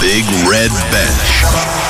Big 0.00 0.24
Red 0.48 0.70
Bench. 0.90 1.44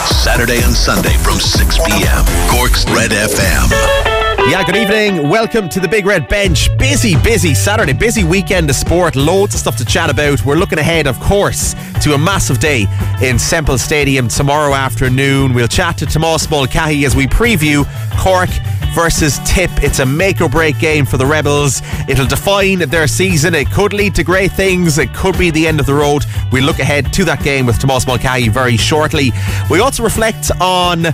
Saturday 0.06 0.62
and 0.62 0.74
Sunday 0.74 1.16
from 1.18 1.38
6 1.38 1.78
p.m. 1.78 2.24
Cork's 2.48 2.84
Red 2.90 3.10
FM. 3.10 4.03
Yeah, 4.46 4.62
good 4.62 4.76
evening. 4.76 5.30
Welcome 5.30 5.70
to 5.70 5.80
the 5.80 5.88
Big 5.88 6.04
Red 6.04 6.28
Bench. 6.28 6.68
Busy, 6.76 7.16
busy 7.22 7.54
Saturday, 7.54 7.94
busy 7.94 8.24
weekend 8.24 8.68
of 8.68 8.76
sport. 8.76 9.16
Loads 9.16 9.54
of 9.54 9.60
stuff 9.60 9.76
to 9.76 9.86
chat 9.86 10.10
about. 10.10 10.44
We're 10.44 10.56
looking 10.56 10.78
ahead, 10.78 11.06
of 11.06 11.18
course, 11.18 11.74
to 12.02 12.12
a 12.12 12.18
massive 12.18 12.60
day 12.60 12.86
in 13.22 13.38
Semple 13.38 13.78
Stadium 13.78 14.28
tomorrow 14.28 14.74
afternoon. 14.74 15.54
We'll 15.54 15.66
chat 15.66 15.96
to 15.98 16.06
Tomas 16.06 16.48
Mulcahy 16.50 17.06
as 17.06 17.16
we 17.16 17.26
preview 17.26 17.86
Cork 18.18 18.50
versus 18.94 19.40
Tip. 19.46 19.70
It's 19.82 20.00
a 20.00 20.06
make 20.06 20.42
or 20.42 20.50
break 20.50 20.78
game 20.78 21.06
for 21.06 21.16
the 21.16 21.26
Rebels. 21.26 21.80
It'll 22.06 22.26
define 22.26 22.80
their 22.90 23.06
season. 23.06 23.54
It 23.54 23.70
could 23.70 23.94
lead 23.94 24.14
to 24.16 24.24
great 24.24 24.52
things. 24.52 24.98
It 24.98 25.14
could 25.14 25.38
be 25.38 25.50
the 25.50 25.66
end 25.66 25.80
of 25.80 25.86
the 25.86 25.94
road. 25.94 26.26
We'll 26.52 26.64
look 26.64 26.80
ahead 26.80 27.14
to 27.14 27.24
that 27.24 27.42
game 27.42 27.64
with 27.64 27.78
Tomas 27.78 28.06
Mulcahy 28.06 28.50
very 28.50 28.76
shortly. 28.76 29.32
We 29.70 29.80
also 29.80 30.02
reflect 30.02 30.50
on 30.60 31.06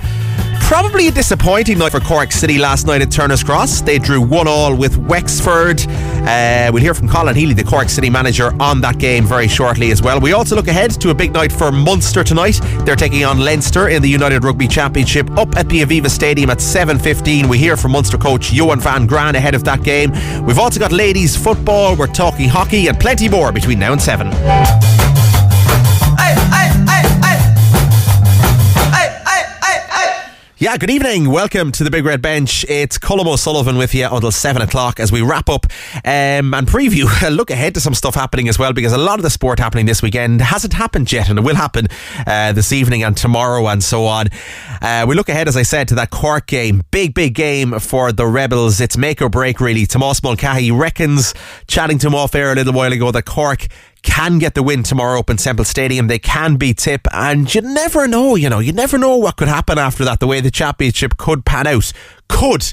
Probably 0.71 1.09
a 1.09 1.11
disappointing 1.11 1.79
night 1.79 1.91
for 1.91 1.99
Cork 1.99 2.31
City 2.31 2.57
last 2.57 2.87
night 2.87 3.03
at 3.03 3.11
Turner's 3.11 3.43
Cross. 3.43 3.81
They 3.81 3.99
drew 3.99 4.21
one 4.21 4.47
all 4.47 4.73
with 4.73 4.97
Wexford. 4.99 5.81
Uh, 5.89 6.71
we'll 6.73 6.81
hear 6.81 6.95
from 6.95 7.09
Colin 7.09 7.35
Healy, 7.35 7.55
the 7.55 7.65
Cork 7.65 7.89
City 7.89 8.09
manager, 8.09 8.55
on 8.63 8.81
that 8.83 8.99
game 8.99 9.27
very 9.27 9.49
shortly 9.49 9.91
as 9.91 10.01
well. 10.01 10.21
We 10.21 10.33
also 10.33 10.55
look 10.55 10.69
ahead 10.69 10.93
to 11.01 11.11
a 11.11 11.15
big 11.15 11.33
night 11.33 11.51
for 11.51 11.73
Munster 11.73 12.23
tonight. 12.23 12.61
They're 12.85 12.95
taking 12.95 13.25
on 13.25 13.41
Leinster 13.41 13.89
in 13.89 14.01
the 14.01 14.09
United 14.09 14.45
Rugby 14.45 14.69
Championship 14.69 15.29
up 15.37 15.57
at 15.57 15.69
the 15.69 15.83
Aviva 15.83 16.09
Stadium 16.09 16.51
at 16.51 16.59
7.15. 16.59 17.47
We 17.47 17.59
hear 17.59 17.77
from 17.77 17.91
Munster 17.91 18.17
coach 18.17 18.53
Johan 18.53 18.79
van 18.79 19.09
Graan 19.09 19.35
ahead 19.35 19.57
of 19.57 19.65
that 19.65 19.83
game. 19.83 20.13
We've 20.47 20.61
also 20.61 20.79
got 20.79 20.93
ladies 20.93 21.37
football, 21.37 21.97
we're 21.97 22.07
talking 22.07 22.49
hockey 22.49 22.87
and 22.87 22.97
plenty 22.97 23.29
more 23.29 23.51
between 23.51 23.81
now 23.81 23.91
and 23.91 24.01
7. 24.01 24.90
Yeah, 30.63 30.77
good 30.77 30.91
evening. 30.91 31.31
Welcome 31.31 31.73
to 31.73 31.85
the 31.85 31.91
Big 31.91 32.05
Red 32.05 32.21
Bench. 32.21 32.67
It's 32.69 32.99
Colm 32.99 33.27
O'Sullivan 33.27 33.79
with 33.79 33.95
you 33.95 34.07
until 34.13 34.31
7 34.31 34.61
o'clock 34.61 35.01
as 35.01 35.11
we 35.11 35.23
wrap 35.23 35.49
up 35.49 35.65
um, 36.05 36.53
and 36.53 36.67
preview, 36.67 37.07
look 37.35 37.51
ahead 37.51 37.73
to 37.77 37.81
some 37.81 37.95
stuff 37.95 38.15
happening 38.15 38.47
as 38.47 38.59
well 38.59 38.75
because 38.75 38.93
a 38.93 38.99
lot 38.99 39.19
of 39.19 39.23
the 39.23 39.31
sport 39.31 39.59
happening 39.59 39.87
this 39.87 40.03
weekend 40.03 40.43
hasn't 40.43 40.75
happened 40.75 41.11
yet 41.11 41.31
and 41.31 41.39
it 41.39 41.43
will 41.47 41.55
happen 41.55 41.87
uh, 42.27 42.53
this 42.53 42.75
evening 42.75 43.03
and 43.03 43.17
tomorrow 43.17 43.69
and 43.69 43.83
so 43.83 44.05
on. 44.05 44.27
Uh, 44.83 45.07
we 45.09 45.15
look 45.15 45.31
ahead, 45.31 45.49
as 45.49 45.57
I 45.57 45.63
said, 45.63 45.89
to 45.89 45.95
that 45.95 46.11
Cork 46.11 46.47
game. 46.47 46.83
Big, 46.91 47.15
big 47.15 47.33
game 47.35 47.79
for 47.79 48.13
the 48.13 48.27
Rebels. 48.27 48.83
It's 48.83 48.99
make 48.99 49.23
or 49.23 49.31
break, 49.31 49.63
really. 49.63 49.87
Tomas 49.87 50.23
Mulcahy 50.23 50.71
reckons, 50.71 51.33
chatting 51.69 51.97
to 52.01 52.09
him 52.09 52.15
off 52.15 52.35
air 52.35 52.53
a 52.53 52.55
little 52.55 52.75
while 52.75 52.93
ago, 52.93 53.11
that 53.13 53.25
Cork 53.25 53.67
can 54.03 54.39
get 54.39 54.55
the 54.55 54.63
win 54.63 54.83
tomorrow 54.83 55.21
up 55.21 55.31
in 55.31 55.39
Semple 55.39 55.65
Stadium. 55.65 56.07
They 56.07 56.19
can 56.19 56.57
beat 56.57 56.79
Tip, 56.79 57.07
and 57.13 57.53
you 57.55 57.61
never 57.61 58.09
know, 58.09 58.35
you 58.35 58.49
know, 58.49 58.59
you 58.59 58.73
never 58.73 58.99
know 58.99 59.17
what 59.17 59.37
could 59.37 59.49
happen 59.49 59.79
after 59.79 60.05
that, 60.05 60.21
the 60.21 60.27
way 60.27 60.41
the 60.41 60.51
championship 60.51 61.17
could 61.17 61.45
pan 61.45 61.67
out. 61.67 61.93
Could 62.29 62.73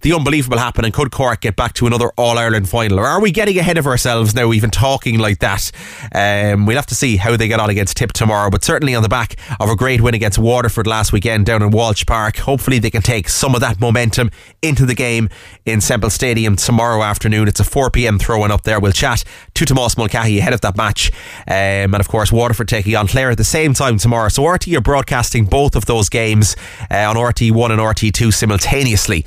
the 0.00 0.12
unbelievable 0.12 0.58
happen 0.58 0.84
and 0.84 0.94
could 0.94 1.10
Cork 1.10 1.40
get 1.40 1.56
back 1.56 1.72
to 1.74 1.86
another 1.86 2.10
All 2.16 2.38
Ireland 2.38 2.68
final? 2.68 3.00
Or 3.00 3.06
are 3.06 3.20
we 3.20 3.32
getting 3.32 3.58
ahead 3.58 3.78
of 3.78 3.86
ourselves 3.86 4.34
now, 4.34 4.52
even 4.52 4.70
talking 4.70 5.18
like 5.18 5.40
that? 5.40 5.72
Um, 6.14 6.66
we'll 6.66 6.76
have 6.76 6.86
to 6.86 6.94
see 6.94 7.16
how 7.16 7.36
they 7.36 7.48
get 7.48 7.60
on 7.60 7.70
against 7.70 7.96
Tip 7.96 8.12
tomorrow, 8.12 8.50
but 8.50 8.62
certainly 8.62 8.94
on 8.94 9.02
the 9.02 9.08
back 9.08 9.36
of 9.58 9.68
a 9.68 9.76
great 9.76 10.00
win 10.00 10.14
against 10.14 10.38
Waterford 10.38 10.86
last 10.86 11.12
weekend 11.12 11.46
down 11.46 11.62
in 11.62 11.70
Walsh 11.70 12.06
Park. 12.06 12.36
Hopefully, 12.36 12.78
they 12.78 12.90
can 12.90 13.02
take 13.02 13.28
some 13.28 13.54
of 13.54 13.60
that 13.60 13.80
momentum 13.80 14.30
into 14.62 14.86
the 14.86 14.94
game 14.94 15.28
in 15.66 15.80
Semple 15.80 16.10
Stadium 16.10 16.56
tomorrow 16.56 17.02
afternoon. 17.02 17.48
It's 17.48 17.60
a 17.60 17.64
4 17.64 17.90
pm 17.90 18.18
throw 18.18 18.44
in 18.44 18.50
up 18.50 18.62
there. 18.62 18.78
We'll 18.78 18.92
chat 18.92 19.24
to 19.54 19.64
Tomas 19.64 19.96
Mulcahy 19.96 20.38
ahead 20.38 20.52
of 20.52 20.60
that 20.60 20.76
match. 20.76 21.10
Um, 21.46 21.94
and 21.94 22.00
of 22.00 22.08
course, 22.08 22.30
Waterford 22.30 22.68
taking 22.68 22.94
on 22.94 23.08
Clare 23.08 23.30
at 23.30 23.38
the 23.38 23.44
same 23.44 23.74
time 23.74 23.98
tomorrow. 23.98 24.28
So, 24.28 24.42
RTÉ 24.42 24.76
are 24.76 24.80
broadcasting 24.80 25.46
both 25.46 25.74
of 25.74 25.86
those 25.86 26.08
games 26.08 26.56
uh, 26.90 27.10
on 27.10 27.16
RT1 27.16 27.70
and 27.70 27.80
RT2 27.80 28.32
simultaneously. 28.32 29.24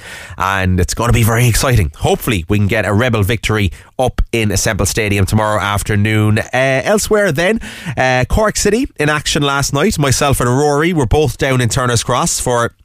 And 0.61 0.79
it's 0.79 0.93
going 0.93 1.09
to 1.09 1.13
be 1.13 1.23
very 1.23 1.47
exciting. 1.47 1.91
Hopefully, 1.97 2.45
we 2.47 2.59
can 2.59 2.67
get 2.67 2.85
a 2.85 2.93
Rebel 2.93 3.23
victory 3.23 3.71
up 3.97 4.21
in 4.31 4.55
Semple 4.55 4.85
Stadium 4.85 5.25
tomorrow 5.25 5.59
afternoon. 5.59 6.37
Uh, 6.37 6.49
elsewhere, 6.53 7.31
then, 7.31 7.59
uh, 7.97 8.25
Cork 8.29 8.57
City 8.57 8.87
in 8.99 9.09
action 9.09 9.41
last 9.41 9.73
night. 9.73 9.97
Myself 9.97 10.39
and 10.39 10.47
Rory 10.47 10.93
were 10.93 11.07
both 11.07 11.39
down 11.39 11.61
in 11.61 11.69
Turner's 11.69 12.03
Cross 12.03 12.41
for 12.41 12.75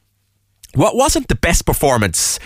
what 0.75 0.97
wasn't 0.97 1.29
the 1.29 1.35
best 1.35 1.67
performance 1.67 2.39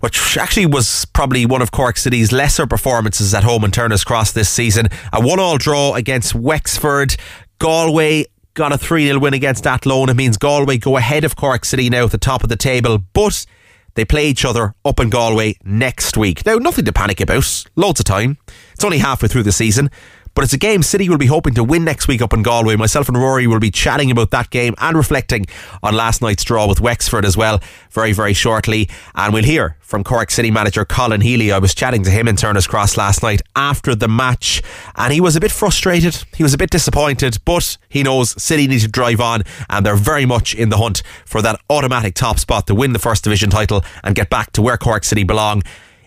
which 0.00 0.36
actually 0.36 0.66
was 0.66 1.04
probably 1.04 1.46
one 1.46 1.62
of 1.62 1.70
Cork 1.70 1.96
City's 1.96 2.32
lesser 2.32 2.66
performances 2.66 3.32
at 3.34 3.44
home 3.44 3.62
in 3.62 3.70
Turner's 3.70 4.02
Cross 4.02 4.32
this 4.32 4.48
season. 4.48 4.88
A 5.12 5.20
one 5.24 5.38
all 5.38 5.58
draw 5.58 5.94
against 5.94 6.34
Wexford. 6.34 7.14
Galway 7.60 8.24
got 8.54 8.72
a 8.72 8.78
3 8.78 9.06
0 9.06 9.20
win 9.20 9.32
against 9.32 9.64
Athlone. 9.64 10.08
It 10.08 10.14
means 10.14 10.38
Galway 10.38 10.78
go 10.78 10.96
ahead 10.96 11.22
of 11.22 11.36
Cork 11.36 11.64
City 11.64 11.88
now 11.88 12.06
at 12.06 12.10
the 12.10 12.18
top 12.18 12.42
of 12.42 12.48
the 12.48 12.56
table, 12.56 12.98
but 13.12 13.46
they 13.94 14.04
play 14.04 14.28
each 14.28 14.44
other 14.44 14.74
up 14.84 15.00
in 15.00 15.10
Galway 15.10 15.56
next 15.64 16.16
week. 16.16 16.44
Now, 16.46 16.56
nothing 16.56 16.84
to 16.84 16.92
panic 16.92 17.20
about. 17.20 17.64
Loads 17.76 18.00
of 18.00 18.06
time. 18.06 18.38
It's 18.72 18.84
only 18.84 18.98
halfway 18.98 19.28
through 19.28 19.42
the 19.44 19.52
season. 19.52 19.90
But 20.34 20.44
it's 20.44 20.52
a 20.52 20.58
game 20.58 20.82
City 20.82 21.08
will 21.08 21.18
be 21.18 21.26
hoping 21.26 21.54
to 21.54 21.64
win 21.64 21.84
next 21.84 22.08
week 22.08 22.22
up 22.22 22.32
in 22.32 22.42
Galway. 22.42 22.76
Myself 22.76 23.08
and 23.08 23.18
Rory 23.18 23.46
will 23.46 23.60
be 23.60 23.70
chatting 23.70 24.10
about 24.10 24.30
that 24.30 24.50
game 24.50 24.74
and 24.78 24.96
reflecting 24.96 25.44
on 25.82 25.94
last 25.94 26.22
night's 26.22 26.42
draw 26.42 26.66
with 26.66 26.80
Wexford 26.80 27.24
as 27.24 27.36
well 27.36 27.60
very, 27.90 28.12
very 28.12 28.32
shortly. 28.32 28.88
And 29.14 29.34
we'll 29.34 29.44
hear 29.44 29.76
from 29.80 30.04
Cork 30.04 30.30
City 30.30 30.50
manager 30.50 30.84
Colin 30.84 31.20
Healy. 31.20 31.52
I 31.52 31.58
was 31.58 31.74
chatting 31.74 32.02
to 32.04 32.10
him 32.10 32.28
in 32.28 32.36
Turner's 32.36 32.66
Cross 32.66 32.96
last 32.96 33.22
night 33.22 33.42
after 33.54 33.94
the 33.94 34.08
match 34.08 34.62
and 34.96 35.12
he 35.12 35.20
was 35.20 35.36
a 35.36 35.40
bit 35.40 35.50
frustrated. 35.50 36.16
He 36.34 36.42
was 36.42 36.54
a 36.54 36.58
bit 36.58 36.70
disappointed, 36.70 37.38
but 37.44 37.76
he 37.88 38.02
knows 38.02 38.42
City 38.42 38.66
need 38.66 38.80
to 38.80 38.88
drive 38.88 39.20
on 39.20 39.42
and 39.68 39.84
they're 39.84 39.96
very 39.96 40.24
much 40.24 40.54
in 40.54 40.70
the 40.70 40.78
hunt 40.78 41.02
for 41.26 41.42
that 41.42 41.60
automatic 41.68 42.14
top 42.14 42.38
spot 42.38 42.66
to 42.68 42.74
win 42.74 42.94
the 42.94 42.98
First 42.98 43.24
Division 43.24 43.50
title 43.50 43.84
and 44.02 44.14
get 44.14 44.30
back 44.30 44.52
to 44.52 44.62
where 44.62 44.78
Cork 44.78 45.04
City 45.04 45.24
belong 45.24 45.62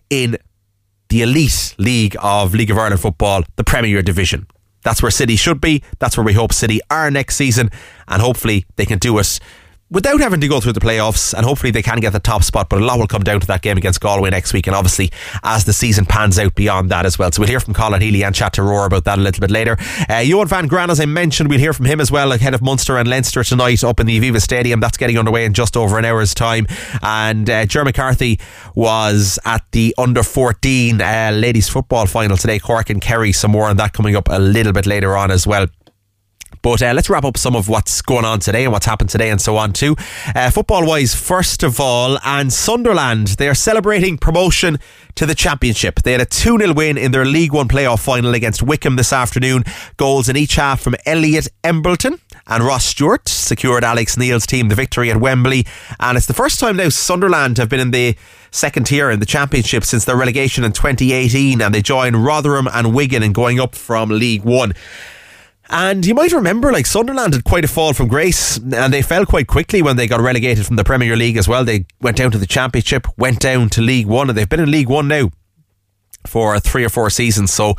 in 0.09 0.37
the 1.09 1.21
elite 1.21 1.75
league 1.77 2.15
of 2.21 2.53
League 2.53 2.71
of 2.71 2.77
Ireland 2.77 3.01
football, 3.01 3.43
the 3.55 3.63
Premier 3.63 4.01
Division. 4.01 4.47
That's 4.83 5.01
where 5.01 5.11
City 5.11 5.35
should 5.35 5.61
be. 5.61 5.83
That's 5.99 6.15
where 6.17 6.23
we 6.23 6.33
hope 6.33 6.53
City 6.53 6.79
are 6.89 7.09
next 7.09 7.35
season, 7.35 7.71
and 8.07 8.21
hopefully 8.21 8.65
they 8.75 8.85
can 8.85 8.99
do 8.99 9.17
it 9.17 9.39
without 9.91 10.19
having 10.19 10.41
to 10.41 10.47
go 10.47 10.59
through 10.59 10.73
the 10.73 10.79
playoffs, 10.79 11.33
and 11.33 11.45
hopefully 11.45 11.71
they 11.71 11.81
can 11.81 11.99
get 11.99 12.13
the 12.13 12.19
top 12.19 12.43
spot. 12.43 12.69
But 12.69 12.81
a 12.81 12.85
lot 12.85 12.99
will 12.99 13.07
come 13.07 13.23
down 13.23 13.39
to 13.39 13.47
that 13.47 13.61
game 13.61 13.77
against 13.77 14.01
Galway 14.01 14.29
next 14.29 14.53
week, 14.53 14.67
and 14.67 14.75
obviously 14.75 15.11
as 15.43 15.65
the 15.65 15.73
season 15.73 16.05
pans 16.05 16.39
out 16.39 16.55
beyond 16.55 16.89
that 16.89 17.05
as 17.05 17.19
well. 17.19 17.31
So 17.31 17.41
we'll 17.41 17.49
hear 17.49 17.59
from 17.59 17.73
Colin 17.73 18.01
Healy 18.01 18.23
and 18.23 18.33
chat 18.33 18.53
to 18.53 18.63
Roar 18.63 18.85
about 18.85 19.05
that 19.05 19.19
a 19.19 19.21
little 19.21 19.41
bit 19.41 19.51
later. 19.51 19.77
Uh, 20.09 20.17
Johan 20.17 20.47
van 20.47 20.67
Graan, 20.67 20.89
as 20.89 20.99
I 20.99 21.05
mentioned, 21.05 21.49
we'll 21.49 21.59
hear 21.59 21.73
from 21.73 21.85
him 21.85 22.01
as 22.01 22.11
well 22.11 22.31
ahead 22.31 22.53
of 22.53 22.61
Munster 22.61 22.97
and 22.97 23.07
Leinster 23.07 23.43
tonight 23.43 23.83
up 23.83 23.99
in 23.99 24.07
the 24.07 24.19
Aviva 24.19 24.41
Stadium. 24.41 24.79
That's 24.79 24.97
getting 24.97 25.17
underway 25.17 25.45
in 25.45 25.53
just 25.53 25.77
over 25.77 25.97
an 25.97 26.05
hour's 26.05 26.33
time. 26.33 26.67
And 27.01 27.49
uh, 27.49 27.65
McCarthy 27.83 28.39
was 28.73 29.37
at 29.45 29.63
the 29.71 29.93
under 29.97 30.23
14 30.23 31.01
uh, 31.01 31.31
ladies 31.33 31.69
football 31.69 32.05
final 32.05 32.37
today. 32.37 32.59
Cork 32.59 32.89
and 32.89 33.01
Kerry, 33.01 33.31
some 33.31 33.51
more 33.51 33.65
on 33.65 33.77
that 33.77 33.93
coming 33.93 34.15
up 34.15 34.27
a 34.29 34.39
little 34.39 34.73
bit 34.73 34.85
later 34.85 35.15
on 35.15 35.31
as 35.31 35.45
well. 35.45 35.67
But 36.61 36.81
uh, 36.81 36.93
let's 36.93 37.09
wrap 37.09 37.25
up 37.25 37.37
some 37.37 37.55
of 37.55 37.69
what's 37.69 38.01
going 38.01 38.25
on 38.25 38.39
today 38.39 38.63
and 38.63 38.73
what's 38.73 38.85
happened 38.85 39.09
today 39.09 39.29
and 39.29 39.39
so 39.39 39.57
on 39.57 39.73
too. 39.73 39.95
Uh, 40.35 40.49
football 40.49 40.85
wise, 40.85 41.15
first 41.15 41.63
of 41.63 41.79
all, 41.79 42.17
and 42.23 42.51
Sunderland, 42.51 43.29
they 43.29 43.47
are 43.47 43.55
celebrating 43.55 44.17
promotion 44.17 44.79
to 45.15 45.25
the 45.25 45.35
Championship. 45.35 46.01
They 46.01 46.11
had 46.11 46.21
a 46.21 46.25
2 46.25 46.57
0 46.57 46.73
win 46.73 46.97
in 46.97 47.11
their 47.11 47.25
League 47.25 47.53
One 47.53 47.67
playoff 47.67 48.03
final 48.03 48.33
against 48.33 48.61
Wycombe 48.61 48.97
this 48.97 49.13
afternoon. 49.13 49.63
Goals 49.97 50.29
in 50.29 50.35
each 50.35 50.55
half 50.55 50.81
from 50.81 50.95
Elliot 51.05 51.47
Embleton 51.63 52.19
and 52.47 52.63
Ross 52.63 52.85
Stewart 52.85 53.27
secured 53.27 53.83
Alex 53.83 54.17
Neil's 54.17 54.45
team 54.45 54.67
the 54.67 54.75
victory 54.75 55.09
at 55.09 55.17
Wembley. 55.17 55.65
And 55.99 56.17
it's 56.17 56.27
the 56.27 56.33
first 56.33 56.59
time 56.59 56.77
now 56.77 56.89
Sunderland 56.89 57.57
have 57.57 57.69
been 57.69 57.79
in 57.79 57.91
the 57.91 58.15
second 58.51 58.85
tier 58.85 59.09
in 59.09 59.19
the 59.19 59.25
Championship 59.25 59.83
since 59.83 60.05
their 60.05 60.15
relegation 60.15 60.63
in 60.63 60.71
2018 60.71 61.61
and 61.61 61.73
they 61.73 61.81
join 61.81 62.15
Rotherham 62.15 62.67
and 62.71 62.93
Wigan 62.93 63.23
in 63.23 63.33
going 63.33 63.59
up 63.59 63.75
from 63.75 64.09
League 64.09 64.43
One. 64.43 64.73
And 65.69 66.05
you 66.05 66.13
might 66.13 66.31
remember, 66.31 66.71
like 66.71 66.85
Sunderland 66.85 67.33
had 67.33 67.43
quite 67.43 67.65
a 67.65 67.67
fall 67.67 67.93
from 67.93 68.07
grace, 68.07 68.57
and 68.57 68.93
they 68.93 69.01
fell 69.01 69.25
quite 69.25 69.47
quickly 69.47 69.81
when 69.81 69.95
they 69.95 70.07
got 70.07 70.19
relegated 70.19 70.65
from 70.65 70.75
the 70.75 70.83
Premier 70.83 71.15
League 71.15 71.37
as 71.37 71.47
well. 71.47 71.65
They 71.65 71.85
went 72.01 72.17
down 72.17 72.31
to 72.31 72.37
the 72.37 72.45
Championship, 72.45 73.07
went 73.17 73.39
down 73.39 73.69
to 73.71 73.81
League 73.81 74.07
One, 74.07 74.29
and 74.29 74.37
they've 74.37 74.47
been 74.47 74.59
in 74.59 74.71
League 74.71 74.89
One 74.89 75.07
now 75.07 75.31
for 76.27 76.59
three 76.59 76.83
or 76.83 76.89
four 76.89 77.09
seasons. 77.09 77.51
So 77.51 77.75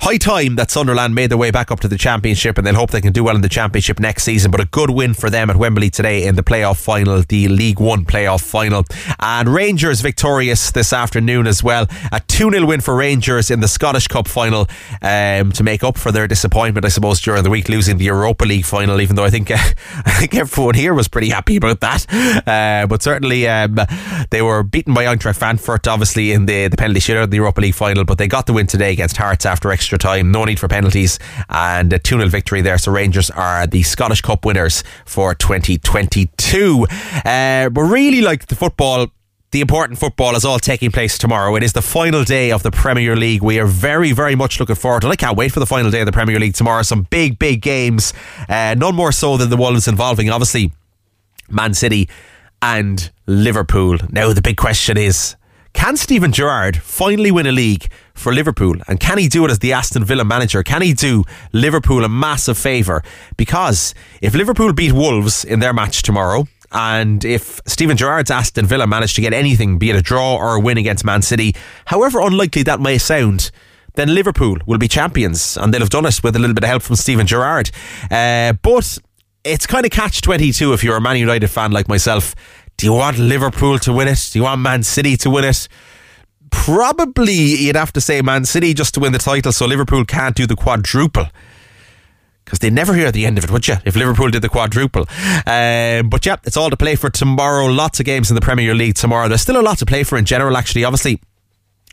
high 0.00 0.16
time 0.16 0.56
that 0.56 0.70
Sunderland 0.70 1.14
made 1.14 1.30
their 1.30 1.38
way 1.38 1.50
back 1.50 1.70
up 1.70 1.80
to 1.80 1.88
the 1.88 1.98
championship 1.98 2.56
and 2.56 2.66
they'll 2.66 2.74
hope 2.74 2.90
they 2.90 3.00
can 3.00 3.12
do 3.12 3.22
well 3.22 3.36
in 3.36 3.42
the 3.42 3.48
championship 3.48 4.00
next 4.00 4.24
season. 4.24 4.50
But 4.50 4.60
a 4.60 4.64
good 4.64 4.90
win 4.90 5.14
for 5.14 5.28
them 5.28 5.50
at 5.50 5.56
Wembley 5.56 5.90
today 5.90 6.26
in 6.26 6.36
the 6.36 6.42
playoff 6.42 6.82
final, 6.82 7.22
the 7.22 7.48
League 7.48 7.80
One 7.80 8.04
playoff 8.04 8.42
final. 8.42 8.84
And 9.18 9.48
Rangers 9.48 10.00
victorious 10.00 10.70
this 10.70 10.92
afternoon 10.92 11.46
as 11.46 11.62
well. 11.62 11.86
A 12.12 12.20
2 12.20 12.50
0 12.50 12.66
win 12.66 12.80
for 12.80 12.96
Rangers 12.96 13.50
in 13.50 13.60
the 13.60 13.68
Scottish 13.68 14.08
Cup 14.08 14.26
final 14.26 14.66
um, 15.02 15.52
to 15.52 15.62
make 15.62 15.84
up 15.84 15.98
for 15.98 16.10
their 16.12 16.26
disappointment, 16.26 16.86
I 16.86 16.88
suppose, 16.88 17.20
during 17.20 17.42
the 17.42 17.50
week 17.50 17.68
losing 17.68 17.98
the 17.98 18.06
Europa 18.06 18.44
League 18.44 18.64
final, 18.64 19.00
even 19.00 19.16
though 19.16 19.24
I 19.24 19.30
think, 19.30 19.50
uh, 19.50 19.56
I 20.06 20.12
think 20.12 20.34
everyone 20.34 20.74
here 20.74 20.94
was 20.94 21.08
pretty 21.08 21.28
happy 21.28 21.56
about 21.56 21.80
that. 21.80 22.06
Uh, 22.46 22.86
but 22.86 23.02
certainly 23.02 23.46
um, 23.48 23.78
they 24.30 24.40
were 24.40 24.62
beaten 24.62 24.94
by 24.94 25.04
Eintracht 25.04 25.36
Frankfurt, 25.36 25.86
obviously, 25.86 26.32
in 26.32 26.46
the, 26.46 26.68
the 26.68 26.76
penalty 26.76 27.00
shootout, 27.00 27.24
in 27.24 27.30
the 27.30 27.36
Europa 27.36 27.60
League 27.60 27.74
final, 27.80 28.04
but 28.04 28.18
they 28.18 28.28
got 28.28 28.44
the 28.44 28.52
win 28.52 28.66
today 28.66 28.92
against 28.92 29.16
Hearts 29.16 29.46
after 29.46 29.72
extra 29.72 29.96
time. 29.96 30.30
No 30.30 30.44
need 30.44 30.60
for 30.60 30.68
penalties 30.68 31.18
and 31.48 31.90
a 31.94 31.98
2 31.98 32.16
0 32.16 32.28
victory 32.28 32.60
there. 32.60 32.76
So 32.76 32.92
Rangers 32.92 33.30
are 33.30 33.66
the 33.66 33.82
Scottish 33.82 34.20
Cup 34.20 34.44
winners 34.44 34.84
for 35.06 35.34
2022. 35.34 36.86
Uh, 37.24 37.70
but 37.70 37.82
really, 37.82 38.20
like 38.20 38.48
the 38.48 38.54
football 38.54 39.08
the 39.52 39.62
important 39.62 39.98
football 39.98 40.36
is 40.36 40.44
all 40.44 40.60
taking 40.60 40.92
place 40.92 41.18
tomorrow. 41.18 41.56
It 41.56 41.62
is 41.62 41.72
the 41.72 41.82
final 41.82 42.22
day 42.22 42.52
of 42.52 42.62
the 42.62 42.70
Premier 42.70 43.16
League. 43.16 43.42
We 43.42 43.58
are 43.58 43.66
very, 43.66 44.12
very 44.12 44.36
much 44.36 44.60
looking 44.60 44.76
forward 44.76 45.00
to 45.00 45.08
it. 45.08 45.10
I 45.10 45.16
can't 45.16 45.36
wait 45.36 45.50
for 45.50 45.58
the 45.58 45.66
final 45.66 45.90
day 45.90 46.00
of 46.00 46.06
the 46.06 46.12
Premier 46.12 46.38
League 46.38 46.54
tomorrow. 46.54 46.82
Some 46.82 47.08
big, 47.10 47.38
big 47.38 47.60
games. 47.60 48.12
Uh, 48.48 48.76
none 48.78 48.94
more 48.94 49.10
so 49.10 49.36
than 49.36 49.50
the 49.50 49.56
ones 49.56 49.88
involving, 49.88 50.30
obviously, 50.30 50.70
Man 51.48 51.74
City 51.74 52.08
and 52.62 53.10
Liverpool. 53.26 53.96
Now, 54.10 54.32
the 54.32 54.42
big 54.42 54.56
question 54.56 54.96
is 54.96 55.34
can 55.72 55.96
Steven 55.96 56.32
Gerrard 56.32 56.76
finally 56.76 57.30
win 57.30 57.46
a 57.46 57.52
league 57.52 57.90
for 58.14 58.32
Liverpool? 58.32 58.76
And 58.88 59.00
can 59.00 59.18
he 59.18 59.28
do 59.28 59.44
it 59.44 59.50
as 59.50 59.60
the 59.60 59.72
Aston 59.72 60.04
Villa 60.04 60.24
manager? 60.24 60.62
Can 60.62 60.82
he 60.82 60.92
do 60.92 61.24
Liverpool 61.52 62.04
a 62.04 62.08
massive 62.08 62.58
favour? 62.58 63.02
Because 63.36 63.94
if 64.20 64.34
Liverpool 64.34 64.72
beat 64.72 64.92
Wolves 64.92 65.44
in 65.44 65.60
their 65.60 65.72
match 65.72 66.02
tomorrow, 66.02 66.46
and 66.72 67.24
if 67.24 67.60
Steven 67.66 67.96
Gerrard's 67.96 68.30
Aston 68.30 68.66
Villa 68.66 68.86
managed 68.86 69.16
to 69.16 69.20
get 69.20 69.32
anything, 69.32 69.78
be 69.78 69.90
it 69.90 69.96
a 69.96 70.02
draw 70.02 70.36
or 70.36 70.54
a 70.54 70.60
win 70.60 70.78
against 70.78 71.04
Man 71.04 71.22
City, 71.22 71.54
however 71.86 72.20
unlikely 72.20 72.62
that 72.64 72.80
may 72.80 72.98
sound, 72.98 73.50
then 73.94 74.14
Liverpool 74.14 74.58
will 74.66 74.78
be 74.78 74.88
champions 74.88 75.56
and 75.56 75.74
they'll 75.74 75.80
have 75.80 75.90
done 75.90 76.06
it 76.06 76.22
with 76.22 76.36
a 76.36 76.38
little 76.38 76.54
bit 76.54 76.64
of 76.64 76.70
help 76.70 76.82
from 76.82 76.96
Steven 76.96 77.26
Gerrard. 77.26 77.70
Uh, 78.10 78.52
but 78.62 78.98
it's 79.44 79.66
kind 79.66 79.84
of 79.84 79.90
catch 79.90 80.20
22 80.20 80.72
if 80.72 80.84
you're 80.84 80.96
a 80.96 81.00
Man 81.00 81.16
United 81.16 81.48
fan 81.48 81.72
like 81.72 81.88
myself. 81.88 82.34
Do 82.80 82.86
you 82.86 82.94
want 82.94 83.18
Liverpool 83.18 83.78
to 83.80 83.92
win 83.92 84.08
it? 84.08 84.30
Do 84.32 84.38
you 84.38 84.44
want 84.44 84.62
Man 84.62 84.82
City 84.82 85.14
to 85.18 85.28
win 85.28 85.44
it? 85.44 85.68
Probably 86.50 87.34
you'd 87.34 87.76
have 87.76 87.92
to 87.92 88.00
say 88.00 88.22
Man 88.22 88.46
City 88.46 88.72
just 88.72 88.94
to 88.94 89.00
win 89.00 89.12
the 89.12 89.18
title, 89.18 89.52
so 89.52 89.66
Liverpool 89.66 90.02
can't 90.06 90.34
do 90.34 90.46
the 90.46 90.56
quadruple 90.56 91.26
because 92.42 92.60
they 92.60 92.70
never 92.70 92.94
hear 92.94 93.12
the 93.12 93.26
end 93.26 93.36
of 93.36 93.44
it, 93.44 93.50
would 93.50 93.68
you? 93.68 93.76
If 93.84 93.96
Liverpool 93.96 94.30
did 94.30 94.40
the 94.40 94.48
quadruple. 94.48 95.02
Um, 95.46 96.08
but 96.08 96.24
yeah, 96.24 96.36
it's 96.44 96.56
all 96.56 96.70
to 96.70 96.76
play 96.78 96.96
for 96.96 97.10
tomorrow. 97.10 97.66
Lots 97.66 98.00
of 98.00 98.06
games 98.06 98.30
in 98.30 98.34
the 98.34 98.40
Premier 98.40 98.74
League 98.74 98.94
tomorrow. 98.94 99.28
There's 99.28 99.42
still 99.42 99.60
a 99.60 99.62
lot 99.62 99.76
to 99.80 99.84
play 99.84 100.02
for 100.02 100.16
in 100.16 100.24
general, 100.24 100.56
actually. 100.56 100.84
Obviously, 100.84 101.20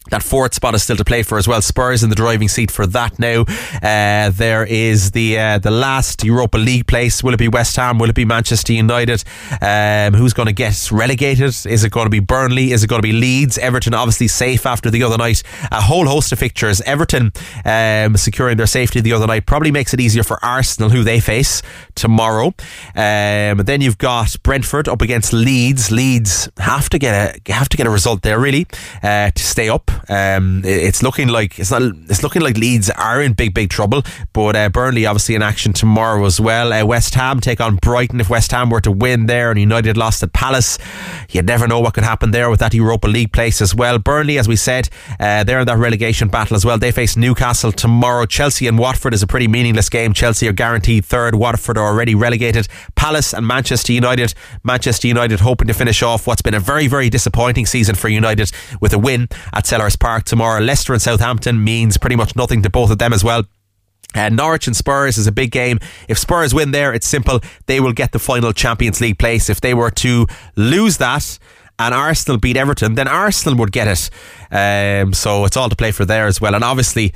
that 0.09 0.23
fourth 0.23 0.53
spot 0.53 0.75
is 0.75 0.83
still 0.83 0.97
to 0.97 1.05
play 1.05 1.23
for 1.23 1.37
as 1.37 1.47
well. 1.47 1.61
Spurs 1.61 2.03
in 2.03 2.09
the 2.09 2.15
driving 2.15 2.47
seat 2.47 2.71
for 2.71 2.85
that 2.87 3.19
now. 3.19 3.41
Uh, 3.81 4.29
there 4.31 4.65
is 4.65 5.11
the 5.11 5.37
uh, 5.37 5.59
the 5.59 5.71
last 5.71 6.23
Europa 6.23 6.57
League 6.57 6.87
place. 6.87 7.23
Will 7.23 7.33
it 7.33 7.39
be 7.39 7.47
West 7.47 7.75
Ham? 7.75 7.97
Will 7.99 8.09
it 8.09 8.15
be 8.15 8.25
Manchester 8.25 8.73
United? 8.73 9.23
Um, 9.61 10.13
who's 10.13 10.33
going 10.33 10.47
to 10.47 10.53
get 10.53 10.91
relegated? 10.91 11.55
Is 11.65 11.83
it 11.83 11.91
going 11.91 12.05
to 12.05 12.09
be 12.09 12.19
Burnley? 12.19 12.71
Is 12.71 12.83
it 12.83 12.87
going 12.87 13.01
to 13.01 13.07
be 13.07 13.13
Leeds? 13.13 13.57
Everton 13.57 13.93
obviously 13.93 14.27
safe 14.27 14.65
after 14.65 14.89
the 14.89 15.03
other 15.03 15.17
night. 15.17 15.43
A 15.71 15.81
whole 15.81 16.05
host 16.05 16.31
of 16.31 16.39
fixtures. 16.39 16.81
Everton 16.81 17.31
um, 17.65 18.17
securing 18.17 18.57
their 18.57 18.67
safety 18.67 19.01
the 19.01 19.13
other 19.13 19.27
night 19.27 19.45
probably 19.45 19.71
makes 19.71 19.93
it 19.93 19.99
easier 19.99 20.23
for 20.23 20.43
Arsenal, 20.43 20.89
who 20.89 21.03
they 21.03 21.19
face 21.19 21.61
tomorrow. 21.95 22.47
Um, 22.95 23.57
then 23.65 23.81
you've 23.81 23.97
got 23.97 24.35
Brentford 24.43 24.87
up 24.87 25.01
against 25.01 25.33
Leeds. 25.33 25.91
Leeds 25.91 26.49
have 26.57 26.89
to 26.89 26.99
get 26.99 27.13
a 27.47 27.53
have 27.53 27.69
to 27.69 27.77
get 27.77 27.87
a 27.87 27.89
result 27.89 28.21
there 28.21 28.39
really 28.39 28.67
uh, 29.03 29.31
to 29.31 29.43
stay 29.43 29.69
up. 29.69 29.91
Um, 30.09 30.61
it's 30.65 31.03
looking 31.03 31.27
like 31.27 31.59
it's 31.59 31.71
not. 31.71 31.81
It's 32.09 32.23
looking 32.23 32.41
like 32.41 32.57
Leeds 32.57 32.89
are 32.89 33.21
in 33.21 33.33
big, 33.33 33.53
big 33.53 33.69
trouble. 33.69 34.03
But 34.33 34.55
uh, 34.55 34.69
Burnley 34.69 35.05
obviously 35.05 35.35
in 35.35 35.41
action 35.41 35.73
tomorrow 35.73 36.25
as 36.25 36.39
well. 36.39 36.73
Uh, 36.73 36.85
West 36.85 37.13
Ham 37.15 37.39
take 37.39 37.61
on 37.61 37.75
Brighton. 37.77 38.19
If 38.19 38.29
West 38.29 38.51
Ham 38.51 38.69
were 38.69 38.81
to 38.81 38.91
win 38.91 39.25
there 39.25 39.51
and 39.51 39.59
United 39.59 39.97
lost 39.97 40.23
at 40.23 40.33
Palace, 40.33 40.77
you 41.29 41.41
never 41.41 41.67
know 41.67 41.79
what 41.79 41.93
could 41.93 42.03
happen 42.03 42.31
there 42.31 42.49
with 42.49 42.59
that 42.59 42.73
Europa 42.73 43.07
League 43.07 43.33
place 43.33 43.61
as 43.61 43.75
well. 43.75 43.99
Burnley, 43.99 44.37
as 44.37 44.47
we 44.47 44.55
said, 44.55 44.89
uh, 45.19 45.43
they're 45.43 45.59
in 45.59 45.67
that 45.67 45.77
relegation 45.77 46.27
battle 46.27 46.55
as 46.55 46.65
well. 46.65 46.77
They 46.77 46.91
face 46.91 47.17
Newcastle 47.17 47.71
tomorrow. 47.71 48.25
Chelsea 48.25 48.67
and 48.67 48.77
Watford 48.77 49.13
is 49.13 49.23
a 49.23 49.27
pretty 49.27 49.47
meaningless 49.47 49.89
game. 49.89 50.13
Chelsea 50.13 50.47
are 50.47 50.53
guaranteed 50.53 51.05
third. 51.05 51.35
Watford 51.35 51.77
are 51.77 51.85
already 51.85 52.15
relegated. 52.15 52.67
Palace 53.07 53.33
and 53.33 53.47
Manchester 53.47 53.93
United. 53.93 54.33
Manchester 54.65 55.07
United 55.07 55.39
hoping 55.39 55.69
to 55.69 55.73
finish 55.73 56.03
off 56.03 56.27
what's 56.27 56.41
been 56.41 56.53
a 56.53 56.59
very, 56.59 56.87
very 56.87 57.09
disappointing 57.09 57.65
season 57.65 57.95
for 57.95 58.09
United 58.09 58.51
with 58.81 58.91
a 58.91 58.99
win 58.99 59.29
at 59.53 59.63
Selhurst 59.63 59.97
Park 59.97 60.25
tomorrow. 60.25 60.59
Leicester 60.59 60.91
and 60.91 61.01
Southampton 61.01 61.63
means 61.63 61.97
pretty 61.97 62.17
much 62.17 62.35
nothing 62.35 62.61
to 62.63 62.69
both 62.69 62.91
of 62.91 62.97
them 62.97 63.13
as 63.13 63.23
well. 63.23 63.45
Uh, 64.13 64.27
Norwich 64.27 64.67
and 64.67 64.75
Spurs 64.75 65.17
is 65.17 65.25
a 65.25 65.31
big 65.31 65.51
game. 65.51 65.79
If 66.09 66.17
Spurs 66.17 66.53
win 66.53 66.71
there, 66.71 66.93
it's 66.93 67.07
simple. 67.07 67.39
They 67.67 67.79
will 67.79 67.93
get 67.93 68.11
the 68.11 68.19
final 68.19 68.51
Champions 68.51 68.99
League 68.99 69.19
place. 69.19 69.49
If 69.49 69.61
they 69.61 69.73
were 69.73 69.91
to 69.91 70.27
lose 70.57 70.97
that, 70.97 71.39
and 71.79 71.93
Arsenal 71.93 72.37
beat 72.37 72.57
Everton, 72.57 72.95
then 72.95 73.07
Arsenal 73.07 73.57
would 73.59 73.71
get 73.71 73.87
it. 73.87 74.09
Um, 74.51 75.13
so 75.13 75.45
it's 75.45 75.55
all 75.55 75.69
to 75.69 75.77
play 75.77 75.91
for 75.91 76.03
there 76.03 76.27
as 76.27 76.41
well. 76.41 76.55
And 76.55 76.63
obviously, 76.63 77.13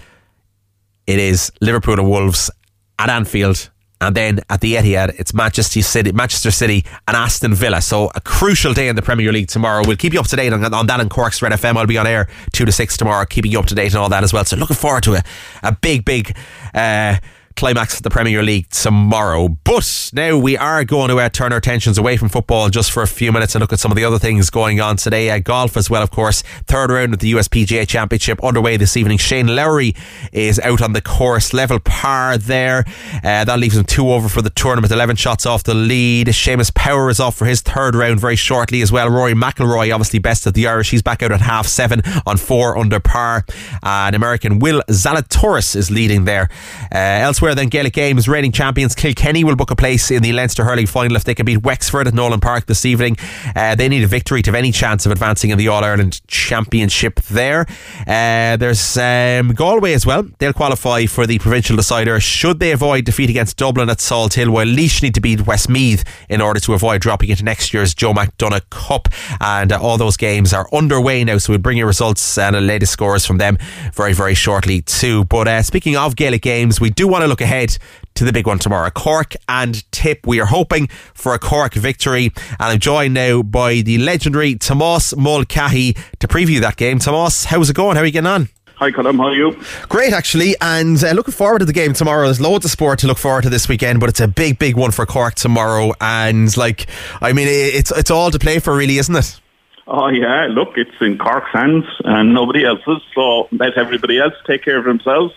it 1.05 1.19
is 1.19 1.51
Liverpool 1.59 1.99
and 1.99 2.09
Wolves 2.09 2.49
at 2.97 3.09
Anfield 3.09 3.71
and 4.01 4.15
then 4.15 4.39
at 4.49 4.61
the 4.61 4.73
Etihad, 4.73 5.17
it's 5.19 5.33
Manchester 5.33 5.81
City, 5.83 6.11
Manchester 6.11 6.49
City, 6.51 6.83
and 7.07 7.15
Aston 7.15 7.53
Villa. 7.53 7.81
So 7.81 8.11
a 8.15 8.21
crucial 8.21 8.73
day 8.73 8.87
in 8.87 8.95
the 8.95 9.01
Premier 9.01 9.31
League 9.31 9.47
tomorrow. 9.47 9.83
We'll 9.85 9.95
keep 9.95 10.13
you 10.13 10.19
up 10.19 10.27
to 10.27 10.35
date 10.35 10.51
on, 10.51 10.73
on 10.73 10.87
that 10.87 10.99
and 10.99 11.09
Cork's 11.09 11.41
Red 11.41 11.51
FM. 11.51 11.77
I'll 11.77 11.85
be 11.85 11.99
on 11.99 12.07
air 12.07 12.27
two 12.51 12.65
to 12.65 12.71
six 12.71 12.97
tomorrow, 12.97 13.25
keeping 13.25 13.51
you 13.51 13.59
up 13.59 13.67
to 13.67 13.75
date 13.75 13.93
and 13.93 13.97
all 13.97 14.09
that 14.09 14.23
as 14.23 14.33
well. 14.33 14.43
So 14.43 14.57
looking 14.57 14.75
forward 14.75 15.03
to 15.03 15.13
a, 15.15 15.23
a 15.63 15.71
big, 15.71 16.03
big. 16.03 16.35
Uh, 16.73 17.17
climax 17.61 17.97
of 17.97 18.01
the 18.01 18.09
Premier 18.09 18.41
League 18.41 18.67
tomorrow. 18.69 19.47
But 19.47 20.09
now 20.13 20.35
we 20.35 20.57
are 20.57 20.83
going 20.83 21.09
to 21.09 21.19
uh, 21.19 21.29
turn 21.29 21.51
our 21.51 21.59
attentions 21.59 21.99
away 21.99 22.17
from 22.17 22.27
football 22.27 22.71
just 22.71 22.91
for 22.91 23.03
a 23.03 23.07
few 23.07 23.31
minutes 23.31 23.53
and 23.53 23.61
look 23.61 23.71
at 23.71 23.79
some 23.79 23.91
of 23.91 23.95
the 23.95 24.03
other 24.03 24.17
things 24.17 24.49
going 24.49 24.81
on 24.81 24.97
today. 24.97 25.29
Uh, 25.29 25.37
golf 25.37 25.77
as 25.77 25.87
well, 25.87 26.01
of 26.01 26.09
course. 26.09 26.41
Third 26.65 26.89
round 26.89 27.13
of 27.13 27.19
the 27.19 27.33
USPGA 27.33 27.87
Championship 27.87 28.43
underway 28.43 28.77
this 28.77 28.97
evening. 28.97 29.19
Shane 29.19 29.45
Lowry 29.45 29.93
is 30.33 30.59
out 30.61 30.81
on 30.81 30.93
the 30.93 31.03
course, 31.03 31.53
level 31.53 31.79
par 31.79 32.35
there. 32.35 32.83
Uh, 33.23 33.45
that 33.45 33.59
leaves 33.59 33.77
him 33.77 33.83
two 33.83 34.11
over 34.11 34.27
for 34.27 34.41
the 34.41 34.49
tournament, 34.49 34.91
11 34.91 35.15
shots 35.17 35.45
off 35.45 35.63
the 35.63 35.75
lead. 35.75 36.29
Seamus 36.29 36.73
Power 36.73 37.11
is 37.11 37.19
off 37.19 37.35
for 37.35 37.45
his 37.45 37.61
third 37.61 37.93
round 37.93 38.19
very 38.19 38.35
shortly 38.35 38.81
as 38.81 38.91
well. 38.91 39.07
Rory 39.07 39.35
McIlroy, 39.35 39.93
obviously 39.93 40.17
best 40.17 40.47
of 40.47 40.55
the 40.55 40.65
Irish. 40.65 40.89
He's 40.89 41.03
back 41.03 41.21
out 41.21 41.31
at 41.31 41.41
half 41.41 41.67
seven 41.67 42.01
on 42.25 42.37
four 42.37 42.75
under 42.75 42.99
par. 42.99 43.45
And 43.83 44.15
American 44.15 44.57
Will 44.57 44.81
Zalatoris 44.89 45.75
is 45.75 45.91
leading 45.91 46.25
there. 46.25 46.49
Uh, 46.91 47.21
elsewhere, 47.51 47.63
then 47.63 47.69
Gaelic 47.69 47.93
Games 47.93 48.27
reigning 48.27 48.51
champions 48.51 48.95
Kilkenny 48.95 49.43
will 49.43 49.55
book 49.55 49.71
a 49.71 49.75
place 49.75 50.11
in 50.11 50.23
the 50.23 50.31
Leinster 50.33 50.63
hurling 50.63 50.87
final 50.87 51.15
if 51.15 51.23
they 51.23 51.35
can 51.35 51.45
beat 51.45 51.63
Wexford 51.63 52.07
at 52.07 52.13
Nolan 52.13 52.39
Park 52.39 52.65
this 52.65 52.85
evening. 52.85 53.17
Uh, 53.55 53.75
they 53.75 53.89
need 53.89 54.03
a 54.03 54.07
victory 54.07 54.41
to 54.41 54.51
have 54.51 54.55
any 54.55 54.71
chance 54.71 55.05
of 55.05 55.11
advancing 55.11 55.49
in 55.49 55.57
the 55.57 55.67
All 55.67 55.83
Ireland 55.83 56.21
Championship 56.27 57.19
there. 57.21 57.65
Uh, 58.07 58.57
there's 58.57 58.97
um, 58.97 59.49
Galway 59.49 59.93
as 59.93 60.05
well. 60.05 60.23
They'll 60.39 60.53
qualify 60.53 61.05
for 61.05 61.27
the 61.27 61.39
provincial 61.39 61.75
decider 61.75 62.19
should 62.19 62.59
they 62.59 62.71
avoid 62.71 63.05
defeat 63.05 63.29
against 63.29 63.57
Dublin 63.57 63.89
at 63.89 63.97
Salthill, 63.97 64.49
while 64.49 64.65
Laois 64.65 65.01
need 65.01 65.15
to 65.15 65.21
beat 65.21 65.45
Westmeath 65.45 66.03
in 66.29 66.41
order 66.41 66.59
to 66.61 66.73
avoid 66.73 67.01
dropping 67.01 67.29
into 67.29 67.43
next 67.43 67.73
year's 67.73 67.93
Joe 67.93 68.13
McDonagh 68.13 68.69
Cup. 68.69 69.07
And 69.39 69.71
uh, 69.71 69.81
all 69.81 69.97
those 69.97 70.17
games 70.17 70.53
are 70.53 70.67
underway 70.73 71.23
now, 71.23 71.37
so 71.37 71.53
we'll 71.53 71.59
bring 71.59 71.77
you 71.77 71.85
results 71.85 72.37
and 72.37 72.55
the 72.55 72.61
latest 72.61 72.93
scores 72.93 73.25
from 73.25 73.37
them 73.37 73.57
very, 73.93 74.13
very 74.13 74.35
shortly 74.35 74.81
too. 74.81 75.25
But 75.25 75.47
uh, 75.47 75.61
speaking 75.63 75.97
of 75.97 76.15
Gaelic 76.15 76.41
games, 76.41 76.79
we 76.79 76.89
do 76.89 77.07
want 77.07 77.23
to 77.23 77.27
look 77.31 77.41
ahead 77.41 77.77
to 78.15 78.25
the 78.25 78.33
big 78.33 78.45
one 78.45 78.59
tomorrow. 78.59 78.89
Cork 78.89 79.35
and 79.47 79.89
Tip. 79.91 80.27
We 80.27 80.39
are 80.41 80.45
hoping 80.45 80.87
for 81.13 81.33
a 81.33 81.39
Cork 81.39 81.73
victory. 81.73 82.25
And 82.25 82.59
I'm 82.59 82.79
joined 82.79 83.13
now 83.13 83.41
by 83.41 83.81
the 83.81 83.97
legendary 83.97 84.55
Tomas 84.55 85.15
Mulcahy 85.15 85.93
to 86.19 86.27
preview 86.27 86.59
that 86.61 86.75
game. 86.75 86.99
Tomas, 86.99 87.45
how's 87.45 87.69
it 87.69 87.75
going? 87.75 87.95
How 87.95 88.03
are 88.03 88.05
you 88.05 88.11
getting 88.11 88.27
on? 88.27 88.49
Hi, 88.75 88.91
Colm. 88.91 89.15
How 89.17 89.27
are 89.27 89.33
you? 89.33 89.55
Great, 89.87 90.11
actually. 90.11 90.55
And 90.59 91.01
uh, 91.03 91.11
looking 91.11 91.33
forward 91.33 91.59
to 91.59 91.65
the 91.65 91.73
game 91.73 91.93
tomorrow. 91.93 92.25
There's 92.25 92.41
loads 92.41 92.65
of 92.65 92.71
sport 92.71 92.99
to 92.99 93.07
look 93.07 93.19
forward 93.19 93.43
to 93.43 93.49
this 93.49 93.69
weekend, 93.69 93.99
but 93.99 94.09
it's 94.09 94.19
a 94.19 94.27
big, 94.27 94.59
big 94.59 94.75
one 94.75 94.91
for 94.91 95.05
Cork 95.05 95.35
tomorrow. 95.35 95.93
And, 96.01 96.55
like, 96.57 96.87
I 97.21 97.31
mean, 97.31 97.47
it's, 97.47 97.91
it's 97.91 98.11
all 98.11 98.31
to 98.31 98.39
play 98.39 98.59
for, 98.59 98.75
really, 98.75 98.97
isn't 98.97 99.15
it? 99.15 99.39
Oh, 99.87 100.07
yeah. 100.07 100.47
Look, 100.49 100.77
it's 100.77 100.99
in 100.99 101.17
Cork's 101.17 101.51
hands 101.53 101.85
and 102.03 102.33
nobody 102.33 102.65
else's. 102.65 103.01
So 103.13 103.47
let 103.51 103.77
everybody 103.77 104.19
else 104.19 104.33
take 104.47 104.63
care 104.63 104.79
of 104.79 104.85
themselves 104.85 105.33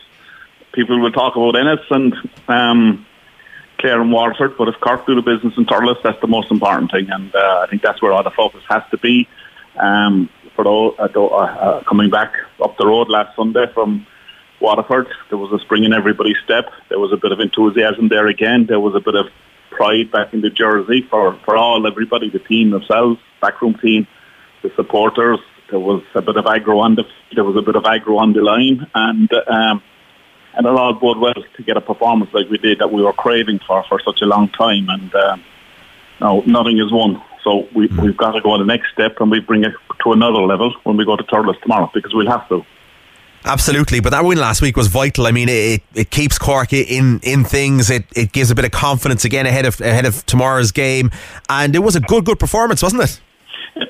people 0.75 1.01
will 1.01 1.13
talk 1.13 1.37
about 1.37 1.57
Ennis 1.57 1.81
and 1.91 2.15
um, 2.49 3.07
Clare 3.79 4.01
and 4.01 4.13
Waterford, 4.13 4.57
but 4.59 4.69
if 4.69 4.75
Cork 4.81 5.07
do 5.07 5.15
the 5.15 5.23
business 5.23 5.55
in 5.57 5.67
Thurles, 5.67 6.03
that's 6.03 6.21
the 6.21 6.27
most 6.27 6.51
important 6.51 6.91
thing, 6.91 7.09
and 7.11 7.35
uh, 7.35 7.61
I 7.63 7.67
think 7.69 7.83
that's 7.83 8.03
where 8.03 8.13
all 8.13 8.23
the 8.23 8.31
focus 8.31 8.63
has 8.69 8.83
to 8.91 8.99
be. 8.99 9.29
Um, 9.77 10.29
for 10.55 10.67
all, 10.67 10.95
uh, 10.99 11.09
uh, 11.15 11.27
uh, 11.27 11.83
coming 11.85 12.11
back 12.11 12.33
up 12.63 12.77
the 12.77 12.87
road 12.87 13.09
last 13.09 13.35
Sunday 13.37 13.67
from 13.73 14.07
Waterford, 14.61 15.09
there 15.29 15.39
was 15.39 15.53
a 15.53 15.63
spring 15.65 15.85
in 15.85 15.93
everybody's 15.93 16.37
step. 16.45 16.71
There 16.89 16.99
was 16.99 17.13
a 17.13 17.17
bit 17.17 17.33
of 17.33 17.41
enthusiasm 17.41 18.09
there 18.09 18.29
again. 18.29 18.67
There 18.67 18.81
was 18.81 18.95
a 18.95 19.01
bit 19.01 19.17
of 19.17 19.27
pride 19.71 20.13
back 20.13 20.33
in 20.33 20.41
the 20.41 20.51
jersey 20.51 21.03
for, 21.11 21.35
for 21.45 21.57
all, 21.57 21.87
everybody, 21.87 22.31
the 22.31 22.39
team 22.39 22.71
themselves, 22.71 23.21
backroom 23.41 23.75
team, 23.75 24.07
the 24.63 24.71
supporters. 24.77 25.41
There 25.71 25.81
was 25.81 26.03
a 26.15 26.23
bit 26.23 26.37
of 26.37 26.45
aggro 26.45 26.81
on 26.83 26.95
the 26.95 27.05
there 27.35 27.43
was 27.43 27.57
a 27.57 27.63
bit 27.63 27.75
of 27.75 27.83
aggro 27.83 28.19
on 28.19 28.33
the 28.33 28.43
line, 28.43 28.87
and 28.95 29.33
um, 29.49 29.83
and 30.57 30.67
it 30.67 30.71
all 30.71 30.93
bode 30.95 31.19
well 31.19 31.35
to 31.35 31.63
get 31.63 31.77
a 31.77 31.81
performance 31.81 32.33
like 32.33 32.49
we 32.49 32.59
did 32.59 32.79
that 32.79 32.93
we 32.93 33.03
were 33.03 33.13
craving 33.13 33.61
for 33.67 33.85
for 33.89 34.01
such 34.01 34.23
a 34.23 34.27
long 34.27 34.49
time. 34.51 34.89
And 34.89 35.15
uh, 35.15 35.37
no, 36.21 36.41
nothing 36.47 36.79
is 36.79 36.93
won. 36.93 37.23
So 37.43 37.69
we, 37.75 37.89
mm. 37.89 38.03
we've 38.03 38.17
got 38.17 38.33
to 38.33 38.41
go 38.41 38.53
on 38.53 38.61
the 38.61 38.67
next 38.67 38.93
step 38.93 39.21
and 39.21 39.31
we 39.31 39.41
bring 39.41 39.65
it 39.65 39.75
to 40.03 40.13
another 40.13 40.41
level 40.41 40.75
when 40.85 40.97
we 40.97 41.05
go 41.05 41.17
to 41.17 41.23
Thurles 41.25 41.61
tomorrow 41.61 41.91
because 41.93 42.15
we'll 42.15 42.31
have 42.31 42.49
to. 42.49 42.65
Absolutely, 43.47 44.01
but 44.01 44.11
that 44.11 44.25
win 44.25 44.39
last 44.39 44.63
week 44.63 44.75
was 44.75 44.87
vital. 44.87 45.27
I 45.27 45.31
mean, 45.31 45.51
it, 45.51 45.83
it 45.95 46.11
keeps 46.11 46.39
Cork 46.39 46.73
in 46.73 47.21
in 47.23 47.45
things. 47.45 47.91
It 47.91 48.07
it 48.17 48.33
gives 48.33 48.51
a 48.51 48.55
bit 48.55 48.65
of 48.65 48.71
confidence 48.71 49.27
again 49.27 49.45
ahead 49.45 49.67
of 49.67 49.79
ahead 49.83 50.07
of 50.07 50.25
tomorrow's 50.25 50.73
game, 50.73 51.11
and 51.51 51.77
it 51.77 51.81
was 51.81 51.95
a 51.95 52.01
good 52.01 52.25
good 52.25 52.39
performance, 52.39 52.83
wasn't 52.83 53.03
it? 53.03 53.21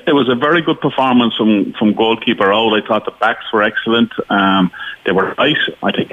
It 0.07 0.13
was 0.13 0.27
a 0.27 0.35
very 0.35 0.61
good 0.61 0.81
performance 0.81 1.35
from 1.37 1.71
from 1.79 1.93
goalkeeper 1.93 2.51
out. 2.51 2.73
I 2.73 2.85
thought 2.85 3.05
the 3.05 3.11
backs 3.11 3.45
were 3.53 3.63
excellent. 3.63 4.11
Um, 4.29 4.71
they 5.05 5.13
were 5.13 5.33
right. 5.37 5.55
I 5.81 5.91
think 5.93 6.11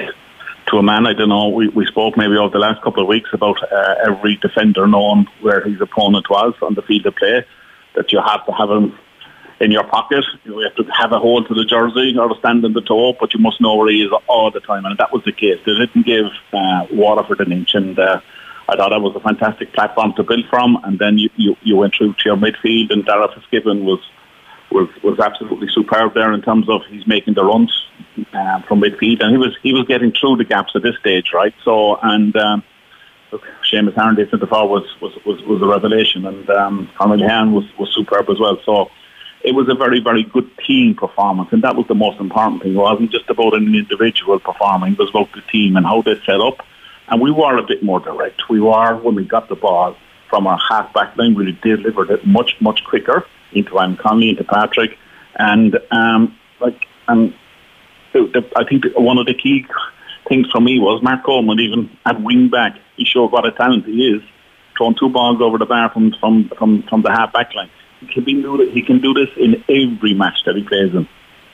to 0.73 0.79
a 0.79 0.83
man. 0.83 1.07
I 1.07 1.13
don't 1.13 1.29
know. 1.29 1.49
We, 1.49 1.69
we 1.69 1.87
spoke 1.87 2.17
maybe 2.17 2.37
over 2.37 2.53
the 2.53 2.59
last 2.59 2.83
couple 2.83 3.03
of 3.03 3.09
weeks 3.09 3.31
about 3.33 3.63
uh, 3.63 3.95
every 4.07 4.37
defender 4.37 4.87
knowing 4.87 5.27
where 5.41 5.61
his 5.61 5.81
opponent 5.81 6.29
was 6.29 6.55
on 6.63 6.75
the 6.75 6.83
field 6.83 7.07
of 7.07 7.15
play. 7.15 7.45
That 7.95 8.11
you 8.11 8.21
have 8.21 8.45
to 8.47 8.53
have 8.53 8.71
him 8.71 8.99
in 9.61 9.71
your 9.71 9.85
pocket. 9.85 10.25
You 10.45 10.59
have 10.61 10.75
to 10.77 10.85
have 10.93 11.13
a 11.13 11.19
hold 11.19 11.47
to 11.49 11.55
the 11.55 11.67
jersey 11.67 12.17
or 12.19 12.35
stand 12.39 12.65
in 12.65 12.73
the 12.73 12.81
toe, 12.81 13.13
but 13.21 13.35
you 13.35 13.41
must 13.41 13.61
know 13.61 13.77
where 13.77 13.91
he 13.91 14.03
is 14.03 14.11
all 14.27 14.51
the 14.51 14.61
time. 14.61 14.87
And 14.87 14.97
that 14.97 15.13
was 15.13 15.23
the 15.25 15.33
case. 15.33 15.61
They 15.67 15.75
didn't 15.75 16.07
give 16.07 16.27
uh, 16.53 16.87
Waterford 16.91 17.41
an 17.41 17.53
inch. 17.53 17.75
And 17.75 17.99
uh, 17.99 18.21
I 18.69 18.77
thought 18.77 18.91
that 18.91 19.01
was 19.01 19.15
a 19.15 19.21
fantastic 19.21 19.75
platform 19.75 20.15
to 20.15 20.23
build 20.23 20.47
from. 20.49 20.79
And 20.85 20.99
then 20.99 21.19
you, 21.19 21.29
you, 21.37 21.57
you 21.63 21.77
went 21.77 21.95
through 21.95 22.15
to 22.15 22.23
your 22.25 22.37
midfield, 22.37 22.91
and 22.91 23.05
Darragh 23.05 23.35
Fitzgibbon 23.35 23.85
was, 23.85 24.01
was 24.73 24.89
was 25.03 25.19
absolutely 25.19 25.69
superb 25.69 26.15
there 26.15 26.33
in 26.33 26.43
terms 26.43 26.69
of 26.69 26.83
he's 26.89 27.07
making 27.07 27.35
the 27.35 27.45
runs 27.45 27.73
uh, 28.33 28.63
from 28.63 28.81
midfield, 28.81 29.23
and 29.23 29.31
he 29.33 29.39
was 29.39 29.57
he 29.63 29.73
was 29.73 29.87
getting 29.87 30.13
through 30.13 30.37
the 30.37 30.45
gaps 30.45 30.73
at 30.75 30.83
this 30.83 30.97
stage, 31.01 31.33
right? 31.35 31.55
So 31.65 31.97
and. 32.03 32.35
Um, 32.37 32.65
Seamus 33.73 33.95
Harnedy 33.95 34.31
centre 34.31 34.47
forward 34.47 34.83
was, 34.83 35.01
was, 35.01 35.25
was, 35.25 35.43
was 35.45 35.63
a 35.63 35.67
revelation, 35.67 36.27
and 36.27 36.51
um, 36.51 36.91
Conor 36.99 37.17
Lehane 37.17 37.53
was, 37.53 37.65
was 37.79 37.91
superb 37.95 38.29
as 38.29 38.39
well. 38.39 38.59
So 38.65 38.91
it 39.43 39.53
was 39.53 39.69
a 39.71 39.75
very, 39.75 40.01
very 40.01 40.23
good 40.25 40.51
team 40.67 40.95
performance, 40.95 41.49
and 41.53 41.63
that 41.63 41.75
was 41.75 41.87
the 41.89 41.95
most 41.95 42.21
important 42.21 42.63
thing. 42.63 42.73
It 42.73 42.77
wasn't 42.77 43.11
just 43.11 43.31
about 43.31 43.55
an 43.55 43.75
individual 43.75 44.39
performing; 44.39 44.93
it 44.93 44.99
was 44.99 45.11
about 45.11 45.33
the 45.33 45.41
team 45.51 45.77
and 45.77 45.87
how 45.87 46.03
they 46.03 46.21
set 46.27 46.41
up. 46.41 46.67
And 47.09 47.21
we 47.21 47.31
were 47.31 47.57
a 47.57 47.63
bit 47.63 47.83
more 47.83 48.01
direct. 48.01 48.49
We 48.49 48.61
were 48.61 48.97
when 48.97 49.15
we 49.15 49.25
got 49.25 49.49
the 49.49 49.57
ball 49.57 49.97
from 50.29 50.47
our 50.47 50.59
half 50.71 50.93
back 50.95 51.17
line, 51.17 51.35
we 51.35 51.53
delivered 51.63 52.11
it 52.11 52.27
much, 52.27 52.57
much 52.61 52.85
quicker 52.85 53.27
into 53.55 53.79
Alan 53.79 53.97
Connolly, 53.97 54.31
into 54.31 54.45
Patrick, 54.45 54.99
and 55.37 55.79
um, 55.91 56.37
like 56.61 56.87
and 57.09 57.35
the, 58.13 58.31
the, 58.33 58.53
I 58.57 58.65
think 58.65 58.85
one 58.95 59.19
of 59.19 59.27
the 59.27 59.35
key 59.35 59.67
things 60.29 60.49
for 60.51 60.61
me 60.61 60.79
was 60.79 61.03
Mark 61.03 61.25
Coleman, 61.25 61.61
even 61.61 61.91
at 62.07 62.23
wing 62.23 62.49
back, 62.49 62.79
he 62.97 63.05
showed 63.05 63.33
what 63.33 63.47
a 63.47 63.53
talent 63.53 63.87
he 63.87 64.09
is, 64.09 64.23
throwing 64.77 64.95
two 64.95 65.09
balls 65.09 65.41
over 65.41 65.59
the 65.59 65.67
bar 65.67 65.91
from 65.91 66.13
from 66.21 66.51
from, 66.57 66.83
from 66.85 67.03
the 67.03 67.11
half 67.11 67.33
back 67.33 67.55
line 67.55 67.71
he 68.09 68.23
can, 68.23 68.43
do, 68.43 68.71
he 68.73 68.83
can 68.83 69.01
do 69.01 69.15
this 69.15 69.29
in 69.37 69.63
every 69.69 70.15
match 70.15 70.45
that 70.47 70.57
he 70.57 70.63
plays 70.63 70.93
in. 70.93 71.09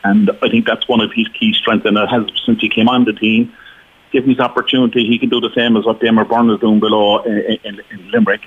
And 0.04 0.30
I 0.42 0.48
think 0.48 0.66
that's 0.66 0.88
one 0.88 1.00
of 1.00 1.10
his 1.12 1.28
key 1.28 1.52
strengths, 1.52 1.86
and 1.86 1.96
it 1.96 2.08
has 2.08 2.24
since 2.46 2.60
he 2.60 2.68
came 2.68 2.88
on 2.88 3.04
the 3.04 3.12
team. 3.12 3.52
Given 4.10 4.30
his 4.30 4.38
opportunity, 4.38 5.06
he 5.06 5.18
can 5.18 5.28
do 5.28 5.40
the 5.40 5.50
same 5.54 5.76
as 5.76 5.84
what 5.84 6.00
Diarmaid 6.00 6.28
Byrne 6.28 6.50
is 6.50 6.60
doing 6.60 6.80
below 6.80 7.22
in, 7.24 7.58
in, 7.64 7.80
in 7.90 8.10
Limerick. 8.10 8.40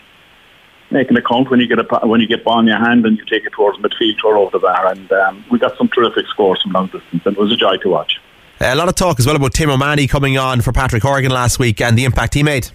Making 0.92 1.18
a 1.18 1.22
count 1.22 1.50
when 1.50 1.60
you 1.60 1.68
get 1.68 1.80
a 1.80 2.08
when 2.08 2.20
you 2.20 2.28
get 2.28 2.44
ball 2.44 2.60
in 2.60 2.68
your 2.68 2.78
hand 2.78 3.06
and 3.06 3.18
you 3.18 3.26
take 3.26 3.46
it 3.46 3.54
towards 3.54 3.80
midfield 3.80 4.24
or 4.26 4.38
over 4.38 4.52
the 4.52 4.60
bar, 4.60 4.88
and 4.88 5.12
um, 5.12 5.46
we 5.50 5.58
got 5.58 5.78
some 5.78 5.88
terrific 5.88 6.28
scores 6.28 6.62
from 6.62 6.74
long 6.74 6.88
distance, 6.88 7.26
and 7.26 7.38
it 7.38 7.40
was 7.40 7.52
a 7.52 7.56
joy 7.56 7.78
to 7.78 7.90
watch. 7.90 8.20
A 8.60 8.76
lot 8.76 8.90
of 8.90 8.96
talk 8.96 9.20
as 9.20 9.26
well 9.26 9.36
about 9.36 9.54
Tim 9.54 9.70
O'Mahony 9.72 10.06
coming 10.06 10.38
on 10.38 10.62
for 10.62 10.72
Patrick 10.72 11.02
Horgan 11.02 11.32
last 11.32 11.58
week 11.58 11.82
and 11.82 11.98
the 11.98 12.06
impact 12.06 12.36
he 12.36 12.44
made. 12.44 12.70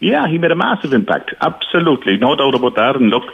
Yeah, 0.00 0.28
he 0.28 0.38
made 0.38 0.50
a 0.50 0.56
massive 0.56 0.92
impact. 0.92 1.34
Absolutely, 1.40 2.16
no 2.16 2.36
doubt 2.36 2.54
about 2.54 2.76
that. 2.76 2.96
And 2.96 3.10
look, 3.10 3.24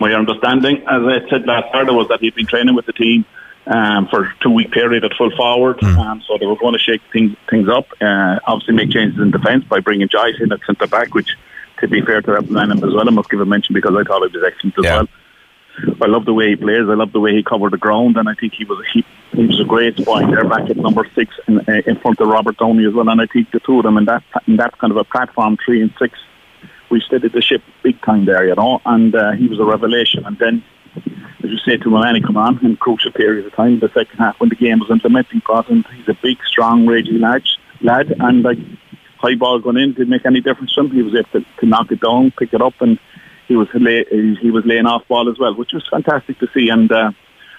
my 0.00 0.12
understanding, 0.12 0.78
as 0.78 1.02
I 1.02 1.28
said 1.30 1.46
last 1.46 1.72
Saturday, 1.72 1.92
was 1.92 2.08
that 2.08 2.20
he'd 2.20 2.34
been 2.34 2.46
training 2.46 2.74
with 2.74 2.86
the 2.86 2.92
team 2.92 3.24
um, 3.66 4.06
for 4.08 4.24
a 4.24 4.34
two 4.40 4.50
week 4.50 4.70
period 4.70 5.04
at 5.04 5.12
full 5.16 5.30
forward. 5.36 5.78
Mm. 5.78 5.98
Um, 5.98 6.22
so 6.26 6.38
they 6.38 6.46
were 6.46 6.56
going 6.56 6.74
to 6.74 6.78
shake 6.78 7.02
things, 7.12 7.36
things 7.50 7.68
up, 7.68 7.88
uh, 8.00 8.38
obviously 8.46 8.74
make 8.74 8.90
changes 8.90 9.18
in 9.20 9.30
defence 9.30 9.64
by 9.64 9.80
bringing 9.80 10.08
Joyce 10.08 10.36
in 10.40 10.52
at 10.52 10.60
centre 10.66 10.86
back, 10.86 11.14
which, 11.14 11.36
to 11.80 11.88
be 11.88 12.00
fair 12.02 12.22
to 12.22 12.32
that 12.32 12.44
as 12.44 12.80
well, 12.80 13.08
I 13.08 13.10
must 13.10 13.30
give 13.30 13.40
a 13.40 13.46
mention 13.46 13.74
because 13.74 13.94
I 13.96 14.04
thought 14.04 14.22
it 14.22 14.32
was 14.32 14.44
excellent 14.46 14.78
as 14.78 14.84
yeah. 14.84 14.96
well. 14.96 15.08
I 16.00 16.06
love 16.06 16.24
the 16.24 16.32
way 16.32 16.50
he 16.50 16.56
plays. 16.56 16.88
I 16.88 16.94
love 16.94 17.12
the 17.12 17.20
way 17.20 17.34
he 17.34 17.42
covered 17.42 17.72
the 17.72 17.78
ground, 17.78 18.16
and 18.16 18.28
I 18.28 18.34
think 18.34 18.54
he 18.54 18.64
was 18.64 18.82
he, 18.94 19.04
he 19.32 19.46
was 19.46 19.60
a 19.60 19.64
great 19.64 19.98
spot 19.98 20.30
there 20.30 20.48
back 20.48 20.70
at 20.70 20.76
number 20.78 21.06
six 21.14 21.34
in, 21.46 21.60
in 21.86 21.96
front 22.00 22.18
of 22.20 22.28
Robert 22.28 22.56
Downey 22.56 22.86
as 22.86 22.94
well. 22.94 23.08
And 23.10 23.20
I 23.20 23.26
think 23.26 23.50
the 23.50 23.60
two 23.60 23.78
of 23.78 23.84
them 23.84 23.98
in 23.98 24.06
that 24.06 24.22
in 24.46 24.56
that 24.56 24.78
kind 24.78 24.90
of 24.90 24.96
a 24.96 25.04
platform 25.04 25.58
three 25.64 25.82
and 25.82 25.92
six 25.98 26.18
we 26.90 27.00
steadied 27.00 27.32
the 27.32 27.42
ship 27.42 27.62
big 27.82 28.00
time 28.02 28.24
there, 28.24 28.46
you 28.46 28.54
know, 28.54 28.80
and 28.84 29.14
uh, 29.14 29.32
he 29.32 29.48
was 29.48 29.58
a 29.58 29.64
revelation. 29.64 30.24
And 30.24 30.38
then, 30.38 30.64
as 30.96 31.50
you 31.50 31.58
say, 31.58 31.76
Tim 31.76 31.94
O'Mahony 31.94 32.20
come 32.20 32.36
on 32.36 32.64
in 32.64 32.76
crucial 32.76 33.12
period 33.12 33.46
of 33.46 33.54
time, 33.54 33.80
the 33.80 33.88
second 33.88 34.18
half 34.18 34.38
when 34.40 34.48
the 34.48 34.56
game 34.56 34.78
was 34.78 34.90
implementing 34.90 35.40
process, 35.40 35.84
he's 35.94 36.08
a 36.08 36.18
big, 36.22 36.38
strong, 36.46 36.86
raging 36.86 37.20
lad, 37.20 37.42
lad, 37.80 38.14
and 38.20 38.42
like 38.42 38.58
high 39.18 39.34
ball 39.34 39.60
going 39.60 39.76
in 39.76 39.92
didn't 39.92 40.10
make 40.10 40.26
any 40.26 40.40
difference 40.40 40.74
to 40.74 40.80
him. 40.82 40.90
He 40.90 41.02
was 41.02 41.14
able 41.14 41.28
to, 41.32 41.46
to 41.60 41.66
knock 41.66 41.90
it 41.90 42.00
down, 42.00 42.32
pick 42.32 42.52
it 42.52 42.62
up, 42.62 42.74
and 42.80 42.98
he 43.48 43.56
was 43.56 43.68
lay, 43.74 44.04
he 44.40 44.50
was 44.50 44.64
laying 44.64 44.86
off 44.86 45.06
ball 45.08 45.30
as 45.30 45.38
well, 45.38 45.54
which 45.54 45.72
was 45.72 45.86
fantastic 45.88 46.38
to 46.40 46.48
see. 46.52 46.68
And 46.68 46.90
uh, 46.90 47.12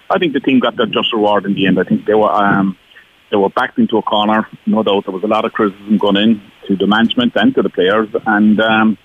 I 0.10 0.20
think 0.20 0.34
the 0.34 0.40
team 0.40 0.60
got 0.60 0.76
their 0.76 0.86
just 0.86 1.14
reward 1.14 1.46
in 1.46 1.54
the 1.54 1.68
end. 1.68 1.80
I 1.80 1.84
think 1.84 2.06
they 2.06 2.16
were. 2.16 2.32
Um, 2.32 2.78
they 3.30 3.36
were 3.36 3.50
backed 3.50 3.78
into 3.78 3.98
a 3.98 4.02
corner, 4.02 4.48
no 4.66 4.84
doubt. 4.84 5.06
There 5.06 5.14
was 5.14 5.24
a 5.24 5.28
lot 5.28 5.44
of 5.44 5.52
criticism 5.52 5.98
going 5.98 6.16
in 6.16 6.42
to 6.68 6.78
the 6.78 6.88
management 6.88 7.34
and 7.36 7.54
to 7.56 7.62
the 7.62 7.70
players, 7.70 8.08
and 8.26 8.58
um, 8.62 8.98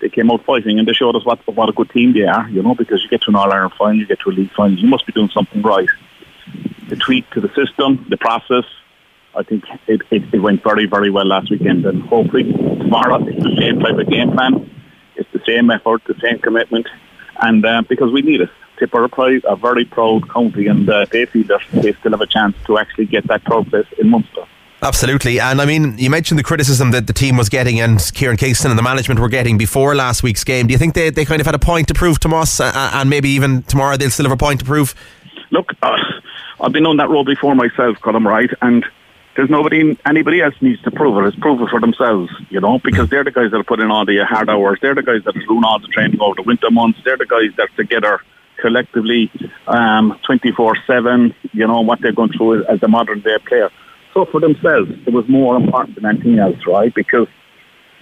they 0.00 0.08
came 0.08 0.30
out 0.30 0.44
fighting 0.44 0.78
and 0.78 0.88
they 0.88 0.92
showed 0.92 1.16
us 1.16 1.24
what 1.24 1.46
what 1.46 1.68
a 1.68 1.72
good 1.72 1.90
team 1.90 2.12
they 2.12 2.24
are, 2.24 2.48
you 2.48 2.62
know, 2.62 2.74
because 2.74 3.02
you 3.02 3.08
get 3.08 3.22
to 3.22 3.30
an 3.30 3.36
All 3.36 3.52
Ireland 3.52 3.74
final, 3.78 3.96
you 3.96 4.06
get 4.06 4.20
to 4.20 4.30
a 4.30 4.32
league 4.32 4.52
final, 4.52 4.78
you 4.78 4.88
must 4.88 5.06
be 5.06 5.12
doing 5.12 5.28
something 5.28 5.62
right. 5.62 5.88
The 6.88 6.96
tweak 6.96 7.28
to 7.30 7.40
the 7.40 7.48
system, 7.54 8.06
the 8.08 8.16
process, 8.16 8.64
I 9.34 9.42
think 9.42 9.64
it, 9.86 10.02
it, 10.10 10.22
it 10.34 10.38
went 10.38 10.62
very, 10.62 10.86
very 10.86 11.10
well 11.10 11.26
last 11.26 11.50
weekend 11.50 11.86
and 11.86 12.02
hopefully 12.02 12.44
tomorrow 12.52 13.24
it's 13.26 13.42
the 13.42 13.56
same 13.58 13.78
type 13.80 13.98
of 13.98 14.08
game 14.08 14.32
plan, 14.32 14.70
it's 15.16 15.30
the 15.32 15.40
same 15.46 15.70
effort, 15.70 16.02
the 16.06 16.18
same 16.22 16.38
commitment, 16.38 16.88
and 17.40 17.64
uh, 17.64 17.82
because 17.88 18.12
we 18.12 18.22
need 18.22 18.40
it. 18.40 18.50
Tip 18.78 18.94
are 18.94 19.04
a, 19.04 19.56
very 19.56 19.84
proud 19.84 20.28
county 20.30 20.66
and 20.66 20.88
uh, 20.88 21.04
they 21.10 21.26
feel 21.26 21.46
that 21.48 21.60
they 21.70 21.92
still 21.92 22.12
have 22.12 22.22
a 22.22 22.26
chance 22.26 22.56
to 22.66 22.78
actually 22.78 23.04
get 23.04 23.26
that 23.28 23.44
place 23.44 23.86
in 23.98 24.08
Munster. 24.08 24.46
Absolutely. 24.82 25.38
And 25.38 25.60
I 25.60 25.66
mean, 25.66 25.98
you 25.98 26.08
mentioned 26.08 26.38
the 26.38 26.42
criticism 26.42 26.90
that 26.92 27.06
the 27.06 27.12
team 27.12 27.36
was 27.36 27.50
getting 27.50 27.80
and 27.80 28.00
Kieran 28.14 28.38
Kingston 28.38 28.70
and 28.70 28.78
the 28.78 28.82
management 28.82 29.20
were 29.20 29.28
getting 29.28 29.58
before 29.58 29.94
last 29.94 30.22
week's 30.22 30.44
game. 30.44 30.66
Do 30.66 30.72
you 30.72 30.78
think 30.78 30.94
they, 30.94 31.10
they 31.10 31.26
kind 31.26 31.40
of 31.40 31.46
had 31.46 31.54
a 31.54 31.58
point 31.58 31.88
to 31.88 31.94
prove 31.94 32.18
to 32.20 32.34
us 32.34 32.60
uh, 32.60 32.72
uh, 32.74 32.90
and 32.94 33.10
maybe 33.10 33.28
even 33.28 33.62
tomorrow 33.64 33.98
they'll 33.98 34.10
still 34.10 34.24
have 34.24 34.32
a 34.32 34.38
point 34.38 34.60
to 34.60 34.66
prove? 34.66 34.94
Look, 35.50 35.72
uh, 35.82 35.98
I've 36.60 36.72
been 36.72 36.86
on 36.86 36.96
that 36.96 37.10
road 37.10 37.26
before 37.26 37.54
myself, 37.54 37.98
Colm, 37.98 38.24
right? 38.24 38.50
And 38.62 38.86
there's 39.40 39.48
nobody, 39.48 39.96
anybody 40.04 40.42
else 40.42 40.54
needs 40.60 40.82
to 40.82 40.90
prove 40.90 41.16
it. 41.16 41.28
It's 41.28 41.36
prove 41.38 41.62
it 41.62 41.70
for 41.70 41.80
themselves, 41.80 42.30
you 42.50 42.60
know, 42.60 42.78
because 42.78 43.08
they're 43.08 43.24
the 43.24 43.30
guys 43.30 43.50
that 43.52 43.56
are 43.56 43.64
putting 43.64 43.90
all 43.90 44.04
the 44.04 44.22
hard 44.22 44.50
hours. 44.50 44.78
They're 44.82 44.94
the 44.94 45.02
guys 45.02 45.24
that 45.24 45.34
are 45.34 45.46
doing 45.46 45.64
all 45.64 45.78
the 45.78 45.86
training 45.86 46.20
over 46.20 46.34
the 46.36 46.42
winter 46.42 46.70
months. 46.70 46.98
They're 47.06 47.16
the 47.16 47.24
guys 47.24 47.48
that 47.56 47.70
are 47.70 47.76
together 47.76 48.20
collectively 48.60 49.30
um, 49.66 50.20
24-7, 50.28 51.34
you 51.54 51.66
know, 51.66 51.80
what 51.80 52.02
they're 52.02 52.12
going 52.12 52.32
through 52.36 52.66
as 52.66 52.82
a 52.82 52.88
modern 52.88 53.20
day 53.20 53.38
player. 53.46 53.70
So 54.12 54.26
for 54.26 54.42
themselves, 54.42 54.90
it 55.06 55.14
was 55.14 55.26
more 55.26 55.56
important 55.56 55.94
than 55.94 56.04
anything 56.04 56.38
else, 56.38 56.58
right? 56.66 56.94
Because 56.94 57.28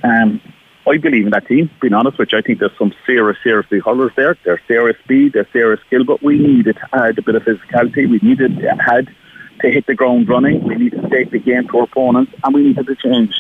um, 0.03 0.41
I 0.89 0.99
believe 0.99 1.27
in 1.27 1.31
that 1.31 1.47
team, 1.47 1.71
being 1.81 1.95
honest 1.95 2.19
you. 2.19 2.37
I 2.37 2.43
think 2.43 2.59
there's 2.59 2.77
some 2.77 2.93
serious, 3.07 3.39
seriously 3.45 3.79
hurlers 3.79 4.11
there. 4.17 4.37
There's 4.45 4.61
serious 4.67 4.99
speed, 5.05 5.35
there's 5.35 5.47
serious 5.53 5.79
skill, 5.87 6.03
but 6.03 6.21
we 6.21 6.37
needed 6.37 6.79
add 6.93 7.17
a 7.17 7.23
bit 7.23 7.37
of 7.37 7.45
physicality. 7.45 8.11
We 8.11 8.19
needed 8.25 8.59
had 8.85 9.15
to 9.61 9.71
hit 9.71 9.87
the 9.87 9.95
ground 9.95 10.29
running. 10.29 10.63
We 10.65 10.77
needed 10.77 11.03
to 11.03 11.09
take 11.09 11.31
the 11.31 11.39
game 11.39 11.69
to 11.69 11.79
our 11.79 11.85
opponents, 11.85 12.33
and 12.43 12.55
we 12.55 12.63
needed 12.63 12.87
to 12.87 12.97
change 12.97 13.35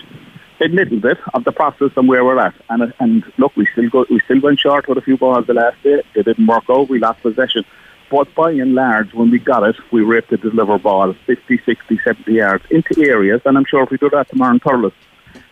a 0.60 0.68
little 0.68 0.98
bit 0.98 1.18
of 1.34 1.44
the 1.44 1.52
process 1.52 1.90
and 1.96 2.08
where 2.08 2.24
we're 2.24 2.38
at. 2.38 2.54
And 2.68 2.92
and 2.98 3.24
look, 3.38 3.56
we 3.56 3.66
still 3.72 3.88
go, 3.88 4.06
we 4.10 4.20
still 4.20 4.40
went 4.40 4.58
short 4.58 4.88
with 4.88 4.98
a 4.98 5.02
few 5.02 5.16
balls 5.16 5.46
the 5.46 5.54
last 5.54 5.82
day. 5.82 6.02
It 6.14 6.24
didn't 6.24 6.46
work 6.46 6.64
out. 6.68 6.88
We 6.88 6.98
lost 6.98 7.22
possession. 7.22 7.64
But 8.10 8.34
by 8.34 8.52
and 8.52 8.74
large, 8.74 9.12
when 9.12 9.30
we 9.30 9.38
got 9.38 9.68
it, 9.68 9.76
we 9.92 10.02
were 10.02 10.16
able 10.16 10.28
to 10.28 10.36
deliver 10.38 10.78
balls 10.78 11.16
50, 11.26 11.60
60, 11.64 12.00
70 12.02 12.32
yards 12.32 12.64
into 12.70 13.02
areas. 13.02 13.42
And 13.44 13.58
I'm 13.58 13.66
sure 13.66 13.82
if 13.82 13.90
we 13.90 13.98
do 13.98 14.08
that 14.10 14.30
tomorrow 14.30 14.54
in 14.54 14.60
Thurles, 14.60 14.94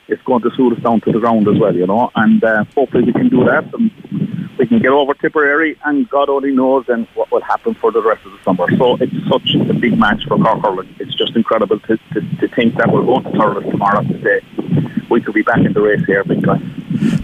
it's 0.09 0.23
going 0.23 0.43
to 0.43 0.51
suit 0.57 0.73
us 0.73 0.83
down 0.83 1.03
to 1.03 1.13
the 1.13 1.19
ground 1.19 1.49
as 1.49 1.59
well, 1.59 1.75
you 1.75 1.87
know. 1.87 2.11
And 2.15 2.43
uh, 2.43 2.65
hopefully 2.75 3.05
we 3.05 3.13
can 3.13 3.29
do 3.29 3.45
that. 3.45 3.75
And 3.75 3.91
we 4.59 4.67
can 4.67 4.79
get 4.79 4.91
over 4.91 5.15
Tipperary, 5.15 5.79
and 5.85 6.09
God 6.09 6.29
only 6.29 6.53
knows 6.53 6.87
then 6.87 7.07
what 7.15 7.31
will 7.31 7.43
happen 7.43 7.75
for 7.75 7.93
the 7.93 8.03
rest 8.03 8.25
of 8.25 8.33
the 8.33 8.39
summer. 8.43 8.67
So 8.77 8.97
it's 9.01 9.13
such 9.29 9.55
a 9.69 9.75
big 9.75 9.99
match 9.99 10.25
for 10.27 10.37
Cork 10.39 10.63
Hurling. 10.63 10.95
It's 10.99 11.15
just 11.15 11.37
incredible 11.37 11.79
to, 11.81 11.97
to, 11.97 12.21
to 12.21 12.49
think 12.49 12.77
that 12.77 12.91
we're 12.91 13.05
going 13.05 13.25
to 13.25 13.31
Thurles 13.31 13.71
tomorrow 13.71 14.03
to 14.03 14.23
say 14.23 14.41
we 15.09 15.21
could 15.21 15.35
be 15.35 15.43
back 15.43 15.59
in 15.59 15.73
the 15.73 15.81
race 15.81 16.05
here 16.07 16.25
big 16.25 16.45
time. 16.45 16.73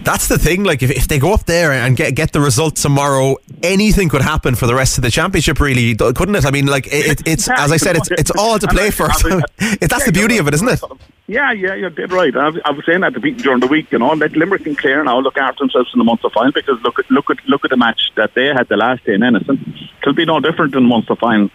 That's 0.03 0.27
the 0.27 0.37
thing. 0.37 0.63
Like 0.63 0.83
if, 0.83 0.91
if 0.91 1.07
they 1.07 1.19
go 1.19 1.33
up 1.33 1.45
there 1.45 1.71
and 1.71 1.95
get 1.97 2.15
get 2.15 2.31
the 2.31 2.41
result 2.41 2.75
tomorrow, 2.75 3.37
anything 3.61 4.09
could 4.09 4.21
happen 4.21 4.55
for 4.55 4.67
the 4.67 4.75
rest 4.75 4.97
of 4.97 5.03
the 5.03 5.11
championship. 5.11 5.59
Really, 5.59 5.95
couldn't 5.95 6.35
it? 6.35 6.45
I 6.45 6.51
mean, 6.51 6.67
like 6.67 6.87
it, 6.87 7.21
it's 7.25 7.49
as 7.57 7.71
I 7.71 7.77
said, 7.77 7.95
it's 7.95 8.09
it's 8.11 8.31
all 8.31 8.59
to 8.59 8.67
play 8.67 8.91
for. 8.91 9.07
that's 9.81 10.05
the 10.05 10.11
beauty 10.13 10.37
of 10.37 10.47
it, 10.47 10.53
isn't 10.53 10.67
it? 10.69 10.81
Yeah, 11.33 11.51
yeah, 11.51 11.73
you 11.75 11.89
did 11.89 12.11
right. 12.11 12.35
I, 12.35 12.51
I 12.65 12.71
was 12.71 12.85
saying 12.85 13.01
that 13.01 13.13
during 13.13 13.59
the 13.59 13.67
week, 13.67 13.91
you 13.91 13.99
know, 13.99 14.13
let 14.13 14.33
Limerick 14.33 14.65
and 14.67 14.77
Clare 14.77 15.03
now 15.03 15.19
look 15.19 15.37
after 15.37 15.63
themselves 15.63 15.89
in 15.93 15.97
the 15.97 16.03
Munster 16.03 16.29
final 16.29 16.51
because 16.51 16.79
look 16.83 16.99
at 16.99 17.09
look 17.09 17.29
at 17.29 17.37
look 17.47 17.63
at 17.65 17.71
the 17.71 17.77
match 17.77 18.11
that 18.15 18.33
they 18.35 18.47
had 18.47 18.67
the 18.69 18.77
last 18.77 19.03
day 19.05 19.13
in 19.15 19.23
Enniston. 19.23 19.57
It'll 20.01 20.13
be 20.13 20.25
no 20.25 20.39
different 20.39 20.73
than 20.73 20.85
Munster 20.85 21.15
final 21.15 21.49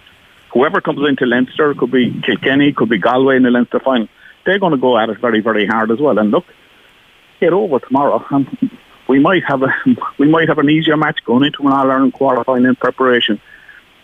whoever 0.53 0.81
comes 0.81 1.01
into 1.09 1.27
Leinster, 1.27 1.75
could 1.75 1.91
be 1.91 2.21
Kilkenny, 2.23 2.73
could 2.73 2.89
be 2.89 2.99
Galway 2.99 3.37
in 3.37 3.43
the 3.43 3.51
Leinster 3.51 3.81
final, 3.81 4.09
they're 4.45 4.59
going 4.59 4.73
to 4.73 4.79
go 4.79 4.99
at 4.99 5.11
it 5.11 5.21
very, 5.21 5.41
very 5.41 5.67
hard 5.67 5.91
as 5.91 5.99
well. 5.99 6.19
And 6.19 6.31
look, 6.31 6.47
get 7.41 7.53
over 7.53 7.79
tomorrow. 7.79 8.25
And 8.31 8.71
we 9.09 9.19
might 9.19 9.45
have 9.45 9.63
a 9.63 9.75
we 10.19 10.29
might 10.29 10.49
have 10.49 10.59
an 10.59 10.71
easier 10.71 10.97
match 10.97 11.21
going 11.25 11.45
into 11.45 11.63
an 11.63 11.73
All 11.73 11.91
Ireland 11.91 12.15
qualifying 12.15 12.65
in 12.65 12.77
preparation. 12.77 13.41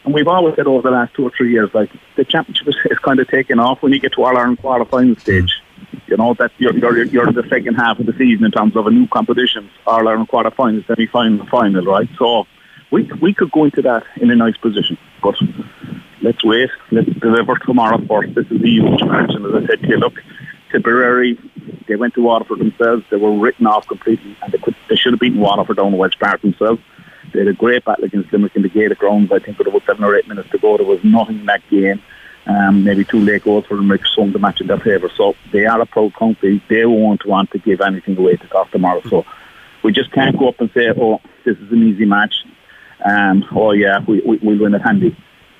And 0.04 0.12
we've 0.12 0.28
always 0.28 0.54
said 0.56 0.66
over 0.66 0.82
the 0.82 0.94
last 0.94 1.14
two 1.14 1.24
or 1.24 1.30
three 1.30 1.52
years, 1.52 1.70
like 1.72 1.90
the 2.16 2.24
championship 2.24 2.68
is, 2.68 2.76
is 2.90 2.98
kind 2.98 3.20
of 3.20 3.28
taking 3.28 3.58
off 3.58 3.82
when 3.82 3.92
you 3.92 4.00
get 4.00 4.12
to 4.12 4.22
All 4.22 4.36
Ireland 4.36 4.58
qualifying 4.58 5.16
stage. 5.18 5.60
You 6.06 6.16
know 6.16 6.34
that 6.34 6.52
you're, 6.58 6.76
you're 6.76 7.04
you're 7.04 7.28
in 7.28 7.34
the 7.34 7.48
second 7.48 7.74
half 7.74 7.98
of 7.98 8.06
the 8.06 8.12
season 8.12 8.44
in 8.44 8.50
terms 8.50 8.76
of 8.76 8.86
a 8.86 8.90
new 8.90 9.06
competition, 9.08 9.70
All 9.86 10.06
Ireland 10.06 10.28
quarterfinals, 10.28 10.86
semi 10.86 11.06
final, 11.06 11.46
final, 11.46 11.84
right? 11.84 12.08
So 12.18 12.46
we 12.90 13.10
we 13.20 13.34
could 13.34 13.50
go 13.50 13.64
into 13.64 13.82
that 13.82 14.04
in 14.16 14.30
a 14.30 14.36
nice 14.36 14.56
position, 14.56 14.98
but 15.22 15.36
let's 16.22 16.44
wait. 16.44 16.70
Let's 16.90 17.08
deliver 17.20 17.56
tomorrow 17.58 17.98
first. 18.06 18.34
This 18.34 18.46
is 18.46 18.62
a 18.62 18.68
huge 18.68 19.02
match, 19.04 19.30
and 19.30 19.44
as 19.46 19.64
I 19.64 19.66
said 19.66 19.80
to 19.82 19.88
you, 19.88 19.96
look, 19.96 20.14
Tipperary, 20.70 21.38
they 21.88 21.96
went 21.96 22.14
to 22.14 22.22
Waterford 22.22 22.58
themselves. 22.58 23.04
They 23.10 23.16
were 23.16 23.36
written 23.38 23.66
off 23.66 23.86
completely, 23.86 24.36
and 24.42 24.52
they 24.52 24.58
could 24.58 24.76
they 24.88 24.96
should 24.96 25.12
have 25.12 25.20
beaten 25.20 25.40
Waterford 25.40 25.76
down 25.76 25.92
the 25.92 25.96
Walsh 25.96 26.18
Park 26.18 26.42
themselves. 26.42 26.80
They 27.32 27.40
had 27.40 27.48
a 27.48 27.52
great 27.52 27.84
battle 27.84 28.04
against 28.04 28.32
Limerick 28.32 28.54
in 28.54 28.62
the 28.62 28.68
Gaelic 28.68 28.98
grounds. 28.98 29.32
I 29.32 29.38
think 29.38 29.58
with 29.58 29.66
about 29.66 29.84
seven 29.86 30.04
or 30.04 30.14
eight 30.16 30.28
minutes 30.28 30.50
to 30.50 30.58
go, 30.58 30.76
there 30.76 30.86
was 30.86 31.02
nothing 31.02 31.40
in 31.40 31.46
that 31.46 31.68
game. 31.68 32.02
Um, 32.46 32.84
maybe 32.84 33.04
two 33.04 33.20
late 33.20 33.44
goals 33.44 33.64
for 33.66 33.76
Limerick 33.76 34.04
swung 34.06 34.32
the 34.32 34.38
match 34.38 34.60
in 34.60 34.66
their 34.66 34.78
favour. 34.78 35.10
So 35.16 35.34
they 35.52 35.64
are 35.64 35.80
a 35.80 35.86
proud 35.86 36.14
country. 36.14 36.62
They 36.68 36.84
won't 36.84 37.24
want 37.24 37.50
to 37.52 37.58
give 37.58 37.80
anything 37.80 38.18
away 38.18 38.36
to 38.36 38.48
Cork 38.48 38.70
tomorrow. 38.70 39.02
So 39.08 39.24
we 39.82 39.92
just 39.92 40.12
can't 40.12 40.38
go 40.38 40.48
up 40.48 40.60
and 40.60 40.70
say, 40.72 40.92
oh, 40.96 41.20
this 41.44 41.56
is 41.56 41.72
an 41.72 41.82
easy 41.82 42.04
match. 42.04 42.34
Um, 43.04 43.44
oh, 43.54 43.72
yeah, 43.72 44.00
we, 44.06 44.20
we, 44.20 44.38
we'll 44.42 44.58
win 44.58 44.74
it 44.74 44.82
handy. 44.82 45.16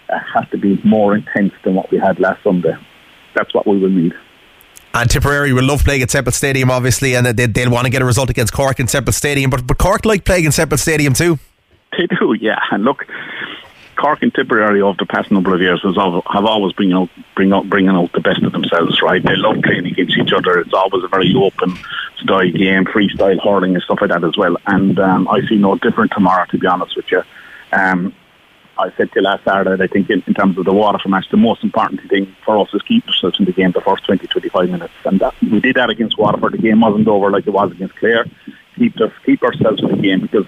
It 0.09 0.19
has 0.35 0.49
to 0.51 0.59
be 0.59 0.81
more 0.85 1.15
intense 1.15 1.53
than 1.65 1.75
what 1.75 1.91
we 1.91 1.99
had 1.99 2.21
last 2.21 2.43
Sunday. 2.43 2.75
That's 3.35 3.55
what 3.55 3.67
we 3.67 3.79
will 3.79 3.91
need. 3.91 4.15
And 4.93 5.11
Tipperary 5.11 5.53
will 5.53 5.65
love 5.65 5.83
playing 5.85 6.03
at 6.03 6.11
Semple 6.11 6.33
Stadium, 6.33 6.71
obviously, 6.71 7.17
and 7.17 7.27
they, 7.27 7.47
they'll 7.47 7.71
want 7.71 7.87
to 7.87 7.91
get 7.91 8.01
a 8.01 8.05
result 8.05 8.31
against 8.31 8.53
Cork 8.53 8.79
in 8.79 8.87
Semple 8.87 9.13
Stadium. 9.13 9.51
But, 9.51 9.67
but 9.67 9.77
Cork 9.77 10.05
like 10.05 10.25
playing 10.25 10.45
in 10.45 10.53
Semple 10.53 10.79
Stadium 10.79 11.15
too. 11.15 11.39
They 11.93 12.07
do, 12.07 12.35
yeah. 12.35 12.61
And 12.71 12.85
look, 12.85 13.05
Cork 13.97 14.23
and 14.23 14.35
Tipperary 14.35 14.83
over 14.83 14.97
the 14.99 15.07
past 15.07 15.31
number 15.31 15.55
of 15.55 15.61
years 15.61 15.83
has 15.83 15.97
have 15.97 16.45
always 16.45 16.73
bring 16.73 16.93
out, 16.93 17.09
bring 17.35 17.53
out, 17.53 17.69
bringing 17.69 17.91
out 17.91 18.13
the 18.13 18.21
best 18.21 18.43
of 18.43 18.53
themselves, 18.53 19.01
right? 19.03 19.23
They 19.23 19.37
love 19.37 19.63
playing 19.63 19.87
against 19.87 20.17
each 20.17 20.33
other. 20.33 20.59
It's 20.59 20.73
always 20.73 21.05
a 21.05 21.09
very 21.09 21.35
open 21.35 21.77
style 22.19 22.51
game, 22.51 22.85
freestyle 22.85 23.43
hurling 23.43 23.75
and 23.75 23.83
stuff 23.83 23.99
like 24.01 24.11
that 24.11 24.25
as 24.25 24.37
well. 24.37 24.57
And 24.67 24.99
um, 24.99 25.29
I 25.29 25.41
see 25.47 25.57
no 25.57 25.77
different 25.77 26.13
tomorrow, 26.13 26.47
to 26.47 26.59
be 26.59 26.67
honest 26.67 26.97
with 26.97 27.11
you. 27.11 27.23
Um, 27.73 28.15
I 28.77 28.91
said 28.97 29.13
to 29.13 29.21
you 29.21 29.23
last 29.23 29.45
Saturday, 29.45 29.83
I 29.83 29.87
think 29.87 30.11
in, 30.11 30.23
in 30.27 30.35
terms 30.35 30.59
of 30.59 30.65
the 30.65 30.73
Waterford 30.73 31.11
match, 31.11 31.27
the 31.31 31.37
most 31.37 31.63
important 31.63 32.01
thing 32.09 32.35
for 32.45 32.59
us 32.59 32.75
is 32.75 32.83
keep 32.83 33.07
ourselves 33.07 33.39
in 33.39 33.45
the 33.45 33.53
game 33.53 33.71
the 33.73 33.81
first 33.81 34.05
20, 34.05 34.27
25 34.27 34.71
minutes. 34.71 34.95
And 35.05 35.21
that, 35.21 35.35
we 35.41 35.61
did 35.61 35.77
that 35.77 35.91
against 35.91 36.19
Waterford. 36.19 36.55
The 36.55 36.59
game 36.59 36.81
wasn't 36.81 37.07
over 37.07 37.31
like 37.31 37.47
it 37.47 37.51
was 37.51 37.71
against 37.71 37.95
Clare. 37.97 38.27
Keep, 38.77 39.01
us, 39.01 39.13
keep 39.25 39.43
ourselves 39.43 39.83
in 39.83 39.91
the 39.91 39.97
game 39.97 40.21
because 40.21 40.47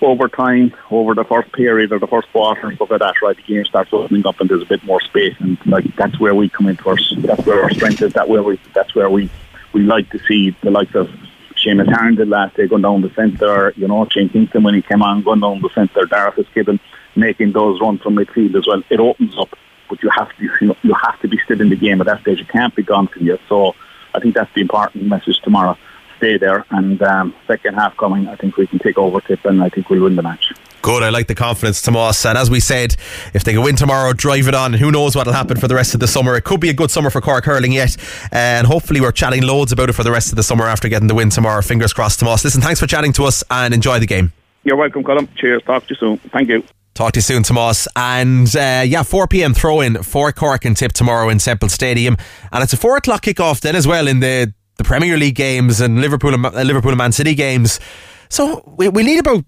over 0.00 0.28
time, 0.28 0.74
over 0.90 1.14
the 1.14 1.24
first 1.24 1.52
period 1.52 1.92
or 1.92 1.98
the 1.98 2.06
first 2.06 2.30
quarter 2.32 2.66
and 2.66 2.76
stuff 2.76 2.90
like 2.90 3.00
that, 3.00 3.20
right, 3.22 3.36
the 3.36 3.42
game 3.42 3.64
starts 3.64 3.92
opening 3.92 4.26
up 4.26 4.40
and 4.40 4.50
there's 4.50 4.62
a 4.62 4.66
bit 4.66 4.84
more 4.84 5.00
space. 5.00 5.34
And 5.40 5.58
like 5.66 5.94
that's 5.96 6.18
where 6.20 6.34
we 6.34 6.48
come 6.48 6.68
in 6.68 6.76
first. 6.76 7.14
That's 7.22 7.44
where 7.46 7.62
our 7.62 7.70
strength 7.70 8.02
is. 8.02 8.12
That 8.12 8.28
where 8.28 8.42
we, 8.42 8.58
that's 8.74 8.94
where 8.94 9.10
we, 9.10 9.30
we 9.72 9.82
like 9.82 10.10
to 10.10 10.18
see 10.26 10.50
the 10.62 10.70
likes 10.70 10.94
of 10.94 11.10
Seamus 11.56 12.16
did 12.16 12.28
last 12.28 12.56
day 12.56 12.66
going 12.66 12.82
down 12.82 13.02
the 13.02 13.10
centre, 13.14 13.72
you 13.76 13.88
know, 13.88 14.06
Shane 14.10 14.28
Kingston 14.28 14.62
when 14.62 14.74
he 14.74 14.82
came 14.82 15.02
on 15.02 15.22
going 15.22 15.40
down 15.40 15.60
the 15.60 15.70
centre, 15.74 16.04
Darragh 16.06 16.34
Fitzgibbon 16.34 16.80
making 17.16 17.52
those 17.52 17.80
runs 17.80 18.02
from 18.02 18.16
midfield 18.16 18.54
as 18.56 18.66
well. 18.66 18.82
It 18.90 19.00
opens 19.00 19.36
up, 19.38 19.56
but 19.88 20.02
you 20.02 20.10
have 20.10 20.28
to 20.36 20.42
you, 20.42 20.50
know, 20.68 20.76
you 20.82 20.94
have 20.94 21.20
to 21.20 21.28
be 21.28 21.38
still 21.44 21.60
in 21.60 21.68
the 21.68 21.76
game 21.76 22.00
at 22.00 22.06
that 22.06 22.20
stage. 22.22 22.38
You 22.38 22.46
can't 22.46 22.74
be 22.74 22.82
gone 22.82 23.06
from 23.06 23.26
you. 23.26 23.38
So 23.48 23.74
I 24.14 24.20
think 24.20 24.34
that's 24.34 24.52
the 24.54 24.60
important 24.60 25.04
message 25.04 25.40
tomorrow. 25.40 25.78
Stay 26.24 26.38
there, 26.38 26.64
and 26.70 27.02
um, 27.02 27.34
second 27.46 27.74
half 27.74 27.94
coming, 27.98 28.28
I 28.28 28.36
think 28.36 28.56
we 28.56 28.66
can 28.66 28.78
take 28.78 28.96
over 28.96 29.20
tip, 29.20 29.44
and 29.44 29.62
I 29.62 29.68
think 29.68 29.90
we'll 29.90 30.04
win 30.04 30.16
the 30.16 30.22
match. 30.22 30.54
Good, 30.80 31.02
I 31.02 31.10
like 31.10 31.26
the 31.26 31.34
confidence, 31.34 31.82
Tomas. 31.82 32.24
And 32.24 32.38
as 32.38 32.48
we 32.48 32.60
said, 32.60 32.96
if 33.34 33.44
they 33.44 33.52
can 33.52 33.62
win 33.62 33.76
tomorrow, 33.76 34.14
drive 34.14 34.48
it 34.48 34.54
on. 34.54 34.72
Who 34.72 34.90
knows 34.90 35.14
what 35.14 35.26
will 35.26 35.34
happen 35.34 35.58
for 35.58 35.68
the 35.68 35.74
rest 35.74 35.92
of 35.92 36.00
the 36.00 36.08
summer? 36.08 36.34
It 36.34 36.44
could 36.44 36.60
be 36.60 36.70
a 36.70 36.72
good 36.72 36.90
summer 36.90 37.10
for 37.10 37.20
Cork 37.20 37.44
hurling 37.44 37.72
yet, 37.72 37.98
and 38.32 38.66
hopefully 38.66 39.02
we're 39.02 39.12
chatting 39.12 39.42
loads 39.42 39.70
about 39.70 39.90
it 39.90 39.92
for 39.92 40.02
the 40.02 40.10
rest 40.10 40.30
of 40.30 40.36
the 40.36 40.42
summer 40.42 40.64
after 40.64 40.88
getting 40.88 41.08
the 41.08 41.14
win 41.14 41.28
tomorrow. 41.28 41.60
Fingers 41.60 41.92
crossed, 41.92 42.20
Tomas. 42.20 42.42
Listen, 42.42 42.62
thanks 42.62 42.80
for 42.80 42.86
chatting 42.86 43.12
to 43.12 43.24
us, 43.24 43.44
and 43.50 43.74
enjoy 43.74 43.98
the 43.98 44.06
game. 44.06 44.32
You're 44.62 44.76
welcome, 44.76 45.04
Colm. 45.04 45.28
Cheers. 45.36 45.62
Talk 45.64 45.86
to 45.88 45.90
you 45.90 45.96
soon. 45.96 46.16
Thank 46.30 46.48
you. 46.48 46.64
Talk 46.94 47.12
to 47.12 47.18
you 47.18 47.22
soon, 47.22 47.42
Tomas. 47.42 47.86
And 47.96 48.48
uh, 48.56 48.82
yeah, 48.86 49.02
4 49.02 49.26
pm 49.26 49.52
throw 49.52 49.82
in 49.82 50.02
for 50.02 50.32
Cork 50.32 50.64
and 50.64 50.74
Tip 50.74 50.92
tomorrow 50.92 51.28
in 51.28 51.38
Semple 51.38 51.68
Stadium. 51.68 52.16
And 52.50 52.62
it's 52.62 52.72
a 52.72 52.78
4 52.78 52.96
o'clock 52.96 53.20
kick-off 53.20 53.60
then 53.60 53.76
as 53.76 53.86
well 53.86 54.08
in 54.08 54.20
the, 54.20 54.54
the 54.76 54.84
Premier 54.84 55.16
League 55.16 55.34
games 55.34 55.80
and 55.80 56.00
Liverpool 56.00 56.34
and, 56.34 56.44
uh, 56.44 56.62
Liverpool 56.62 56.90
and 56.90 56.98
Man 56.98 57.12
City 57.12 57.34
games. 57.34 57.80
So 58.28 58.62
we, 58.76 58.88
we 58.88 59.02
need 59.02 59.20
about 59.20 59.44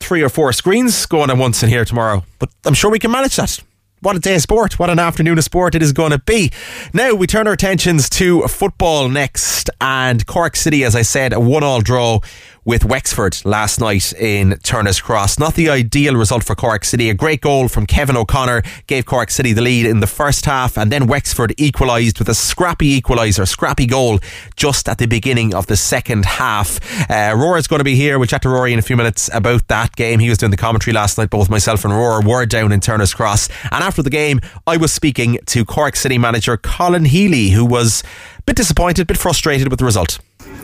three 0.00 0.22
or 0.22 0.28
four 0.28 0.52
screens 0.52 1.06
going 1.06 1.30
at 1.30 1.36
once 1.36 1.62
in 1.62 1.68
here 1.68 1.84
tomorrow. 1.84 2.24
But 2.38 2.50
I'm 2.64 2.74
sure 2.74 2.90
we 2.90 2.98
can 2.98 3.10
manage 3.10 3.36
that 3.36 3.58
what 4.00 4.14
a 4.14 4.20
day 4.20 4.36
of 4.36 4.42
sport. 4.42 4.78
What 4.78 4.90
an 4.90 4.98
afternoon 4.98 5.38
of 5.38 5.44
sport 5.44 5.74
it 5.74 5.82
is 5.82 5.92
going 5.92 6.12
to 6.12 6.18
be. 6.18 6.52
Now 6.92 7.14
we 7.14 7.26
turn 7.26 7.46
our 7.46 7.54
attentions 7.54 8.08
to 8.10 8.42
football 8.42 9.08
next. 9.08 9.70
And 9.80 10.24
Cork 10.26 10.54
City, 10.54 10.84
as 10.84 10.94
I 10.94 11.02
said, 11.02 11.32
a 11.32 11.40
one 11.40 11.64
all 11.64 11.80
draw 11.80 12.20
with 12.66 12.84
Wexford 12.84 13.40
last 13.44 13.80
night 13.80 14.12
in 14.14 14.58
Turner's 14.58 15.00
Cross. 15.00 15.38
Not 15.38 15.54
the 15.54 15.70
ideal 15.70 16.16
result 16.16 16.42
for 16.42 16.56
Cork 16.56 16.84
City. 16.84 17.08
A 17.08 17.14
great 17.14 17.40
goal 17.40 17.68
from 17.68 17.86
Kevin 17.86 18.16
O'Connor 18.16 18.62
gave 18.88 19.06
Cork 19.06 19.30
City 19.30 19.52
the 19.52 19.62
lead 19.62 19.86
in 19.86 20.00
the 20.00 20.06
first 20.08 20.44
half, 20.44 20.76
and 20.76 20.90
then 20.90 21.06
Wexford 21.06 21.54
equalised 21.58 22.18
with 22.18 22.28
a 22.28 22.34
scrappy 22.34 23.00
equaliser, 23.00 23.46
scrappy 23.46 23.86
goal 23.86 24.18
just 24.56 24.88
at 24.88 24.98
the 24.98 25.06
beginning 25.06 25.54
of 25.54 25.68
the 25.68 25.76
second 25.76 26.24
half. 26.24 26.80
Uh, 27.08 27.34
Roar's 27.36 27.68
going 27.68 27.78
to 27.78 27.84
be 27.84 27.94
here. 27.94 28.18
We'll 28.18 28.26
chat 28.26 28.42
to 28.42 28.48
Rory 28.48 28.72
in 28.72 28.80
a 28.80 28.82
few 28.82 28.96
minutes 28.96 29.30
about 29.32 29.68
that 29.68 29.94
game. 29.94 30.18
He 30.18 30.28
was 30.28 30.38
doing 30.38 30.50
the 30.50 30.56
commentary 30.56 30.92
last 30.92 31.16
night. 31.18 31.30
Both 31.30 31.48
myself 31.48 31.84
and 31.84 31.94
Roar 31.94 32.20
were 32.20 32.46
down 32.46 32.72
in 32.72 32.80
Turner's 32.80 33.14
Cross. 33.14 33.48
And 33.70 33.84
after 33.84 34.02
the 34.02 34.10
game, 34.10 34.40
I 34.66 34.76
was 34.76 34.92
speaking 34.92 35.38
to 35.46 35.64
Cork 35.64 35.94
City 35.94 36.18
manager 36.18 36.56
Colin 36.56 37.04
Healy, 37.04 37.50
who 37.50 37.64
was 37.64 38.02
a 38.38 38.42
bit 38.42 38.56
disappointed, 38.56 39.02
a 39.02 39.06
bit 39.06 39.18
frustrated 39.18 39.68
with 39.70 39.78
the 39.78 39.84
result. 39.84 40.18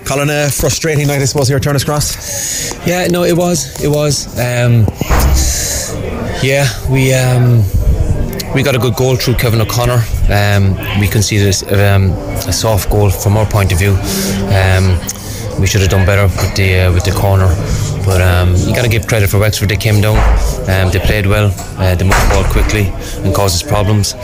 Colin, 0.05 0.31
a 0.31 0.51
frustrating 0.51 1.07
night, 1.07 1.21
I 1.21 1.25
suppose, 1.25 1.49
here 1.49 1.57
at 1.57 1.63
Turner's 1.63 1.85
Cross. 1.85 2.87
Yeah, 2.87 3.07
no, 3.07 3.25
it 3.25 3.37
was. 3.37 3.83
It 3.83 3.89
was. 3.89 4.27
Um, 4.39 4.87
yeah, 6.43 6.67
we 6.91 7.15
um, 7.15 7.63
we 8.55 8.63
got 8.63 8.75
a 8.75 8.79
good 8.79 8.95
goal 8.97 9.17
through 9.17 9.35
Kevin 9.35 9.61
O'Connor. 9.61 10.03
Um, 10.31 10.77
we 11.01 11.09
conceded 11.09 11.55
um, 11.73 12.11
a 12.47 12.53
soft 12.53 12.91
goal 12.91 13.11
from 13.11 13.37
our 13.37 13.47
point 13.47 13.73
of 13.73 13.79
view. 13.79 13.93
Um, 14.53 14.99
we 15.61 15.67
should 15.67 15.81
have 15.81 15.91
done 15.91 16.05
better 16.05 16.25
with 16.25 16.57
the 16.57 16.81
uh, 16.81 16.93
with 16.93 17.05
the 17.05 17.13
corner. 17.13 17.47
But 18.05 18.21
um, 18.21 18.55
you 18.57 18.75
got 18.75 18.83
to 18.83 18.89
give 18.89 19.07
credit 19.07 19.31
for 19.31 19.39
Wexford. 19.39 19.69
They 19.69 19.77
came 19.77 20.01
down, 20.01 20.17
um, 20.69 20.91
they 20.91 20.99
played 20.99 21.27
well, 21.27 21.55
uh, 21.79 21.95
they 21.95 22.05
moved 22.05 22.21
the 22.27 22.35
ball 22.35 22.45
quickly 22.51 22.87
and 23.25 23.35
caused 23.35 23.63
us 23.63 23.69
problems. 23.69 24.15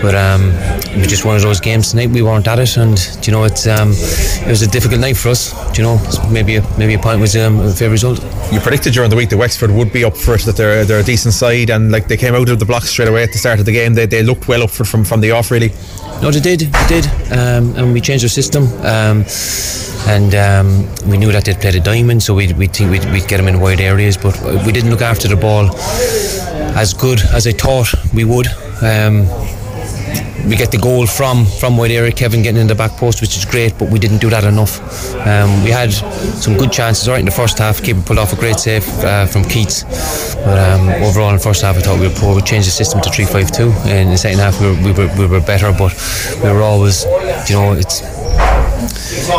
But 0.00 0.14
um, 0.14 0.50
it 0.94 0.98
was 0.98 1.08
just 1.08 1.24
one 1.24 1.36
of 1.36 1.42
those 1.42 1.60
games 1.60 1.90
tonight. 1.90 2.10
We 2.10 2.22
weren't 2.22 2.46
at 2.46 2.58
it, 2.58 2.76
and 2.76 2.98
you 3.26 3.32
know 3.32 3.44
it. 3.44 3.66
Um, 3.66 3.90
it 3.90 4.48
was 4.48 4.62
a 4.62 4.68
difficult 4.68 5.00
night 5.00 5.16
for 5.16 5.30
us. 5.30 5.52
Do 5.72 5.82
you 5.82 5.88
know, 5.88 6.30
maybe 6.30 6.56
a, 6.56 6.78
maybe 6.78 6.94
a 6.94 6.98
point 6.98 7.20
was 7.20 7.36
um, 7.36 7.60
a 7.60 7.72
fair 7.72 7.90
result. 7.90 8.22
You 8.52 8.60
predicted 8.60 8.94
during 8.94 9.10
the 9.10 9.16
week 9.16 9.30
that 9.30 9.36
Wexford 9.36 9.70
would 9.70 9.92
be 9.92 10.04
up 10.04 10.16
for 10.16 10.34
it, 10.34 10.42
that 10.42 10.56
they're 10.56 10.84
they're 10.84 11.00
a 11.00 11.04
decent 11.04 11.34
side, 11.34 11.70
and 11.70 11.90
like 11.90 12.06
they 12.06 12.16
came 12.16 12.34
out 12.34 12.48
of 12.48 12.58
the 12.58 12.66
blocks 12.66 12.90
straight 12.90 13.08
away 13.08 13.22
at 13.24 13.32
the 13.32 13.38
start 13.38 13.58
of 13.58 13.66
the 13.66 13.72
game. 13.72 13.94
They, 13.94 14.06
they 14.06 14.22
looked 14.22 14.46
well 14.46 14.62
up 14.62 14.70
for 14.70 14.84
from 14.84 15.04
from 15.04 15.20
the 15.20 15.32
off 15.32 15.50
really. 15.50 15.72
No, 16.22 16.30
they 16.30 16.40
did, 16.40 16.60
they 16.60 16.86
did, 16.86 17.06
um, 17.32 17.74
and 17.76 17.92
we 17.92 18.00
changed 18.00 18.24
our 18.24 18.28
system 18.28 18.68
and 20.06 20.34
um, 20.34 20.86
we 21.08 21.16
knew 21.16 21.32
that 21.32 21.44
they'd 21.44 21.58
played 21.58 21.74
a 21.76 21.80
diamond, 21.80 22.22
so 22.22 22.34
we'd 22.34 22.54
think 22.74 22.90
we'd, 22.90 23.04
we'd, 23.10 23.23
get 23.28 23.38
them 23.38 23.48
in 23.48 23.60
wide 23.60 23.80
areas, 23.80 24.16
but 24.16 24.38
we 24.66 24.72
didn't 24.72 24.90
look 24.90 25.02
after 25.02 25.28
the 25.28 25.36
ball 25.36 25.70
as 26.76 26.92
good 26.94 27.20
as 27.32 27.46
I 27.46 27.52
thought 27.52 27.92
we 28.12 28.24
would. 28.24 28.48
Um, 28.82 29.26
we 30.48 30.56
get 30.56 30.70
the 30.70 30.78
goal 30.78 31.06
from 31.06 31.46
from 31.46 31.78
wide 31.78 31.90
area, 31.90 32.12
Kevin 32.12 32.42
getting 32.42 32.60
in 32.60 32.66
the 32.66 32.74
back 32.74 32.92
post, 32.92 33.22
which 33.22 33.36
is 33.36 33.44
great, 33.46 33.78
but 33.78 33.88
we 33.88 33.98
didn't 33.98 34.18
do 34.18 34.28
that 34.28 34.44
enough. 34.44 34.78
Um, 35.26 35.64
we 35.64 35.70
had 35.70 35.90
some 35.90 36.58
good 36.58 36.70
chances 36.70 37.08
right 37.08 37.18
in 37.18 37.24
the 37.24 37.30
first 37.30 37.58
half. 37.58 37.82
Keeper 37.82 38.02
pulled 38.02 38.18
off 38.18 38.32
a 38.32 38.36
great 38.36 38.60
save 38.60 38.86
uh, 39.04 39.26
from 39.26 39.44
Keats, 39.44 39.84
but 40.44 40.58
um, 40.58 40.88
overall 41.02 41.30
in 41.30 41.36
the 41.36 41.42
first 41.42 41.62
half 41.62 41.76
I 41.76 41.80
thought 41.80 41.98
we 41.98 42.08
were 42.08 42.14
poor. 42.14 42.34
We 42.34 42.42
changed 42.42 42.66
the 42.66 42.72
system 42.72 43.00
to 43.00 43.10
three-five-two. 43.10 43.72
In 43.88 44.10
the 44.10 44.18
second 44.18 44.40
half 44.40 44.60
we 44.60 44.66
were, 44.66 44.76
we 44.82 44.92
were, 44.92 45.10
we 45.18 45.26
were 45.26 45.40
better, 45.40 45.72
but 45.72 45.92
we 46.42 46.50
were 46.50 46.62
always, 46.62 47.04
you 47.48 47.56
know, 47.56 47.72
it's 47.72 48.02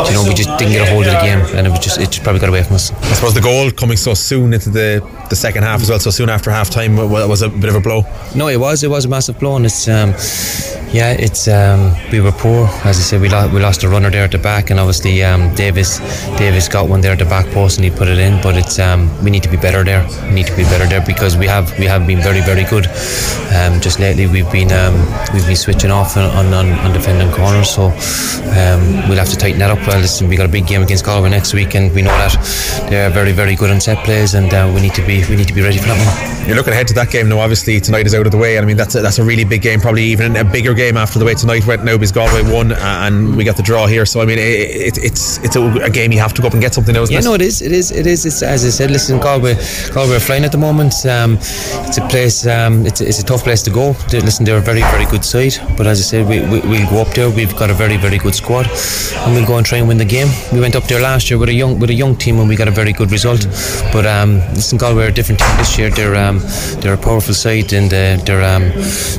you 0.07 0.13
know, 0.13 0.23
we 0.27 0.33
just 0.33 0.49
didn't 0.57 0.73
get 0.73 0.87
a 0.87 0.91
hold 0.91 1.05
of 1.05 1.13
the 1.13 1.19
game, 1.19 1.39
and 1.55 1.67
it 1.67 1.69
was 1.69 1.79
just 1.79 1.99
it 1.99 2.11
just 2.11 2.23
probably 2.23 2.39
got 2.39 2.49
away 2.49 2.63
from 2.63 2.75
us. 2.75 2.91
I 2.91 3.13
suppose 3.13 3.33
the 3.33 3.41
goal 3.41 3.71
coming 3.71 3.97
so 3.97 4.13
soon 4.13 4.53
into 4.53 4.69
the 4.69 5.05
the 5.29 5.35
second 5.35 5.63
half 5.63 5.81
as 5.81 5.89
well, 5.89 5.99
so 5.99 6.11
soon 6.11 6.29
after 6.29 6.51
half 6.51 6.69
time 6.69 6.95
was 6.97 7.41
a 7.41 7.49
bit 7.49 7.69
of 7.69 7.75
a 7.75 7.79
blow. 7.79 8.03
No, 8.35 8.47
it 8.47 8.59
was 8.59 8.83
it 8.83 8.89
was 8.89 9.05
a 9.05 9.09
massive 9.09 9.39
blow, 9.39 9.55
and 9.55 9.65
it's 9.65 9.87
um, 9.87 10.13
yeah, 10.95 11.11
it's 11.11 11.47
um, 11.47 11.93
we 12.11 12.21
were 12.21 12.31
poor. 12.31 12.67
As 12.83 12.97
I 12.97 13.01
said, 13.01 13.21
we 13.21 13.29
lost 13.29 13.53
we 13.53 13.59
lost 13.59 13.83
a 13.83 13.89
runner 13.89 14.09
there 14.09 14.23
at 14.23 14.31
the 14.31 14.37
back, 14.37 14.69
and 14.69 14.79
obviously 14.79 15.23
um, 15.23 15.53
Davis 15.55 15.99
Davis 16.37 16.69
got 16.69 16.87
one 16.87 17.01
there 17.01 17.13
at 17.13 17.19
the 17.19 17.25
back 17.25 17.47
post, 17.47 17.77
and 17.77 17.85
he 17.85 17.91
put 17.91 18.07
it 18.07 18.17
in. 18.17 18.41
But 18.41 18.55
it's 18.55 18.79
um, 18.79 19.09
we 19.23 19.31
need 19.31 19.43
to 19.43 19.49
be 19.49 19.57
better 19.57 19.83
there. 19.83 20.07
We 20.27 20.35
need 20.35 20.47
to 20.47 20.55
be 20.55 20.63
better 20.63 20.85
there 20.85 21.03
because 21.05 21.37
we 21.37 21.47
have 21.47 21.77
we 21.79 21.85
have 21.85 22.07
been 22.07 22.21
very 22.21 22.41
very 22.41 22.63
good. 22.63 22.87
Um, 23.55 23.81
just 23.81 23.99
lately, 23.99 24.27
we've 24.27 24.49
been 24.51 24.71
um, 24.71 24.95
we've 25.33 25.45
been 25.45 25.55
switching 25.55 25.91
off 25.91 26.15
on 26.17 26.53
on, 26.53 26.71
on 26.71 26.93
defending 26.93 27.31
corners, 27.31 27.69
so 27.69 27.87
um, 28.55 29.09
we'll 29.09 29.17
have 29.17 29.29
to 29.29 29.34
tighten 29.35 29.59
that 29.59 29.71
up. 29.71 29.79
Well, 29.87 29.99
listen, 29.99 30.27
we 30.27 30.35
got 30.35 30.45
a 30.45 30.51
big 30.51 30.67
game 30.67 30.81
against 30.81 31.05
Galway 31.05 31.29
next 31.29 31.53
week, 31.53 31.75
and 31.75 31.93
we 31.93 32.01
know 32.01 32.11
that 32.11 32.87
they're 32.89 33.09
very 33.09 33.31
very 33.31 33.55
good 33.55 33.69
on 33.69 33.81
set 33.81 34.03
plays, 34.05 34.33
and 34.33 34.53
uh, 34.53 34.71
we 34.73 34.81
need 34.81 34.93
to 34.95 35.05
be 35.05 35.23
we 35.29 35.35
need 35.35 35.47
to 35.47 35.53
be 35.53 35.61
ready 35.61 35.77
for 35.77 35.85
that 35.85 35.97
one. 35.97 36.47
You're 36.47 36.55
looking 36.55 36.73
ahead 36.73 36.87
to 36.89 36.93
that 36.95 37.09
game 37.09 37.29
now. 37.29 37.39
Obviously, 37.39 37.79
tonight 37.79 38.05
is 38.05 38.13
out 38.13 38.25
of 38.25 38.31
the 38.31 38.37
way, 38.37 38.57
and 38.57 38.65
I 38.65 38.67
mean 38.67 38.77
that's 38.77 38.95
a, 38.95 39.01
that's 39.01 39.19
a 39.19 39.23
really 39.23 39.43
big 39.43 39.61
game, 39.61 39.79
probably 39.79 40.03
even 40.03 40.35
a 40.35 40.43
bigger 40.43 40.73
game 40.73 40.97
after 40.97 41.17
the 41.17 41.25
way 41.25 41.33
tonight 41.33 41.65
went 41.65 41.83
now 41.83 41.93
because 41.97 42.11
Galway 42.11 42.43
won 42.43 42.71
and 42.71 43.35
we 43.35 43.43
got 43.43 43.57
the 43.57 43.63
draw 43.63 43.87
here. 43.87 44.05
So 44.05 44.21
I 44.21 44.25
mean, 44.25 44.37
it, 44.37 44.97
it, 44.97 44.97
it's 44.97 45.39
it's 45.39 45.55
a, 45.55 45.61
a, 45.83 45.89
game 45.89 46.11
you 46.11 46.19
have 46.19 46.33
to 46.33 46.41
go 46.41 46.47
up 46.47 46.53
and 46.53 46.61
get 46.61 46.73
something 46.73 46.93
now. 46.93 47.05
yeah, 47.05 47.21
no, 47.21 47.33
it 47.33 47.41
is. 47.41 47.61
It 47.61 47.71
is. 47.71 47.91
It 47.91 48.05
is. 48.05 48.25
It's, 48.25 48.43
as 48.43 48.65
I 48.65 48.69
said, 48.69 48.91
listen, 48.91 49.19
Galway, 49.19 49.55
Galway 49.93 50.17
are 50.17 50.19
flying 50.19 50.43
at 50.43 50.51
the 50.51 50.57
moment. 50.57 50.93
Um, 51.05 51.37
it's 51.39 51.97
a 51.97 52.07
place. 52.07 52.45
Um, 52.45 52.85
it's, 52.85 53.01
it's 53.01 53.19
a 53.19 53.25
tough 53.25 53.43
place 53.43 53.63
to 53.63 53.71
go. 53.71 53.93
They, 54.09 54.21
listen, 54.21 54.45
they're 54.45 54.57
a 54.57 54.61
very 54.61 54.81
very 54.81 55.05
good 55.05 55.25
side. 55.25 55.55
But 55.77 55.87
as 55.87 55.99
I 55.99 56.03
said, 56.03 56.29
we, 56.29 56.41
we 56.41 56.59
we'll 56.67 56.89
go 56.89 57.01
up 57.01 57.13
there. 57.15 57.29
We've 57.29 57.55
got 57.55 57.69
a 57.69 57.73
very 57.73 57.97
very 57.97 58.17
good 58.17 58.35
squad, 58.35 58.65
and 59.23 59.33
we'll 59.33 59.45
go 59.45 59.57
and 59.57 59.65
try 59.65 59.77
and 59.77 59.87
win 59.87 59.97
the 59.97 60.05
game. 60.05 60.27
We 60.51 60.59
went 60.59 60.75
up 60.75 60.83
there 60.85 61.01
last 61.01 61.29
year 61.29 61.39
with 61.39 61.49
a 61.49 61.53
young 61.53 61.79
with 61.79 61.89
a 61.89 61.93
young 61.93 62.15
team 62.15 62.39
and 62.39 62.47
we 62.49 62.55
got 62.55 62.67
a 62.67 62.71
very 62.71 62.93
good 62.93 63.11
result. 63.11 63.47
But 63.91 64.05
um, 64.05 64.39
listen, 64.53 64.77
Galway 64.77 65.05
are 65.05 65.09
a 65.09 65.11
different 65.11 65.39
team 65.39 65.57
this 65.57 65.77
year. 65.77 65.89
They're 65.89 66.15
um, 66.15 66.39
they're 66.81 66.93
a 66.93 66.97
powerful 66.97 67.33
side 67.33 67.73
and 67.73 67.87
uh, 67.87 68.23
they're 68.25 68.43
um, 68.43 68.63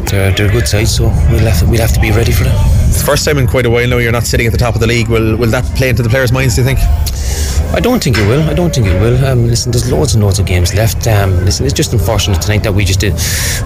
they're 0.07 0.33
they're 0.33 0.49
a 0.49 0.53
good 0.53 0.69
side. 0.69 0.89
So 0.89 1.05
we'll 1.31 1.47
have 1.51 1.69
we'll 1.69 1.81
have 1.81 1.93
to 1.93 2.01
be 2.01 2.11
ready 2.11 2.33
for 2.33 2.45
that. 2.45 2.86
It's 2.97 3.03
the 3.03 3.13
first 3.13 3.27
time 3.27 3.37
in 3.37 3.47
quite 3.47 3.67
a 3.67 3.71
while 3.71 3.87
now 3.87 3.99
you're 3.99 4.11
not 4.11 4.25
sitting 4.25 4.47
at 4.47 4.53
the 4.53 4.59
top 4.59 4.75
of 4.75 4.81
the 4.81 4.87
league. 4.87 5.09
Will 5.09 5.37
will 5.37 5.51
that 5.51 5.67
play 5.77 5.91
into 5.91 6.03
the 6.03 6.09
players' 6.09 6.33
minds? 6.33 6.55
Do 6.55 6.63
you 6.63 6.67
think? 6.67 6.79
I 7.75 7.79
don't 7.79 8.03
think 8.03 8.17
it 8.17 8.27
will. 8.27 8.41
I 8.49 8.55
don't 8.55 8.75
think 8.75 8.87
it 8.87 8.99
will. 9.03 9.23
Um, 9.23 9.49
listen, 9.49 9.71
there's 9.71 9.93
loads 9.93 10.15
and 10.15 10.25
loads 10.25 10.39
of 10.39 10.47
games 10.47 10.73
left. 10.73 11.07
Um, 11.07 11.45
listen, 11.45 11.67
it's 11.67 11.75
just 11.75 11.93
unfortunate 11.93 12.41
tonight 12.41 12.63
that 12.63 12.73
we 12.73 12.87
just 12.87 13.01
did, 13.01 13.13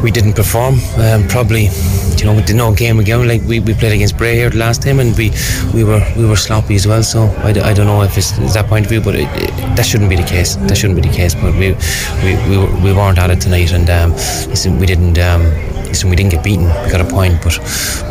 we 0.03 0.11
didn't 0.11 0.33
perform. 0.33 0.81
Um, 0.97 1.29
probably, 1.29 1.69
you 2.17 2.25
know, 2.25 2.35
we 2.35 2.43
did 2.43 2.57
no 2.57 2.75
game 2.75 2.99
again. 2.99 3.29
Like 3.29 3.43
we, 3.43 3.61
we 3.61 3.73
played 3.73 3.93
against 3.93 4.19
Bray 4.19 4.35
here 4.35 4.51
last 4.51 4.83
time, 4.83 4.99
and 4.99 5.17
we, 5.17 5.31
we 5.73 5.85
were 5.85 6.05
we 6.17 6.25
were 6.27 6.35
sloppy 6.35 6.75
as 6.75 6.89
well. 6.89 7.05
So 7.05 7.27
I, 7.45 7.51
I 7.51 7.73
don't 7.73 7.87
know 7.87 8.03
if 8.03 8.19
it's, 8.19 8.37
it's 8.39 8.55
that 8.55 8.67
point 8.67 8.87
of 8.87 8.91
view, 8.91 9.01
but 9.01 9.15
it, 9.15 9.29
it, 9.41 9.51
that 9.77 9.87
shouldn't 9.87 10.11
be 10.11 10.17
the 10.17 10.27
case. 10.27 10.57
That 10.57 10.77
shouldn't 10.77 11.01
be 11.01 11.09
the 11.09 11.15
case. 11.15 11.37
But 11.37 11.55
we 11.55 11.77
we, 12.25 12.35
we, 12.49 12.57
we 12.83 12.93
weren't 12.93 13.19
at 13.19 13.31
it 13.31 13.41
tonight, 13.41 13.71
and 13.71 13.89
um, 13.91 14.11
listen, 14.51 14.77
we 14.81 14.87
didn't. 14.87 15.19
Um, 15.21 15.43
listen, 15.91 16.09
we 16.09 16.17
didn't 16.17 16.31
get 16.31 16.43
beaten. 16.43 16.67
We 16.85 16.91
got 16.91 17.01
a 17.01 17.05
point, 17.05 17.43
but 17.43 17.59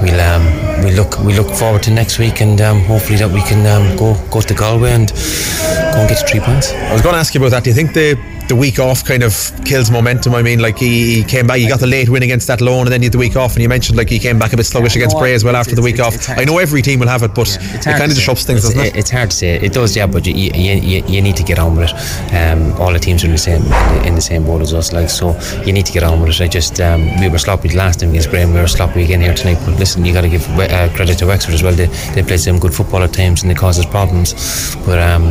we'll 0.01 0.19
um, 0.19 0.43
we 0.83 0.91
look 0.91 1.08
we 1.19 1.33
look 1.33 1.49
forward 1.49 1.83
to 1.83 1.91
next 1.91 2.19
week, 2.19 2.41
and 2.41 2.59
um, 2.61 2.81
hopefully 2.81 3.17
that 3.19 3.31
we 3.31 3.41
can 3.43 3.65
um, 3.65 3.95
go 3.97 4.15
go 4.29 4.41
to 4.41 4.53
Galway 4.53 4.91
and 4.91 5.09
go 5.09 5.99
and 5.99 6.09
get 6.09 6.27
three 6.29 6.39
points. 6.39 6.71
I 6.73 6.93
was 6.93 7.01
going 7.01 7.13
to 7.13 7.19
ask 7.19 7.33
you 7.33 7.41
about 7.41 7.51
that. 7.51 7.63
Do 7.63 7.69
you 7.69 7.75
think 7.75 7.93
the 7.93 8.17
the 8.49 8.55
week 8.55 8.79
off 8.79 9.05
kind 9.05 9.21
of 9.21 9.51
kills 9.63 9.91
momentum. 9.91 10.33
I 10.33 10.41
mean, 10.41 10.59
like 10.59 10.77
he, 10.77 11.15
he 11.17 11.23
came 11.23 11.45
back, 11.45 11.59
he 11.59 11.67
got 11.67 11.79
the 11.79 11.87
late 11.87 12.09
win 12.09 12.23
against 12.23 12.49
Athlone, 12.49 12.87
and 12.87 12.91
then 12.91 13.01
you 13.01 13.05
had 13.05 13.13
the 13.13 13.19
week 13.19 13.35
off, 13.35 13.53
and 13.53 13.61
you 13.61 13.69
mentioned 13.69 13.95
like 13.95 14.09
he 14.09 14.17
came 14.17 14.39
back 14.39 14.53
a 14.53 14.57
bit 14.57 14.65
sluggish 14.65 14.95
yeah, 14.95 15.01
against 15.01 15.15
no, 15.15 15.21
Bray 15.21 15.35
as 15.35 15.43
well 15.43 15.55
after 15.55 15.75
the 15.75 15.83
week 15.83 15.99
off. 15.99 16.29
I 16.29 16.43
know 16.43 16.57
every 16.57 16.81
team 16.81 16.99
will 16.99 17.07
have 17.07 17.21
it, 17.21 17.35
but 17.35 17.47
yeah, 17.47 17.79
it 17.79 17.83
kind 17.83 18.11
of 18.11 18.15
disrupts 18.17 18.45
things, 18.45 18.65
it's, 18.65 18.73
doesn't 18.73 18.95
it? 18.95 18.97
It's 18.97 19.11
hard 19.11 19.29
to 19.29 19.37
say. 19.37 19.55
It 19.59 19.71
does, 19.71 19.95
yeah, 19.95 20.07
but 20.07 20.25
you, 20.25 20.33
you, 20.33 20.73
you, 20.73 21.05
you 21.05 21.21
need 21.21 21.37
to 21.37 21.43
get 21.43 21.59
on 21.59 21.75
with 21.75 21.91
it. 21.91 22.33
Um, 22.33 22.73
all 22.81 22.91
the 22.91 22.99
teams 22.99 23.23
are 23.23 23.27
in 23.27 23.33
the 23.33 23.37
same 23.37 23.61
in 24.03 24.15
the 24.15 24.21
same 24.21 24.43
boat 24.43 24.61
as 24.61 24.73
us, 24.73 24.91
like 24.91 25.11
so. 25.11 25.39
You 25.63 25.71
need 25.71 25.85
to 25.85 25.93
get 25.93 26.01
on 26.01 26.19
with 26.19 26.31
it. 26.31 26.41
I 26.41 26.47
just 26.47 26.81
um, 26.81 27.19
we 27.21 27.29
were 27.29 27.37
sloppy 27.37 27.69
last 27.69 27.99
time 27.99 28.09
against 28.09 28.31
Bray, 28.31 28.41
and 28.41 28.53
we 28.53 28.59
were 28.59 28.67
sloppy 28.67 29.03
again 29.03 29.21
here 29.21 29.35
tonight. 29.35 29.59
But 29.63 29.77
listen, 29.77 30.03
you 30.03 30.13
got 30.13 30.21
to 30.21 30.29
give 30.29 30.47
uh, 30.57 30.89
credit 30.99 31.17
to 31.17 31.27
Wexford 31.27 31.53
as 31.53 31.63
well. 31.63 31.71
They 31.71 31.85
they 32.13 32.23
play 32.23 32.35
some 32.35 32.59
good 32.59 32.73
football 32.73 33.01
at 33.03 33.13
times, 33.13 33.41
and 33.41 33.49
they 33.49 33.55
cause 33.55 33.79
us 33.79 33.85
problems, 33.85 34.75
but. 34.85 34.99
Um, 34.99 35.23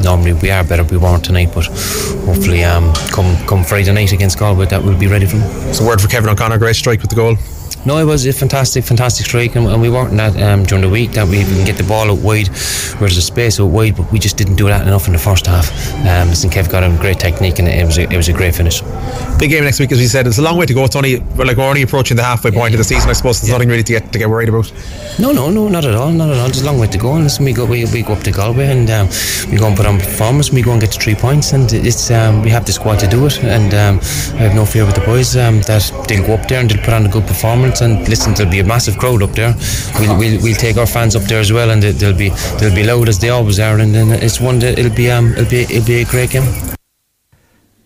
normally 0.00 0.32
we 0.32 0.48
are 0.48 0.62
better. 0.62 0.84
We 0.84 0.96
weren't 0.96 1.24
tonight, 1.24 1.50
but 1.52 1.66
hopefully, 2.24 2.62
um, 2.62 2.94
come 3.10 3.36
come 3.48 3.64
Friday 3.64 3.92
night 3.92 4.12
against 4.12 4.38
Galway, 4.38 4.66
that 4.66 4.80
we'll 4.80 4.96
be 4.96 5.08
ready 5.08 5.26
for 5.26 5.38
them. 5.38 5.74
So, 5.74 5.84
word 5.84 6.00
for 6.00 6.06
Kevin 6.06 6.30
O'Connor, 6.30 6.58
great 6.58 6.76
strike 6.76 7.00
with 7.00 7.10
the 7.10 7.16
goal. 7.16 7.36
No, 7.86 7.96
it 7.98 8.04
was 8.04 8.26
a 8.26 8.32
fantastic, 8.32 8.84
fantastic 8.84 9.26
strike, 9.26 9.56
and, 9.56 9.66
and 9.66 9.80
we 9.80 9.88
weren't 9.88 10.16
that 10.16 10.36
um, 10.42 10.64
during 10.64 10.82
the 10.82 10.90
week 10.90 11.12
that 11.12 11.26
we 11.26 11.44
can 11.44 11.64
get 11.64 11.76
the 11.76 11.84
ball 11.84 12.10
out 12.10 12.18
wide, 12.18 12.48
where 12.98 13.08
there's 13.08 13.16
a 13.16 13.22
space 13.22 13.60
out 13.60 13.70
wide, 13.70 13.96
but 13.96 14.10
we 14.12 14.18
just 14.18 14.36
didn't 14.36 14.56
do 14.56 14.66
that 14.66 14.86
enough 14.86 15.06
in 15.06 15.12
the 15.12 15.18
first 15.18 15.46
half. 15.46 15.70
Um, 16.06 16.28
listen, 16.28 16.50
Kev 16.50 16.70
got 16.70 16.82
a 16.82 16.94
great 17.00 17.18
technique, 17.18 17.58
and 17.58 17.68
it 17.68 17.86
was 17.86 17.96
a, 17.96 18.02
it 18.02 18.16
was 18.16 18.28
a 18.28 18.32
great 18.32 18.54
finish. 18.54 18.82
Big 19.38 19.50
game 19.50 19.64
next 19.64 19.78
week, 19.78 19.92
as 19.92 19.98
we 19.98 20.06
said. 20.06 20.26
It's 20.26 20.38
a 20.38 20.42
long 20.42 20.58
way 20.58 20.66
to 20.66 20.74
go. 20.74 20.84
It's 20.84 20.96
only 20.96 21.20
we're 21.20 21.44
like 21.44 21.56
we're 21.56 21.68
only 21.68 21.82
approaching 21.82 22.16
the 22.16 22.24
halfway 22.24 22.50
point 22.50 22.72
yeah, 22.72 22.76
of 22.76 22.78
the 22.78 22.84
season. 22.84 23.08
I 23.08 23.12
suppose 23.12 23.40
there's 23.40 23.48
yeah. 23.48 23.54
nothing 23.54 23.68
really 23.68 23.84
to 23.84 23.92
get 23.92 24.12
to 24.12 24.18
get 24.18 24.28
worried 24.28 24.48
about. 24.48 24.72
No, 25.18 25.32
no, 25.32 25.50
no, 25.50 25.68
not 25.68 25.84
at 25.84 25.94
all, 25.94 26.10
not 26.10 26.28
at 26.30 26.36
all. 26.38 26.46
There's 26.46 26.62
a 26.62 26.66
long 26.66 26.78
way 26.78 26.88
to 26.88 26.98
go. 26.98 27.14
And 27.14 27.24
listen, 27.24 27.44
we 27.44 27.52
go 27.52 27.64
we, 27.64 27.84
we 27.86 28.02
go 28.02 28.14
up 28.14 28.22
to 28.24 28.32
Galway, 28.32 28.66
and 28.66 28.90
um, 28.90 29.08
we 29.50 29.56
go 29.56 29.68
and 29.68 29.76
put 29.76 29.86
on 29.86 29.98
performance. 29.98 30.48
And 30.48 30.56
we 30.56 30.62
go 30.62 30.72
and 30.72 30.80
get 30.80 30.92
to 30.92 31.00
three 31.00 31.14
points, 31.14 31.52
and 31.52 31.72
it's 31.72 32.10
um, 32.10 32.42
we 32.42 32.50
have 32.50 32.66
the 32.66 32.72
squad 32.72 32.98
to 32.98 33.06
do 33.06 33.24
it. 33.26 33.38
And 33.44 33.72
um, 33.72 34.00
I 34.38 34.42
have 34.42 34.54
no 34.54 34.66
fear 34.66 34.84
with 34.84 34.96
the 34.96 35.02
boys 35.02 35.36
um, 35.36 35.60
that 35.62 35.90
they'll 36.08 36.26
go 36.26 36.34
up 36.34 36.48
there 36.48 36.60
and 36.60 36.68
they'll 36.68 36.84
put 36.84 36.92
on 36.92 37.06
a 37.06 37.08
good 37.08 37.26
performance. 37.26 37.67
And 37.80 38.08
listen, 38.08 38.34
there'll 38.34 38.50
be 38.50 38.60
a 38.60 38.64
massive 38.64 38.96
crowd 38.98 39.22
up 39.22 39.32
there. 39.32 39.54
We'll, 40.00 40.18
we'll, 40.18 40.42
we'll 40.42 40.56
take 40.56 40.76
our 40.76 40.86
fans 40.86 41.14
up 41.14 41.22
there 41.24 41.40
as 41.40 41.52
well, 41.52 41.70
and 41.70 41.82
they'll 41.82 42.16
be 42.16 42.30
they'll 42.58 42.74
be 42.74 42.84
loud 42.84 43.08
as 43.08 43.18
they 43.18 43.28
always 43.30 43.60
are. 43.60 43.78
And 43.78 43.94
then 43.94 44.10
it's 44.10 44.40
one 44.40 44.58
that 44.60 44.78
it'll 44.78 44.94
be 44.94 45.10
um 45.10 45.32
it'll 45.32 45.50
be 45.50 45.62
it'll 45.62 45.86
be 45.86 46.00
a 46.00 46.04
great 46.04 46.30
game. 46.30 46.77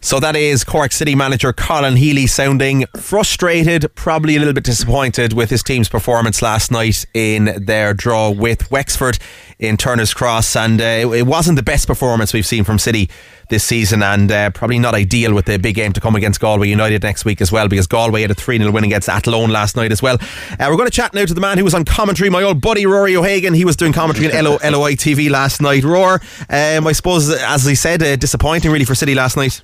So 0.05 0.19
that 0.19 0.35
is 0.35 0.65
Cork 0.65 0.91
City 0.91 1.15
manager 1.15 1.53
Colin 1.53 1.95
Healy 1.95 2.27
sounding 2.27 2.87
frustrated, 2.97 3.95
probably 3.95 4.35
a 4.35 4.41
little 4.41 4.53
bit 4.53 4.65
disappointed 4.65 5.33
with 5.33 5.49
his 5.49 5.63
team's 5.63 5.89
performance 5.89 6.43
last 6.43 6.73
night 6.73 7.07
in 7.15 7.65
their 7.65 7.95
draw 7.95 8.29
with 8.31 8.69
Wexford 8.69 9.19
in 9.61 9.77
Turner's 9.77 10.13
Cross. 10.13 10.57
And 10.57 10.81
uh, 10.81 11.13
it 11.15 11.25
wasn't 11.25 11.57
the 11.57 11.63
best 11.63 11.87
performance 11.87 12.35
we've 12.35 12.45
seen 12.45 12.65
from 12.65 12.81
City 12.81 13.09
this 13.49 13.63
season, 13.63 14.03
and 14.03 14.33
uh, 14.33 14.51
probably 14.51 14.81
not 14.81 14.95
ideal 14.95 15.35
with 15.35 15.45
the 15.45 15.59
big 15.59 15.77
game 15.77 15.93
to 15.93 16.01
come 16.01 16.17
against 16.17 16.41
Galway 16.41 16.69
United 16.69 17.03
next 17.05 17.25
week 17.25 17.41
as 17.41 17.53
well, 17.53 17.69
because 17.69 17.87
Galway 17.87 18.23
had 18.23 18.31
a 18.31 18.35
3 18.35 18.59
0 18.59 18.73
win 18.73 18.85
against 18.85 19.09
Athlone 19.09 19.51
last 19.51 19.77
night 19.77 19.93
as 19.93 20.03
well. 20.03 20.19
Uh, 20.21 20.67
we're 20.69 20.77
going 20.77 20.89
to 20.89 20.91
chat 20.91 21.15
now 21.15 21.25
to 21.25 21.35
the 21.35 21.41
man 21.41 21.59
who 21.59 21.65
was 21.65 21.75
on 21.75 21.85
commentary, 21.85 22.29
my 22.29 22.43
old 22.43 22.61
buddy 22.61 22.87
Rory 22.87 23.15
O'Hagan. 23.15 23.55
He 23.55 23.65
was 23.65 23.77
doing 23.77 23.93
commentary 23.93 24.33
on 24.33 24.45
LO, 24.45 24.59
LOI 24.65 24.95
TV 24.95 25.31
last 25.31 25.63
night. 25.63 25.85
Roar, 25.85 26.15
um, 26.51 26.87
I 26.87 26.93
suppose, 26.93 27.31
as 27.31 27.65
he 27.65 27.77
said, 27.77 28.03
uh, 28.03 28.17
disappointing 28.17 28.73
really 28.73 28.85
for 28.85 28.97
City 28.97 29.15
last 29.15 29.37
night. 29.37 29.63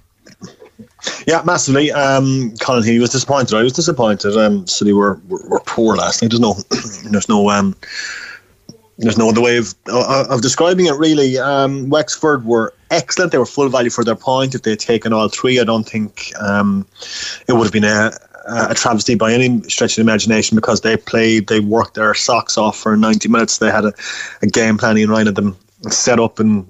Yeah, 1.27 1.43
massively. 1.45 1.93
Um, 1.93 2.55
Colin 2.61 2.83
Healy 2.83 2.99
was 2.99 3.11
disappointed. 3.11 3.57
I 3.57 3.63
was 3.63 3.73
disappointed. 3.73 4.37
Um, 4.37 4.67
City 4.67 4.93
were, 4.93 5.21
were, 5.29 5.47
were 5.49 5.61
poor 5.61 5.97
last 5.97 6.23
night. 6.23 6.31
There's 6.31 6.41
no, 6.41 6.55
there's 7.11 7.29
no, 7.29 7.51
um, 7.51 7.77
there's 8.99 9.17
no 9.17 9.29
other 9.29 9.41
way 9.41 9.59
of 9.59 9.75
of 9.87 10.43
describing 10.43 10.87
it. 10.87 10.95
Really, 10.95 11.39
um, 11.39 11.89
Wexford 11.89 12.45
were 12.45 12.75
excellent. 12.91 13.31
They 13.31 13.39
were 13.39 13.47
full 13.47 13.69
value 13.69 13.91
for 13.91 14.03
their 14.03 14.17
point. 14.17 14.57
If 14.57 14.63
they'd 14.63 14.79
taken 14.79 15.13
all 15.13 15.29
three, 15.29 15.61
I 15.61 15.65
don't 15.65 15.89
think 15.89 16.33
um, 16.41 16.85
it 17.47 17.53
would 17.53 17.65
have 17.65 17.73
been 17.73 17.85
a, 17.85 18.11
a 18.49 18.75
travesty 18.75 19.15
by 19.15 19.33
any 19.33 19.63
stretch 19.69 19.93
of 19.93 19.97
the 19.97 20.11
imagination 20.11 20.57
because 20.57 20.81
they 20.81 20.97
played, 20.97 21.47
they 21.47 21.61
worked 21.61 21.95
their 21.95 22.15
socks 22.15 22.59
off 22.59 22.77
for 22.77 22.97
90 22.97 23.29
minutes. 23.29 23.59
They 23.59 23.71
had 23.71 23.85
a, 23.85 23.93
a 24.43 24.47
game 24.47 24.79
plan 24.79 24.97
in 24.97 25.11
line 25.11 25.29
of 25.29 25.35
them 25.37 25.57
set 25.91 26.19
up 26.19 26.41
and 26.41 26.67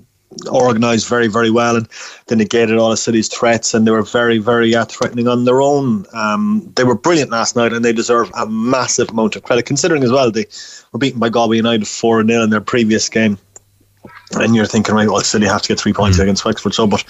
organised 0.47 1.09
very, 1.09 1.29
very 1.29 1.51
well, 1.51 1.77
and 1.77 1.89
they 2.27 2.37
negated 2.37 2.79
all 2.79 2.91
the 2.91 2.97
city's 2.97 3.29
threats, 3.29 3.75
and 3.75 3.87
they 3.87 3.91
were 3.91 4.03
very, 4.03 4.39
very 4.39 4.75
uh, 4.75 4.85
threatening 4.85 5.29
on 5.29 5.45
their 5.45 5.63
own. 5.63 6.05
Um, 6.13 6.71
they 6.77 6.85
were 6.85 6.95
brilliant 6.95 7.31
last 7.31 7.57
night, 7.57 7.73
and 7.73 7.85
they 7.85 7.93
deserve 7.93 8.31
a 8.37 8.47
massive 8.47 9.11
amount 9.11 9.37
of 9.37 9.43
credit, 9.43 9.67
considering 9.67 10.05
as 10.05 10.13
well 10.13 10.31
they 10.31 10.47
were 10.93 10.99
beaten 10.99 11.21
by 11.21 11.29
Galway 11.29 11.57
United 11.57 11.89
4 11.89 12.25
0 12.27 12.43
in 12.43 12.51
their 12.51 12.61
previous 12.61 13.09
game. 13.09 13.39
And 14.33 14.55
you're 14.55 14.67
thinking, 14.67 14.95
right, 14.95 15.09
well, 15.09 15.23
City 15.23 15.47
have 15.47 15.63
to 15.63 15.69
get 15.69 15.81
three 15.81 15.95
points 15.95 16.19
mm. 16.19 16.23
against 16.23 16.45
Wexford. 16.45 16.75
So, 16.75 16.87
but 16.87 17.03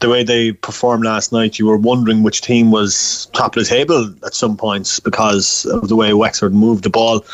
the 0.00 0.08
way 0.08 0.24
they 0.24 0.52
performed 0.52 1.04
last 1.04 1.32
night, 1.32 1.60
you 1.60 1.66
were 1.66 1.76
wondering 1.76 2.24
which 2.24 2.40
team 2.40 2.72
was 2.72 3.26
top 3.32 3.56
of 3.56 3.62
the 3.62 3.68
table 3.68 4.12
at 4.24 4.34
some 4.34 4.56
points 4.56 4.98
because 4.98 5.64
of 5.66 5.88
the 5.88 5.94
way 5.94 6.12
Wexford 6.12 6.54
moved 6.54 6.82
the 6.82 6.90
ball, 6.90 7.24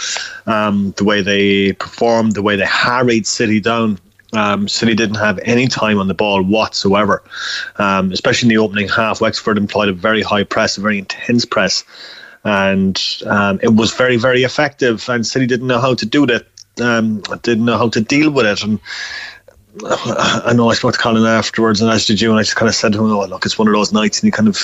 um, 0.44 0.92
the 0.98 1.04
way 1.04 1.22
they 1.22 1.72
performed, 1.72 2.32
the 2.32 2.42
way 2.42 2.56
they 2.56 2.66
harried 2.66 3.26
City 3.26 3.58
down. 3.58 3.98
Um, 4.32 4.66
City 4.68 4.94
didn't 4.94 5.16
have 5.16 5.38
any 5.44 5.66
time 5.66 5.98
on 5.98 6.08
the 6.08 6.14
ball 6.14 6.42
whatsoever, 6.42 7.22
um, 7.76 8.12
especially 8.12 8.46
in 8.46 8.54
the 8.54 8.62
opening 8.62 8.88
half. 8.88 9.20
Wexford 9.20 9.58
employed 9.58 9.88
a 9.88 9.92
very 9.92 10.22
high 10.22 10.44
press, 10.44 10.78
a 10.78 10.80
very 10.80 10.98
intense 10.98 11.44
press, 11.44 11.84
and 12.44 13.00
um, 13.26 13.60
it 13.62 13.74
was 13.74 13.92
very, 13.92 14.16
very 14.16 14.42
effective. 14.42 15.06
And 15.08 15.26
City 15.26 15.46
didn't 15.46 15.66
know 15.66 15.80
how 15.80 15.94
to 15.94 16.06
do 16.06 16.26
that, 16.26 16.46
um, 16.80 17.20
didn't 17.42 17.66
know 17.66 17.76
how 17.76 17.90
to 17.90 18.00
deal 18.00 18.30
with 18.30 18.46
it. 18.46 18.62
And 18.62 18.80
I 19.84 20.52
know 20.54 20.70
I 20.70 20.74
spoke 20.74 20.94
to 20.94 20.98
Colin 20.98 21.24
afterwards, 21.24 21.80
and 21.80 21.90
as 21.90 22.06
did 22.06 22.20
you, 22.20 22.30
and 22.30 22.38
I 22.38 22.42
just 22.42 22.56
kind 22.56 22.68
of 22.68 22.74
said 22.74 22.92
to 22.92 22.98
him, 23.04 23.12
"Oh, 23.12 23.24
look, 23.24 23.46
it's 23.46 23.58
one 23.58 23.68
of 23.68 23.74
those 23.74 23.92
nights," 23.92 24.20
and 24.20 24.26
you 24.26 24.32
kind 24.32 24.48
of 24.48 24.56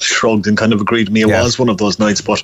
shrugged 0.00 0.46
and 0.46 0.56
kind 0.56 0.72
of 0.72 0.80
agreed 0.80 1.08
with 1.08 1.12
me. 1.12 1.22
It 1.22 1.26
was 1.26 1.58
one 1.58 1.68
of 1.68 1.78
those 1.78 1.98
nights, 1.98 2.20
but 2.20 2.42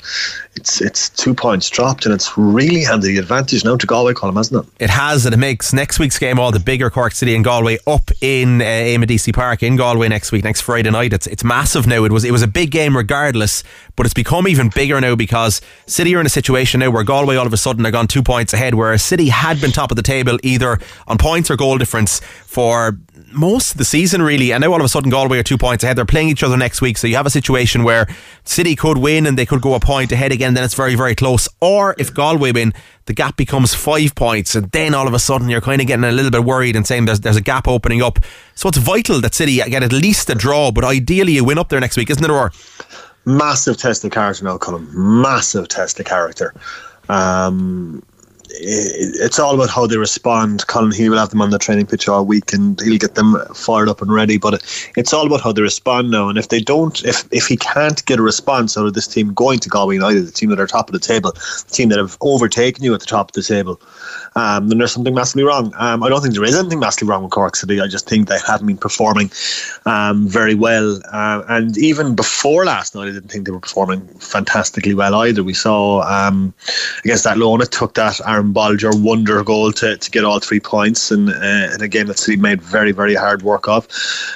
it's 0.57 0.81
it's 0.81 1.09
two 1.09 1.35
points 1.35 1.69
dropped, 1.71 2.05
and 2.05 2.15
it's 2.15 2.37
really 2.37 2.83
had 2.83 3.03
the 3.03 3.19
advantage 3.19 3.65
now 3.65 3.77
to 3.77 3.87
Galway, 3.87 4.15
Colm, 4.15 4.37
hasn't 4.37 4.65
it? 4.65 4.85
It 4.85 4.91
has, 4.91 5.27
and 5.27 5.35
it 5.35 5.39
makes 5.39 5.73
next 5.73 5.99
week's 5.99 6.19
game 6.19 6.39
all 6.39 6.53
the 6.53 6.61
bigger. 6.61 6.91
Cork 6.91 7.13
City 7.13 7.35
and 7.35 7.45
Galway 7.45 7.79
up 7.87 8.11
in 8.21 8.61
uh, 8.61 8.65
Eamonn 8.65 9.07
Deacy 9.07 9.33
Park 9.33 9.63
in 9.63 9.77
Galway 9.77 10.09
next 10.09 10.33
week, 10.33 10.45
next 10.45 10.63
Friday 10.63 10.91
night. 10.91 11.13
It's 11.13 11.27
it's 11.27 11.45
massive 11.45 11.87
now. 11.87 12.05
It 12.05 12.13
was 12.13 12.25
it 12.25 12.33
was 12.33 12.43
a 12.43 12.49
big 12.49 12.71
game 12.71 12.97
regardless, 12.97 13.63
but 13.97 14.07
it's 14.07 14.15
become 14.15 14.49
even 14.49 14.69
bigger 14.69 15.01
now 15.01 15.15
because 15.15 15.61
City 15.87 16.15
are 16.15 16.21
in 16.21 16.27
a 16.27 16.31
situation 16.31 16.81
now 16.81 16.91
where 16.91 17.05
Galway 17.05 17.37
all 17.37 17.47
of 17.47 17.53
a 17.53 17.57
sudden 17.59 17.87
are 17.87 17.91
gone 17.91 18.07
two 18.07 18.23
points 18.23 18.53
ahead, 18.53 18.75
where 18.75 18.97
City 18.99 19.29
had 19.29 19.61
been 19.61 19.73
top 19.73 19.91
of 19.91 19.97
the 19.97 20.03
table 20.03 20.39
either 20.43 20.79
on 21.07 21.19
points 21.19 21.51
or 21.51 21.57
goal 21.57 21.79
difference 21.79 22.21
for 22.47 22.99
most 23.33 23.73
of 23.73 23.79
the 23.79 23.85
season 23.85 24.23
really. 24.23 24.53
And 24.53 24.63
now 24.63 24.73
all 24.73 24.81
of 24.81 24.85
a 24.85 24.89
sudden 24.89 25.11
Galway 25.11 25.39
are 25.39 25.43
two 25.43 25.59
points 25.59 25.85
ahead. 25.85 25.97
They're 25.97 26.05
playing 26.05 26.29
each 26.29 26.43
other 26.43 26.57
next 26.57 26.81
week. 26.81 26.99
So 26.99 27.07
you 27.07 27.17
have 27.17 27.27
a 27.27 27.31
situation 27.31 27.85
where 27.85 28.07
City 28.45 28.77
could 28.77 28.99
win 28.99 29.27
and 29.27 29.39
they 29.39 29.47
could 29.47 29.61
go 29.61 29.75
a 29.75 29.81
point 29.81 30.13
ahead 30.13 30.33
again. 30.33 30.55
Then 30.55 30.65
it's 30.65 30.75
very 30.75 30.95
very 30.95 31.15
close. 31.15 31.49
Or 31.61 31.95
if 31.99 32.13
Galway 32.13 32.53
win 32.53 32.73
the 33.07 33.15
gap 33.15 33.37
becomes 33.37 33.75
five 33.75 34.15
points. 34.15 34.55
And 34.55 34.71
then 34.71 34.95
all 34.95 35.09
of 35.09 35.15
a 35.15 35.19
sudden 35.19 35.49
you're 35.49 35.61
kind 35.61 35.81
of 35.81 35.87
getting 35.87 36.05
a 36.05 36.13
little 36.13 36.31
bit 36.31 36.45
worried 36.45 36.77
and 36.77 36.87
saying 36.87 37.07
there's, 37.07 37.21
there's 37.21 37.37
a 37.37 37.41
gap 37.41 37.67
opening 37.67 38.03
up. 38.03 38.19
So 38.55 38.69
it's 38.69 38.79
vital 38.79 39.21
that 39.21 39.35
City 39.35 39.57
get 39.57 39.83
at 39.83 39.93
least 39.93 40.31
a 40.31 40.35
draw 40.35 40.71
but 40.71 40.85
ideally 40.85 41.33
you 41.33 41.45
win 41.45 41.59
up 41.59 41.69
there 41.69 41.81
next 41.81 41.97
week 41.97 42.11
isn't 42.11 42.25
it 42.25 42.31
or 42.31 42.53
massive 43.25 43.77
test 43.77 44.05
of 44.05 44.11
character 44.11 44.45
now. 44.45 44.59
Massive 44.93 45.69
test 45.69 46.01
of 46.01 46.07
character. 46.07 46.55
Um, 47.09 48.03
it's 48.53 49.39
all 49.39 49.55
about 49.55 49.71
how 49.71 49.87
they 49.87 49.97
respond. 49.97 50.67
Colin, 50.67 50.93
he 50.93 51.09
will 51.09 51.19
have 51.19 51.31
them 51.31 51.43
on 51.43 51.51
the 51.51 51.59
training 51.59 51.87
pitch 51.87 52.09
all 52.09 52.25
week, 52.25 52.53
and 52.53 52.81
he'll 52.81 52.99
get 52.99 53.15
them 53.15 53.37
fired 53.55 53.89
up 53.89 54.03
and 54.03 54.13
ready. 54.13 54.39
But 54.39 54.63
it's 54.97 55.13
all 55.13 55.27
about 55.27 55.41
how 55.41 55.53
they 55.53 55.63
respond 55.63 56.11
now. 56.11 56.29
And 56.29 56.39
if 56.39 56.49
they 56.49 56.61
don't, 56.61 57.03
if 57.05 57.25
if 57.33 57.47
he 57.47 57.57
can't 57.57 58.05
get 58.07 58.19
a 58.19 58.23
response 58.23 58.77
out 58.77 58.87
of 58.87 58.95
this 58.95 59.07
team 59.07 59.33
going 59.35 59.59
to 59.61 59.69
Galway 59.69 59.95
United, 59.95 60.27
the 60.27 60.33
team 60.33 60.51
that 60.51 60.61
are 60.61 60.67
top 60.67 60.89
of 60.89 60.93
the 60.93 60.99
table, 60.99 61.33
the 61.33 61.71
team 61.71 61.89
that 61.91 61.99
have 61.99 62.17
overtaken 62.21 62.83
you 62.85 62.95
at 62.95 63.01
the 63.01 63.07
top 63.07 63.31
of 63.31 63.35
the 63.35 63.43
table, 63.43 63.81
um, 64.37 64.69
then 64.69 64.79
there's 64.79 64.93
something 64.93 65.15
massively 65.15 65.45
wrong. 65.45 65.73
Um, 65.79 66.03
I 66.03 66.09
don't 66.09 66.21
think 66.21 66.35
there 66.35 66.45
is 66.45 66.57
anything 66.57 66.81
massively 66.81 67.09
wrong 67.09 67.23
with 67.23 67.33
Cork 67.33 67.57
City. 67.57 67.81
I 67.81 67.87
just 67.87 68.09
think 68.09 68.29
they 68.29 68.39
haven't 68.47 68.67
been 68.67 68.77
performing 68.77 69.31
um, 69.87 70.27
very 70.27 70.55
well. 70.55 71.01
Uh, 71.13 71.43
and 71.49 71.77
even 71.79 72.15
before 72.15 72.65
last 72.65 72.95
night, 72.95 73.09
I 73.09 73.13
didn't 73.13 73.29
think 73.29 73.47
they 73.47 73.53
were 73.53 73.61
performing 73.61 74.07
fantastically 74.19 74.95
well 74.95 75.15
either. 75.15 75.43
We 75.45 75.55
saw 75.55 76.03
um, 76.03 76.55
against 77.05 77.27
Athlone 77.27 77.61
took 77.71 77.95
that 77.95 78.21
Aaron 78.27 78.40
Bolger 78.43 78.93
wonder 79.01 79.43
goal 79.45 79.73
to, 79.73 79.97
to 79.97 80.11
get 80.11 80.25
all 80.25 80.41
three 80.41 80.61
points, 80.61 81.11
and, 81.11 81.31
uh, 81.31 81.77
a 81.81 81.89
game 81.89 82.07
that 82.07 82.19
City 82.19 82.37
made 82.37 82.61
very, 82.61 82.93
very 82.93 83.15
hard 83.15 83.43
work 83.43 83.69
of. 83.69 83.87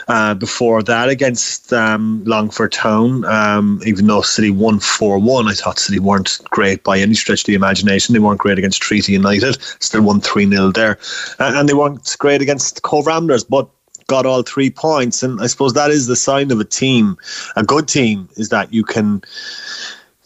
Uh, 0.08 0.34
before 0.34 0.82
that, 0.82 1.08
against 1.08 1.72
um, 1.72 2.22
Longford 2.24 2.72
Town, 2.72 3.24
um, 3.24 3.80
even 3.84 4.06
though 4.06 4.22
City 4.22 4.50
won 4.50 4.80
4 4.80 5.18
1, 5.18 5.48
I 5.48 5.52
thought 5.52 5.78
City 5.78 5.98
weren't 5.98 6.38
great 6.50 6.82
by 6.84 6.98
any 6.98 7.14
stretch 7.14 7.42
of 7.42 7.46
the 7.46 7.54
imagination. 7.54 8.12
They 8.12 8.18
weren't 8.18 8.40
great 8.40 8.58
against 8.58 8.82
Treaty 8.82 9.12
United, 9.12 9.62
still 9.80 10.02
won 10.02 10.20
3 10.20 10.48
0 10.48 10.72
there. 10.72 10.98
And, 11.38 11.56
and 11.56 11.68
they 11.68 11.74
weren't 11.74 12.16
great 12.18 12.42
against 12.42 12.82
Cobh 12.82 13.06
Ramblers, 13.06 13.44
but 13.44 13.68
got 14.06 14.26
all 14.26 14.42
three 14.42 14.70
points. 14.70 15.22
And 15.22 15.40
I 15.40 15.46
suppose 15.46 15.72
that 15.74 15.90
is 15.90 16.06
the 16.06 16.16
sign 16.16 16.50
of 16.50 16.60
a 16.60 16.64
team, 16.64 17.16
a 17.56 17.64
good 17.64 17.88
team, 17.88 18.28
is 18.36 18.48
that 18.50 18.72
you 18.72 18.84
can 18.84 19.22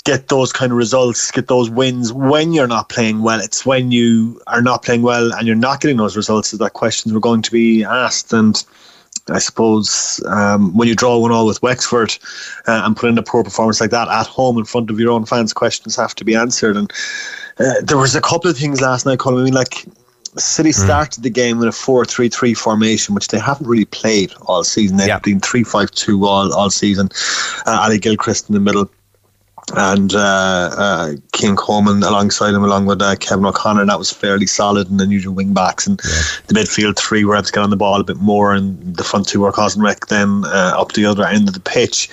get 0.08 0.28
those 0.28 0.54
kind 0.54 0.72
of 0.72 0.78
results, 0.78 1.30
get 1.30 1.48
those 1.48 1.68
wins 1.68 2.14
when 2.14 2.54
you're 2.54 2.66
not 2.66 2.88
playing 2.88 3.20
well. 3.20 3.40
It's 3.40 3.66
when 3.66 3.90
you 3.90 4.40
are 4.46 4.62
not 4.62 4.82
playing 4.82 5.02
well 5.02 5.34
and 5.34 5.46
you're 5.46 5.54
not 5.54 5.82
getting 5.82 5.98
those 5.98 6.16
results 6.16 6.50
that 6.52 6.72
questions 6.72 7.12
were 7.12 7.20
going 7.20 7.42
to 7.42 7.50
be 7.50 7.84
asked. 7.84 8.32
And 8.32 8.64
I 9.28 9.38
suppose 9.38 10.24
um, 10.26 10.74
when 10.74 10.88
you 10.88 10.94
draw 10.94 11.18
one 11.18 11.30
all 11.30 11.44
with 11.44 11.60
Wexford 11.60 12.16
uh, 12.66 12.82
and 12.86 12.96
put 12.96 13.10
in 13.10 13.18
a 13.18 13.22
poor 13.22 13.44
performance 13.44 13.82
like 13.82 13.90
that 13.90 14.08
at 14.08 14.26
home 14.26 14.56
in 14.56 14.64
front 14.64 14.88
of 14.88 14.98
your 14.98 15.12
own 15.12 15.26
fans, 15.26 15.52
questions 15.52 15.94
have 15.96 16.14
to 16.14 16.24
be 16.24 16.34
answered. 16.34 16.78
And 16.78 16.90
uh, 17.58 17.74
there 17.82 17.98
was 17.98 18.16
a 18.16 18.22
couple 18.22 18.50
of 18.50 18.56
things 18.56 18.80
last 18.80 19.04
night, 19.04 19.18
Colm. 19.18 19.38
I 19.38 19.44
mean, 19.44 19.52
like 19.52 19.84
City 20.38 20.72
started 20.72 21.22
the 21.22 21.30
game 21.30 21.60
in 21.60 21.68
a 21.68 21.72
4-3-3 21.72 22.56
formation, 22.56 23.14
which 23.14 23.28
they 23.28 23.38
haven't 23.38 23.66
really 23.66 23.84
played 23.84 24.32
all 24.46 24.64
season. 24.64 24.96
They've 24.96 25.08
Yeah. 25.08 25.18
been 25.18 25.40
3-5-2 25.40 26.24
all, 26.26 26.54
all 26.54 26.70
season. 26.70 27.10
Uh, 27.66 27.80
Ali 27.82 27.98
Gilchrist 27.98 28.48
in 28.48 28.54
the 28.54 28.60
middle 28.60 28.88
and 29.76 30.14
uh, 30.14 30.70
uh, 30.76 31.12
Cian 31.34 31.56
Coleman 31.56 32.02
alongside 32.02 32.54
him, 32.54 32.64
along 32.64 32.86
with 32.86 33.02
uh, 33.02 33.16
Kevin 33.16 33.46
O'Connor. 33.46 33.82
And 33.82 33.90
that 33.90 33.98
was 33.98 34.10
fairly 34.10 34.46
solid 34.46 34.90
and 34.90 35.00
unusual 35.00 35.34
wing 35.34 35.52
backs. 35.52 35.86
And 35.86 35.98
the 36.46 36.54
midfield 36.54 36.96
three 36.96 37.24
were 37.24 37.34
able 37.34 37.44
to 37.44 37.52
get 37.52 37.62
on 37.62 37.70
the 37.70 37.76
ball 37.76 38.00
a 38.00 38.04
bit 38.04 38.18
more, 38.18 38.52
and 38.52 38.96
the 38.96 39.04
front 39.04 39.28
two 39.28 39.40
were 39.40 39.52
causing 39.52 39.82
wreck 39.82 40.06
then 40.06 40.44
uh, 40.46 40.74
up 40.76 40.92
the 40.92 41.04
other 41.04 41.24
end 41.24 41.48
of 41.48 41.54
the 41.54 41.60
pitch. 41.60 42.08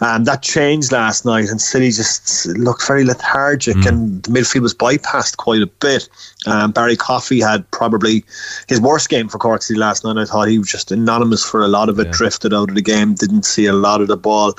And 0.00 0.26
that 0.26 0.42
changed 0.42 0.92
last 0.92 1.24
night, 1.24 1.48
and 1.48 1.60
City 1.60 1.90
just 1.90 2.46
looked 2.46 2.86
very 2.86 3.04
lethargic, 3.04 3.76
and 3.86 4.22
the 4.22 4.30
midfield 4.30 4.62
was 4.62 4.74
bypassed 4.74 5.36
quite 5.36 5.62
a 5.62 5.66
bit. 5.66 6.08
Um, 6.46 6.72
Barry 6.72 6.96
Coffey 6.96 7.40
had 7.40 7.68
probably 7.70 8.24
his 8.68 8.80
worst 8.80 9.08
game 9.08 9.28
for 9.28 9.38
Cork 9.38 9.62
City 9.62 9.78
last 9.78 10.04
night. 10.04 10.16
I 10.16 10.24
thought 10.24 10.48
he 10.48 10.58
was 10.58 10.70
just 10.70 10.92
anonymous 10.92 11.44
for 11.44 11.62
a 11.62 11.68
lot 11.68 11.88
of 11.88 11.98
it, 11.98 12.10
drifted 12.12 12.54
out 12.54 12.68
of 12.68 12.74
the 12.74 12.82
game, 12.82 13.14
didn't 13.14 13.44
see 13.44 13.66
a 13.66 13.72
lot 13.72 14.00
of 14.00 14.08
the 14.08 14.16
ball. 14.16 14.54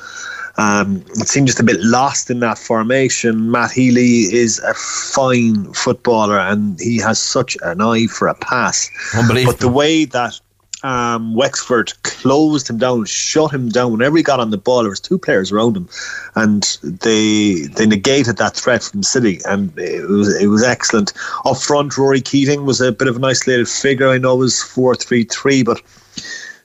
Um, 0.60 1.06
it 1.12 1.30
seemed 1.30 1.48
just 1.48 1.62
a 1.62 1.63
bit 1.63 1.80
lost 1.80 2.30
in 2.30 2.41
that 2.41 2.58
formation. 2.58 3.50
Matt 3.50 3.72
Healy 3.72 4.34
is 4.34 4.60
a 4.60 4.74
fine 4.74 5.72
footballer 5.74 6.38
and 6.38 6.78
he 6.80 6.98
has 6.98 7.17
such 7.17 7.56
an 7.63 7.80
eye 7.80 8.08
for 8.08 8.28
a 8.28 8.36
pass. 8.36 8.89
Unbelievable. 9.15 9.54
But 9.54 9.62
the 9.62 9.69
way 9.69 10.04
that 10.04 10.38
um, 10.84 11.34
Wexford 11.34 11.93
closed 12.04 12.69
him 12.69 12.78
down, 12.78 13.06
shut 13.06 13.54
him 13.54 13.69
down. 13.69 13.93
Whenever 13.93 14.17
he 14.17 14.24
got 14.24 14.41
on 14.41 14.50
the 14.50 14.58
ball, 14.58 14.82
there 14.82 14.89
was 14.89 15.00
two 15.00 15.17
players 15.17 15.52
around 15.52 15.78
him, 15.78 15.88
and 16.36 16.78
they 16.84 17.67
they 17.76 17.86
negated 17.86 18.38
that 18.38 18.56
threat 18.56 18.84
from 18.84 19.04
City, 19.04 19.39
and 19.45 19.78
it 19.78 20.08
was 20.08 20.41
it 20.41 20.48
was 20.48 20.63
excellent. 20.63 21.13
Up 21.45 21.58
front, 21.58 21.98
Rory 21.98 22.22
Keating 22.22 22.65
was 22.65 22.80
a 22.80 22.91
bit 22.91 23.08
of 23.08 23.17
an 23.17 23.26
isolated 23.26 23.67
figure. 23.67 24.10
I 24.10 24.17
know 24.17 24.36
it 24.36 24.39
was 24.39 24.62
four 24.62 24.95
three 24.95 25.26
three, 25.26 25.63
but 25.63 25.82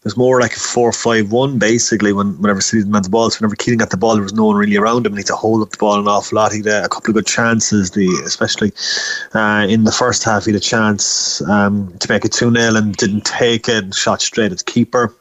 it 0.04 0.08
was 0.08 0.18
more 0.18 0.38
like 0.38 0.54
a 0.54 0.60
four-five-one 0.60 1.58
basically. 1.58 2.12
When 2.12 2.38
whenever 2.38 2.60
City 2.60 2.82
didn't 2.82 3.04
the 3.04 3.08
ball, 3.08 3.30
so 3.30 3.38
whenever 3.38 3.56
Keating 3.56 3.78
got 3.78 3.88
the 3.88 3.96
ball, 3.96 4.12
there 4.12 4.22
was 4.22 4.34
no 4.34 4.44
one 4.44 4.56
really 4.56 4.76
around 4.76 5.06
him. 5.06 5.12
And 5.12 5.16
he 5.16 5.20
had 5.20 5.28
to 5.28 5.34
hold 5.34 5.62
up 5.62 5.70
the 5.70 5.78
ball 5.78 5.98
an 5.98 6.06
awful 6.06 6.36
lot. 6.36 6.52
He 6.52 6.58
had 6.58 6.84
a 6.84 6.90
couple 6.90 7.08
of 7.08 7.14
good 7.14 7.26
chances, 7.26 7.92
the 7.92 8.06
especially 8.26 8.70
uh, 9.32 9.66
in 9.66 9.84
the 9.84 9.92
first 9.92 10.22
half. 10.22 10.44
He 10.44 10.52
had 10.52 10.60
a 10.60 10.60
chance 10.60 11.40
um, 11.48 11.90
to 12.00 12.12
make 12.12 12.26
it 12.26 12.32
two 12.32 12.52
0 12.52 12.76
and 12.76 12.94
didn't 12.96 13.24
take 13.24 13.66
it. 13.66 13.94
Shot 13.94 14.20
straight 14.20 14.52
at 14.52 14.58
the 14.58 14.64
keeper. 14.64 15.14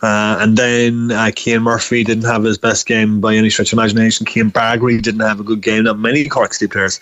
Uh, 0.00 0.38
and 0.40 0.56
then 0.56 1.10
uh, 1.10 1.32
Cian 1.32 1.62
Murphy 1.62 2.04
didn't 2.04 2.24
have 2.24 2.44
his 2.44 2.58
best 2.58 2.86
game 2.86 3.20
by 3.20 3.34
any 3.34 3.50
stretch 3.50 3.72
of 3.72 3.78
imagination. 3.80 4.26
Cian 4.26 4.50
Bargary 4.50 5.00
didn't 5.00 5.22
have 5.22 5.40
a 5.40 5.44
good 5.44 5.60
game. 5.60 5.84
Not 5.84 5.98
many 5.98 6.28
Cork 6.28 6.54
City 6.54 6.70
players 6.70 7.00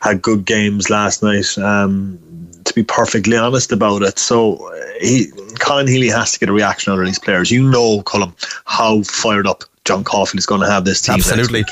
had 0.00 0.22
good 0.22 0.44
games 0.44 0.90
last 0.90 1.22
night. 1.22 1.56
Um, 1.58 2.18
to 2.64 2.74
be 2.74 2.82
perfectly 2.82 3.36
honest 3.36 3.72
about 3.72 4.02
it, 4.02 4.18
so 4.18 4.56
uh, 4.56 4.86
he 5.00 5.26
Colm 5.60 5.88
Healy 5.88 6.08
has 6.08 6.32
to 6.32 6.38
get 6.38 6.48
a 6.48 6.52
reaction 6.52 6.92
out 6.92 6.98
of 6.98 7.06
these 7.06 7.18
players. 7.18 7.50
You 7.50 7.68
know, 7.68 8.02
Colin, 8.02 8.32
how 8.64 9.02
fired 9.02 9.46
up 9.46 9.64
John 9.84 10.04
Caulfield 10.04 10.38
is 10.38 10.46
going 10.46 10.60
to 10.60 10.70
have 10.70 10.84
this 10.84 11.00
team. 11.00 11.16
Absolutely. 11.16 11.64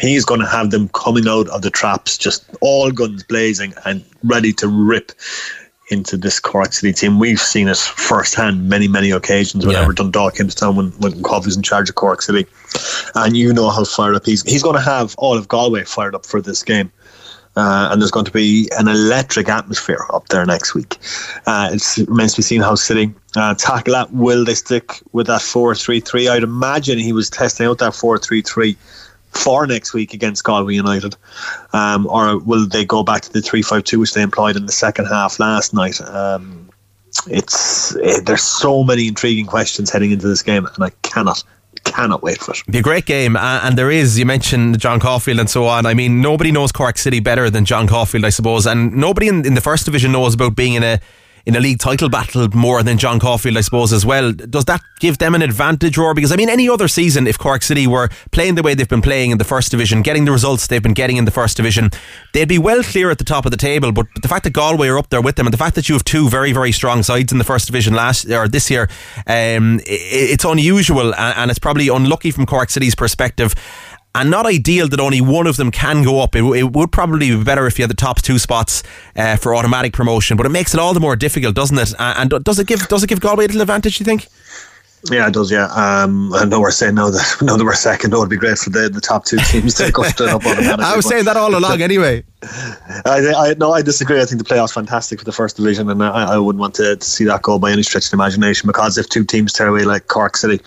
He's 0.00 0.24
going 0.24 0.40
to 0.40 0.46
have 0.46 0.70
them 0.70 0.88
coming 0.90 1.26
out 1.26 1.48
of 1.48 1.62
the 1.62 1.70
traps, 1.70 2.18
just 2.18 2.44
all 2.60 2.90
guns 2.90 3.22
blazing 3.22 3.72
and 3.86 4.04
ready 4.24 4.52
to 4.54 4.68
rip 4.68 5.12
into 5.88 6.16
this 6.16 6.40
Cork 6.40 6.72
City 6.72 6.92
team. 6.92 7.18
We've 7.18 7.40
seen 7.40 7.68
it 7.68 7.76
firsthand 7.76 8.68
many, 8.68 8.88
many 8.88 9.10
occasions 9.10 9.64
whenever 9.64 9.92
Yeah. 9.92 9.96
Dundalk 9.96 10.34
came 10.34 10.48
to 10.48 10.56
town 10.56 10.76
when, 10.76 10.90
when 10.98 11.22
Coffey's 11.22 11.56
in 11.56 11.62
charge 11.62 11.88
of 11.88 11.94
Cork 11.94 12.22
City. 12.22 12.46
And 13.14 13.36
you 13.36 13.52
know 13.52 13.70
how 13.70 13.84
fired 13.84 14.16
up 14.16 14.26
he's 14.26 14.42
he's 14.42 14.62
going 14.62 14.74
to 14.76 14.82
have 14.82 15.14
all 15.16 15.38
of 15.38 15.48
Galway 15.48 15.84
fired 15.84 16.14
up 16.14 16.26
for 16.26 16.42
this 16.42 16.62
game. 16.62 16.90
Uh, 17.56 17.88
and 17.90 18.02
there's 18.02 18.10
going 18.10 18.26
to 18.26 18.32
be 18.32 18.68
an 18.78 18.86
electric 18.86 19.48
atmosphere 19.48 20.04
up 20.12 20.28
there 20.28 20.44
next 20.44 20.74
week. 20.74 20.98
Uh, 21.46 21.70
it 21.72 22.08
remains 22.08 22.32
to 22.34 22.38
be 22.38 22.42
seen 22.42 22.60
how 22.60 22.74
City 22.74 23.14
uh, 23.34 23.54
tackle 23.54 23.94
that. 23.94 24.12
Will 24.12 24.44
they 24.44 24.54
stick 24.54 25.00
with 25.12 25.26
that 25.28 25.40
4 25.40 25.74
3 25.74 26.00
3? 26.00 26.28
I'd 26.28 26.42
imagine 26.42 26.98
he 26.98 27.12
was 27.12 27.30
testing 27.30 27.66
out 27.66 27.78
that 27.78 27.94
4 27.94 28.18
3 28.18 28.42
3 28.42 28.76
for 29.30 29.66
next 29.66 29.92
week 29.94 30.14
against 30.14 30.44
Galway 30.44 30.74
United. 30.74 31.16
Um, 31.72 32.06
or 32.06 32.38
will 32.38 32.66
they 32.66 32.84
go 32.84 33.02
back 33.02 33.22
to 33.22 33.32
the 33.32 33.40
3 33.40 33.62
5 33.62 33.84
2, 33.84 34.00
which 34.00 34.14
they 34.14 34.22
employed 34.22 34.56
in 34.56 34.66
the 34.66 34.72
second 34.72 35.06
half 35.06 35.38
last 35.38 35.72
night? 35.72 36.00
Um, 36.00 36.68
it's 37.28 37.94
it, 37.96 38.26
There's 38.26 38.42
so 38.42 38.84
many 38.84 39.08
intriguing 39.08 39.46
questions 39.46 39.90
heading 39.90 40.10
into 40.10 40.28
this 40.28 40.42
game, 40.42 40.66
and 40.66 40.84
I 40.84 40.90
cannot, 41.02 41.42
cannot 41.90 42.22
wait 42.22 42.38
for 42.38 42.52
it. 42.52 42.62
Be 42.68 42.78
a 42.78 42.82
great 42.82 43.06
game, 43.06 43.36
uh, 43.36 43.60
and 43.62 43.76
there 43.78 43.90
is. 43.90 44.18
You 44.18 44.26
mentioned 44.26 44.78
John 44.78 45.00
Caulfield 45.00 45.40
and 45.40 45.48
so 45.48 45.66
on. 45.66 45.86
I 45.86 45.94
mean, 45.94 46.20
nobody 46.20 46.52
knows 46.52 46.72
Cork 46.72 46.98
City 46.98 47.20
better 47.20 47.50
than 47.50 47.64
John 47.64 47.86
Caulfield, 47.86 48.24
I 48.24 48.30
suppose, 48.30 48.66
and 48.66 48.92
nobody 48.92 49.28
in, 49.28 49.46
in 49.46 49.54
the 49.54 49.60
first 49.60 49.84
division 49.84 50.12
knows 50.12 50.34
about 50.34 50.56
being 50.56 50.74
in 50.74 50.82
a 50.82 51.00
in 51.46 51.54
a 51.54 51.60
league 51.60 51.78
title 51.78 52.08
battle 52.08 52.48
more 52.54 52.82
than 52.82 52.98
John 52.98 53.20
Caulfield, 53.20 53.56
I 53.56 53.60
suppose, 53.60 53.92
as 53.92 54.04
well. 54.04 54.32
Does 54.32 54.64
that 54.64 54.82
give 54.98 55.18
them 55.18 55.34
an 55.34 55.42
advantage, 55.42 55.96
or 55.96 56.12
because 56.12 56.32
I 56.32 56.36
mean, 56.36 56.48
any 56.48 56.68
other 56.68 56.88
season, 56.88 57.28
if 57.28 57.38
Cork 57.38 57.62
City 57.62 57.86
were 57.86 58.08
playing 58.32 58.56
the 58.56 58.62
way 58.62 58.74
they've 58.74 58.88
been 58.88 59.00
playing 59.00 59.30
in 59.30 59.38
the 59.38 59.44
first 59.44 59.70
division, 59.70 60.02
getting 60.02 60.24
the 60.24 60.32
results 60.32 60.66
they've 60.66 60.82
been 60.82 60.92
getting 60.92 61.16
in 61.16 61.24
the 61.24 61.30
first 61.30 61.56
division, 61.56 61.90
they'd 62.32 62.48
be 62.48 62.58
well 62.58 62.82
clear 62.82 63.10
at 63.10 63.18
the 63.18 63.24
top 63.24 63.44
of 63.44 63.52
the 63.52 63.56
table. 63.56 63.92
But 63.92 64.06
the 64.20 64.28
fact 64.28 64.42
that 64.44 64.52
Galway 64.52 64.88
are 64.88 64.98
up 64.98 65.10
there 65.10 65.22
with 65.22 65.36
them, 65.36 65.46
and 65.46 65.54
the 65.54 65.58
fact 65.58 65.76
that 65.76 65.88
you 65.88 65.94
have 65.94 66.04
two 66.04 66.28
very, 66.28 66.52
very 66.52 66.72
strong 66.72 67.04
sides 67.04 67.30
in 67.30 67.38
the 67.38 67.44
first 67.44 67.66
division 67.66 67.94
last 67.94 68.28
or 68.28 68.48
this 68.48 68.68
year, 68.68 68.88
um, 69.28 69.80
it's 69.86 70.44
unusual 70.44 71.14
and 71.14 71.50
it's 71.50 71.60
probably 71.60 71.88
unlucky 71.88 72.32
from 72.32 72.44
Cork 72.46 72.70
City's 72.70 72.96
perspective 72.96 73.54
and 74.20 74.30
not 74.30 74.46
ideal 74.46 74.88
that 74.88 75.00
only 75.00 75.20
one 75.20 75.46
of 75.46 75.56
them 75.56 75.70
can 75.70 76.02
go 76.02 76.20
up. 76.20 76.34
It, 76.34 76.42
it 76.42 76.72
would 76.72 76.90
probably 76.90 77.30
be 77.36 77.44
better 77.44 77.66
if 77.66 77.78
you 77.78 77.82
had 77.82 77.90
the 77.90 77.94
top 77.94 78.22
two 78.22 78.38
spots 78.38 78.82
uh, 79.14 79.36
for 79.36 79.54
automatic 79.54 79.92
promotion, 79.92 80.36
but 80.36 80.46
it 80.46 80.50
makes 80.50 80.72
it 80.72 80.80
all 80.80 80.94
the 80.94 81.00
more 81.00 81.16
difficult, 81.16 81.54
doesn't 81.54 81.78
it? 81.78 81.92
And 81.98 82.30
does 82.42 82.58
it 82.58 82.66
give 82.66 82.88
does 82.88 83.02
it 83.02 83.08
give 83.08 83.20
Galway 83.20 83.44
a 83.44 83.48
little 83.48 83.62
advantage? 83.62 84.00
You 84.00 84.04
think? 84.04 84.28
Yeah, 85.10 85.28
it 85.28 85.34
does. 85.34 85.50
Yeah, 85.50 85.66
um, 85.66 86.32
I 86.34 86.44
know 86.44 86.60
we're 86.60 86.70
saying 86.70 86.94
now 86.94 87.10
that 87.10 87.36
now 87.42 87.56
that 87.56 87.64
we're 87.64 87.74
second, 87.74 88.12
it 88.12 88.18
would 88.18 88.30
be 88.30 88.36
great 88.36 88.58
for 88.58 88.70
the, 88.70 88.88
the 88.88 89.00
top 89.00 89.24
two 89.24 89.38
teams 89.38 89.74
to 89.74 89.92
go 89.92 90.02
straight 90.02 90.30
up 90.30 90.44
automatically. 90.44 90.84
I 90.84 90.96
was 90.96 91.06
saying 91.06 91.24
that 91.26 91.36
all 91.36 91.56
along, 91.56 91.80
anyway. 91.82 92.24
I, 92.42 93.32
I 93.36 93.54
no, 93.58 93.72
I 93.72 93.82
disagree. 93.82 94.20
I 94.20 94.24
think 94.24 94.38
the 94.38 94.54
playoffs 94.54 94.72
fantastic 94.72 95.18
for 95.18 95.24
the 95.24 95.32
first 95.32 95.56
division, 95.56 95.88
and 95.90 96.02
I, 96.02 96.34
I 96.34 96.38
wouldn't 96.38 96.60
want 96.60 96.74
to, 96.76 96.96
to, 96.96 97.04
see 97.04 97.24
that 97.24 97.42
go 97.42 97.58
by 97.58 97.70
any 97.72 97.82
stretch 97.82 98.06
of 98.06 98.10
the 98.10 98.16
imagination. 98.16 98.66
Because 98.66 98.98
if 98.98 99.08
two 99.08 99.24
teams 99.24 99.52
tear 99.52 99.68
away 99.68 99.84
like 99.84 100.08
Cork 100.08 100.36
City 100.36 100.60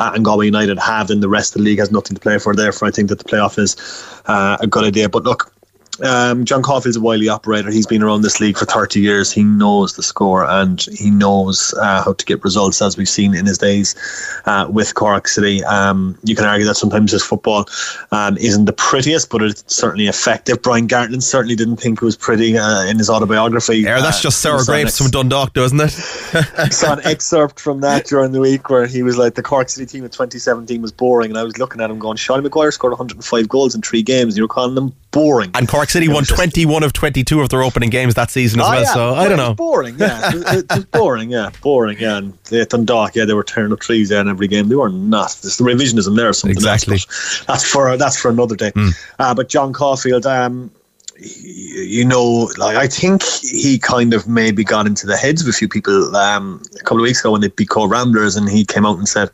uh, 0.00 0.12
and 0.14 0.24
Galway 0.24 0.46
United 0.46 0.78
have, 0.78 1.08
then 1.08 1.20
the 1.20 1.28
rest 1.28 1.54
of 1.54 1.60
the 1.60 1.64
league 1.64 1.78
has 1.78 1.90
nothing 1.92 2.14
to 2.14 2.20
play 2.20 2.38
for. 2.38 2.54
Therefore, 2.54 2.88
I 2.88 2.90
think 2.90 3.08
that 3.10 3.18
the 3.18 3.24
playoff 3.24 3.58
is 3.58 3.76
uh, 4.26 4.56
a 4.60 4.66
good 4.66 4.84
idea. 4.84 5.08
But 5.08 5.24
look, 5.24 5.53
um, 6.02 6.44
John 6.44 6.62
Caulfield's 6.62 6.96
a 6.96 7.00
wily 7.00 7.28
operator. 7.28 7.70
He's 7.70 7.86
been 7.86 8.02
around 8.02 8.22
this 8.22 8.40
league 8.40 8.56
for 8.56 8.64
30 8.64 9.00
years. 9.00 9.30
He 9.30 9.44
knows 9.44 9.94
the 9.94 10.02
score 10.02 10.44
and 10.44 10.80
he 10.92 11.10
knows 11.10 11.74
uh, 11.80 12.02
how 12.02 12.12
to 12.14 12.24
get 12.24 12.42
results, 12.42 12.82
as 12.82 12.96
we've 12.96 13.08
seen 13.08 13.34
in 13.34 13.46
his 13.46 13.58
days 13.58 13.94
uh, 14.46 14.66
with 14.70 14.94
Cork 14.94 15.28
City. 15.28 15.62
Um, 15.64 16.18
you 16.24 16.34
can 16.34 16.44
argue 16.44 16.66
that 16.66 16.76
sometimes 16.76 17.12
his 17.12 17.22
football 17.22 17.66
um, 18.12 18.36
isn't 18.38 18.64
the 18.64 18.72
prettiest, 18.72 19.30
but 19.30 19.42
it's 19.42 19.64
certainly 19.66 20.06
effective. 20.06 20.62
Brian 20.62 20.88
Gartland 20.88 21.22
certainly 21.22 21.54
didn't 21.56 21.76
think 21.76 22.02
it 22.02 22.04
was 22.04 22.16
pretty 22.16 22.58
uh, 22.58 22.84
in 22.84 22.98
his 22.98 23.08
autobiography. 23.08 23.78
Yeah, 23.78 24.00
that's 24.00 24.20
just 24.20 24.40
sour 24.40 24.60
uh, 24.60 24.64
grapes 24.64 24.98
from 24.98 25.10
Dundalk, 25.10 25.52
doesn't 25.52 25.80
it? 25.80 25.94
I 26.58 26.68
saw 26.70 26.94
an 26.94 27.00
excerpt 27.04 27.60
from 27.60 27.80
that 27.80 28.06
during 28.06 28.32
the 28.32 28.40
week 28.40 28.68
where 28.68 28.86
he 28.86 29.02
was 29.02 29.16
like, 29.16 29.34
the 29.34 29.42
Cork 29.42 29.68
City 29.68 29.86
team 29.86 30.04
of 30.04 30.10
2017 30.10 30.82
was 30.82 30.92
boring. 30.92 31.30
And 31.30 31.38
I 31.38 31.44
was 31.44 31.58
looking 31.58 31.80
at 31.80 31.90
him 31.90 31.98
going, 31.98 32.16
Sean 32.16 32.42
Maguire 32.42 32.72
scored 32.72 32.92
105 32.92 33.48
goals 33.48 33.74
in 33.74 33.82
three 33.82 34.02
games. 34.02 34.34
And 34.34 34.36
you 34.38 34.44
were 34.44 34.48
calling 34.48 34.74
them 34.74 34.94
boring. 35.14 35.50
And 35.54 35.68
Cork 35.68 35.83
City 35.88 36.08
won 36.08 36.24
21 36.24 36.82
of 36.82 36.92
22 36.92 37.40
of 37.40 37.48
their 37.48 37.62
opening 37.62 37.90
games 37.90 38.14
that 38.14 38.30
season 38.30 38.60
as 38.60 38.66
oh, 38.66 38.70
well. 38.70 38.82
Yeah. 38.82 38.94
So 38.94 39.14
I 39.14 39.28
don't 39.28 39.36
know. 39.36 39.54
Boring, 39.54 39.98
yeah. 39.98 40.30
it, 40.34 40.66
was 40.70 40.84
boring, 40.86 41.30
yeah. 41.30 41.50
Boring, 41.62 41.98
yeah. 41.98 42.18
And 42.18 42.38
at 42.52 42.70
Dundalk, 42.70 43.14
yeah, 43.14 43.24
they 43.24 43.34
were 43.34 43.44
turning 43.44 43.72
up 43.72 43.80
trees 43.80 44.10
in 44.10 44.28
every 44.28 44.48
game. 44.48 44.68
They 44.68 44.74
were 44.74 44.88
not. 44.88 45.36
There's 45.42 45.56
the 45.56 45.64
revisionism 45.64 46.16
there 46.16 46.28
or 46.28 46.32
something 46.32 46.56
exactly. 46.56 46.94
Else, 46.94 47.44
that's 47.46 47.64
for 47.64 47.96
that's 47.96 48.20
for 48.20 48.30
another 48.30 48.56
day. 48.56 48.70
Mm. 48.72 48.92
Uh, 49.18 49.34
but 49.34 49.48
John 49.48 49.72
Caulfield, 49.72 50.26
um, 50.26 50.70
you 51.18 52.04
know, 52.04 52.50
like 52.58 52.76
I 52.76 52.86
think 52.88 53.22
he 53.22 53.78
kind 53.78 54.14
of 54.14 54.26
maybe 54.26 54.64
got 54.64 54.86
into 54.86 55.06
the 55.06 55.16
heads 55.16 55.42
of 55.42 55.48
a 55.48 55.52
few 55.52 55.68
people 55.68 56.14
um, 56.16 56.62
a 56.76 56.80
couple 56.80 56.98
of 56.98 57.02
weeks 57.02 57.20
ago 57.20 57.32
when 57.32 57.40
they 57.40 57.48
beat 57.48 57.68
Ramblers, 57.74 58.36
and 58.36 58.48
he 58.48 58.64
came 58.64 58.84
out 58.84 58.98
and 58.98 59.08
said 59.08 59.30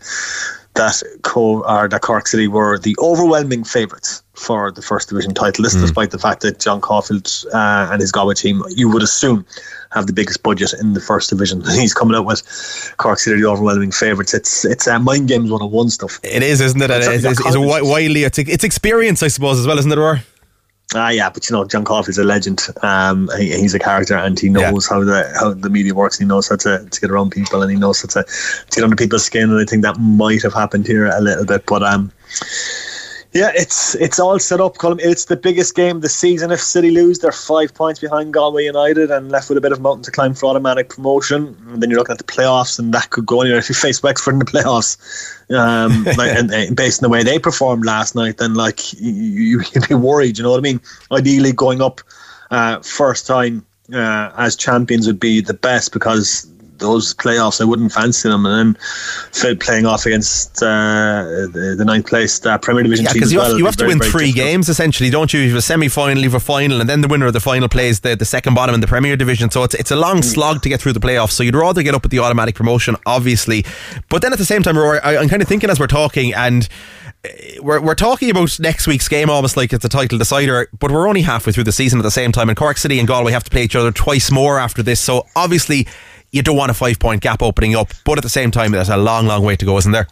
that 0.75 1.03
Co 1.23 1.63
or 1.65 1.89
that 1.89 2.03
Cork 2.03 2.27
City 2.27 2.49
were 2.49 2.79
the 2.79 2.97
overwhelming 2.99 3.65
favourites 3.65 4.23
for 4.35 4.71
the 4.71 4.83
first 4.83 5.09
division 5.09 5.35
title. 5.35 5.65
This, 5.65 5.75
mm. 5.75 5.81
despite 5.81 6.11
the 6.13 6.19
fact 6.19 6.41
that 6.43 6.61
John 6.61 6.81
Caulfield 6.81 7.29
uh, 7.53 7.89
and 7.91 8.01
his 8.01 8.13
Galway 8.13 8.35
team, 8.35 8.63
you 8.71 8.89
would 8.89 9.03
assume, 9.03 9.45
have 9.93 10.07
the 10.07 10.13
biggest 10.13 10.43
budget 10.43 10.73
in 10.81 10.95
the 10.95 11.01
first 11.01 11.31
division. 11.31 11.63
He's 11.73 11.93
coming 11.93 12.17
out 12.17 12.25
with 12.25 12.95
Cork 12.97 13.19
City 13.19 13.41
the 13.41 13.49
overwhelming 13.49 13.91
favourites. 13.91 14.33
It's 14.33 14.65
it's 14.65 14.87
uh, 14.87 14.99
mind 14.99 15.29
games 15.29 15.51
one 15.51 15.63
on 15.63 15.71
one 15.71 15.91
stuff. 15.91 16.21
It 16.23 16.43
is, 16.43 16.61
isn't 16.61 16.81
it? 16.81 16.91
It's, 16.91 17.07
it's, 17.07 17.25
it's, 17.25 17.47
it's 17.47 17.57
widely 17.57 18.25
it's 18.25 18.39
it's 18.39 18.65
experience, 18.65 19.23
I 19.23 19.29
suppose, 19.29 19.59
as 19.59 19.67
well, 19.67 19.79
isn't 19.79 19.91
it? 19.91 19.99
Or 19.99 20.23
Ah, 20.95 21.11
yeah, 21.11 21.31
but 21.31 21.49
you 21.49 21.55
know, 21.55 21.65
John 21.65 21.85
Caulfield's 21.85 22.19
a 22.19 22.25
legend. 22.25 22.67
Um, 22.83 23.31
he, 23.39 23.57
he's 23.57 23.75
a 23.75 23.79
character, 23.79 24.17
and 24.17 24.39
he 24.39 24.49
knows 24.49 24.89
yeah. 24.91 24.97
how 24.97 25.05
the 25.05 25.33
how 25.39 25.55
the 25.55 25.71
media 25.71 25.95
works. 25.95 26.19
He 26.19 26.25
knows 26.25 26.49
how 26.49 26.57
to, 26.57 26.85
to 26.85 27.01
get 27.01 27.11
around 27.11 27.31
people, 27.31 27.63
and 27.63 27.71
he 27.71 27.77
knows 27.77 28.03
how 28.03 28.09
to, 28.09 28.29
to 28.29 28.71
get 28.71 28.83
under 28.83 28.97
people's 28.97 29.25
skin. 29.25 29.51
And 29.51 29.61
I 29.61 29.65
think 29.65 29.83
that 29.83 30.01
might 30.01 30.43
have 30.43 30.53
happened 30.53 30.89
here 30.89 31.07
a 31.07 31.21
little 31.21 31.45
bit, 31.45 31.65
but 31.67 31.85
um, 31.85 32.11
yeah, 33.33 33.53
it's 33.55 33.95
it's 33.95 34.19
all 34.19 34.39
set 34.41 34.61
up. 34.61 34.79
Colin. 34.79 34.99
It's 35.01 35.27
the 35.27 35.37
biggest 35.37 35.77
game 35.77 35.97
of 35.97 36.03
the 36.03 36.09
season. 36.09 36.51
If 36.51 36.61
City 36.61 36.91
lose, 36.91 37.21
they're 37.21 37.31
five 37.31 37.73
points 37.73 38.01
behind 38.01 38.35
Galway 38.35 38.65
United 38.65 39.11
and 39.11 39.31
left 39.31 39.49
with 39.49 39.57
a 39.57 39.61
bit 39.61 39.71
of 39.71 39.81
mountain 39.81 40.03
to 40.05 40.11
climb 40.11 40.35
for 40.35 40.47
automatic 40.47 40.89
promotion. 40.89 41.57
And 41.69 41.81
then 41.81 41.91
you're 41.91 42.01
looking 42.01 42.15
at 42.15 42.19
the 42.19 42.25
playoffs, 42.25 42.79
and 42.79 42.93
that 42.93 43.11
could 43.11 43.27
go 43.27 43.43
anywhere. 43.43 43.61
If 43.61 43.69
you 43.69 43.77
face 43.77 44.03
Wexford 44.03 44.35
in 44.35 44.39
the 44.41 44.45
playoffs, 44.47 44.97
um, 45.55 46.03
like, 46.17 46.37
and, 46.37 46.53
and, 46.53 46.77
based 46.77 47.03
on 47.03 47.09
the 47.09 47.13
way 47.13 47.23
they 47.23 47.39
performed 47.39 47.85
last 47.85 48.17
night, 48.17 48.39
then 48.39 48.55
like 48.55 48.93
you, 48.95 49.59
would 49.59 49.89
be 49.89 49.95
worried. 49.95 50.37
You 50.37 50.43
know 50.43 50.51
what 50.51 50.59
I 50.59 50.63
mean? 50.63 50.81
Ideally, 51.13 51.53
going 51.53 51.81
up 51.81 52.01
uh, 52.51 52.81
first 52.81 53.29
time 53.29 53.65
uh, 53.95 54.33
as 54.37 54.57
champions 54.57 55.07
would 55.07 55.21
be 55.21 55.41
the 55.41 55.55
best 55.55 55.93
because 55.93 56.50
those 56.81 57.15
playoffs, 57.15 57.61
I 57.61 57.65
wouldn't 57.65 57.93
fancy 57.93 58.29
them. 58.29 58.47
And 58.47 58.77
then 59.33 59.57
playing 59.59 59.87
off 59.87 60.07
against 60.07 60.63
uh, 60.63 61.23
the, 61.53 61.75
the 61.79 61.85
ninth 61.85 62.07
place 62.07 62.45
uh, 62.45 62.59
Premier 62.59 62.83
Division 62.83 63.05
yeah, 63.05 63.13
team. 63.13 63.21
Because 63.21 63.33
you, 63.33 63.41
have, 63.41 63.49
well, 63.51 63.59
you 63.59 63.65
have 63.67 63.77
to 63.77 63.87
win 63.87 63.99
three 63.99 64.27
difficult. 64.27 64.35
games 64.35 64.69
essentially, 64.69 65.11
don't 65.11 65.33
you? 65.33 65.41
You 65.41 65.49
have 65.51 65.59
a 65.59 65.63
semi 65.63 65.89
final, 65.89 66.19
you 66.19 66.31
have 66.31 66.35
a 66.35 66.41
final, 66.41 66.81
and 66.81 66.89
then 66.89 67.01
the 67.01 67.09
winner 67.09 67.27
of 67.27 67.33
the 67.33 67.41
final 67.41 67.69
plays 67.69 68.01
the, 68.01 68.17
the 68.17 68.25
second 68.25 68.55
bottom 68.55 68.75
in 68.75 68.81
the 68.81 68.87
Premier 68.87 69.17
Division. 69.17 69.51
So 69.51 69.65
it's 69.65 69.75
it's 69.75 69.91
a 69.91 69.97
long 69.97 70.19
mm. 70.19 70.25
slog 70.25 70.63
to 70.63 70.69
get 70.69 70.81
through 70.81 70.95
the 70.95 71.01
playoffs. 71.01 71.33
So 71.33 71.43
you'd 71.43 71.55
rather 71.55 71.83
get 71.83 71.95
up 71.95 72.03
with 72.03 72.13
the 72.13 72.19
automatic 72.19 72.55
promotion, 72.55 72.97
obviously. 73.07 73.65
But 74.09 74.23
then 74.23 74.33
at 74.33 74.39
the 74.39 74.45
same 74.45 74.63
time, 74.63 74.77
Rory, 74.77 75.01
I, 75.01 75.17
I'm 75.19 75.29
kind 75.29 75.43
of 75.43 75.49
thinking 75.49 75.71
as 75.71 75.79
we're 75.79 75.87
talking 75.87 76.35
and 76.35 76.69
we're, 77.61 77.81
we're 77.81 77.95
talking 77.95 78.31
about 78.31 78.59
next 78.61 78.87
week's 78.87 79.09
game 79.09 79.29
almost 79.29 79.57
like 79.57 79.73
it's 79.73 79.85
a 79.85 79.89
title 79.89 80.19
decider, 80.19 80.69
but 80.79 80.91
we're 80.91 81.07
only 81.07 81.23
halfway 81.23 81.53
through 81.53 81.65
the 81.65 81.73
season 81.73 81.99
at 81.99 82.03
the 82.03 82.11
same 82.11 82.33
time. 82.33 82.49
And 82.49 82.57
Cork 82.57 82.79
City 82.79 82.99
and 82.99 83.07
Galway 83.07 83.33
have 83.33 83.45
to 83.45 83.51
play 83.51 83.65
each 83.65 83.77
other 83.77 83.93
twice 83.93 84.31
more 84.31 84.59
after 84.59 84.83
this. 84.83 85.01
So 85.01 85.27
obviously, 85.37 85.87
you 86.31 86.43
don't 86.43 86.57
want 86.57 86.71
a 86.71 86.75
five 86.75 86.99
point 86.99 87.23
gap 87.23 87.43
opening 87.43 87.75
up, 87.75 87.89
but 88.05 88.19
at 88.19 88.23
the 88.23 88.31
same 88.31 88.51
time, 88.51 88.73
there's 88.73 88.89
a 88.89 88.97
long, 88.97 89.27
long 89.27 89.45
way 89.45 89.57
to 89.57 89.65
go, 89.65 89.77
isn't 89.79 89.93
there? 89.93 90.07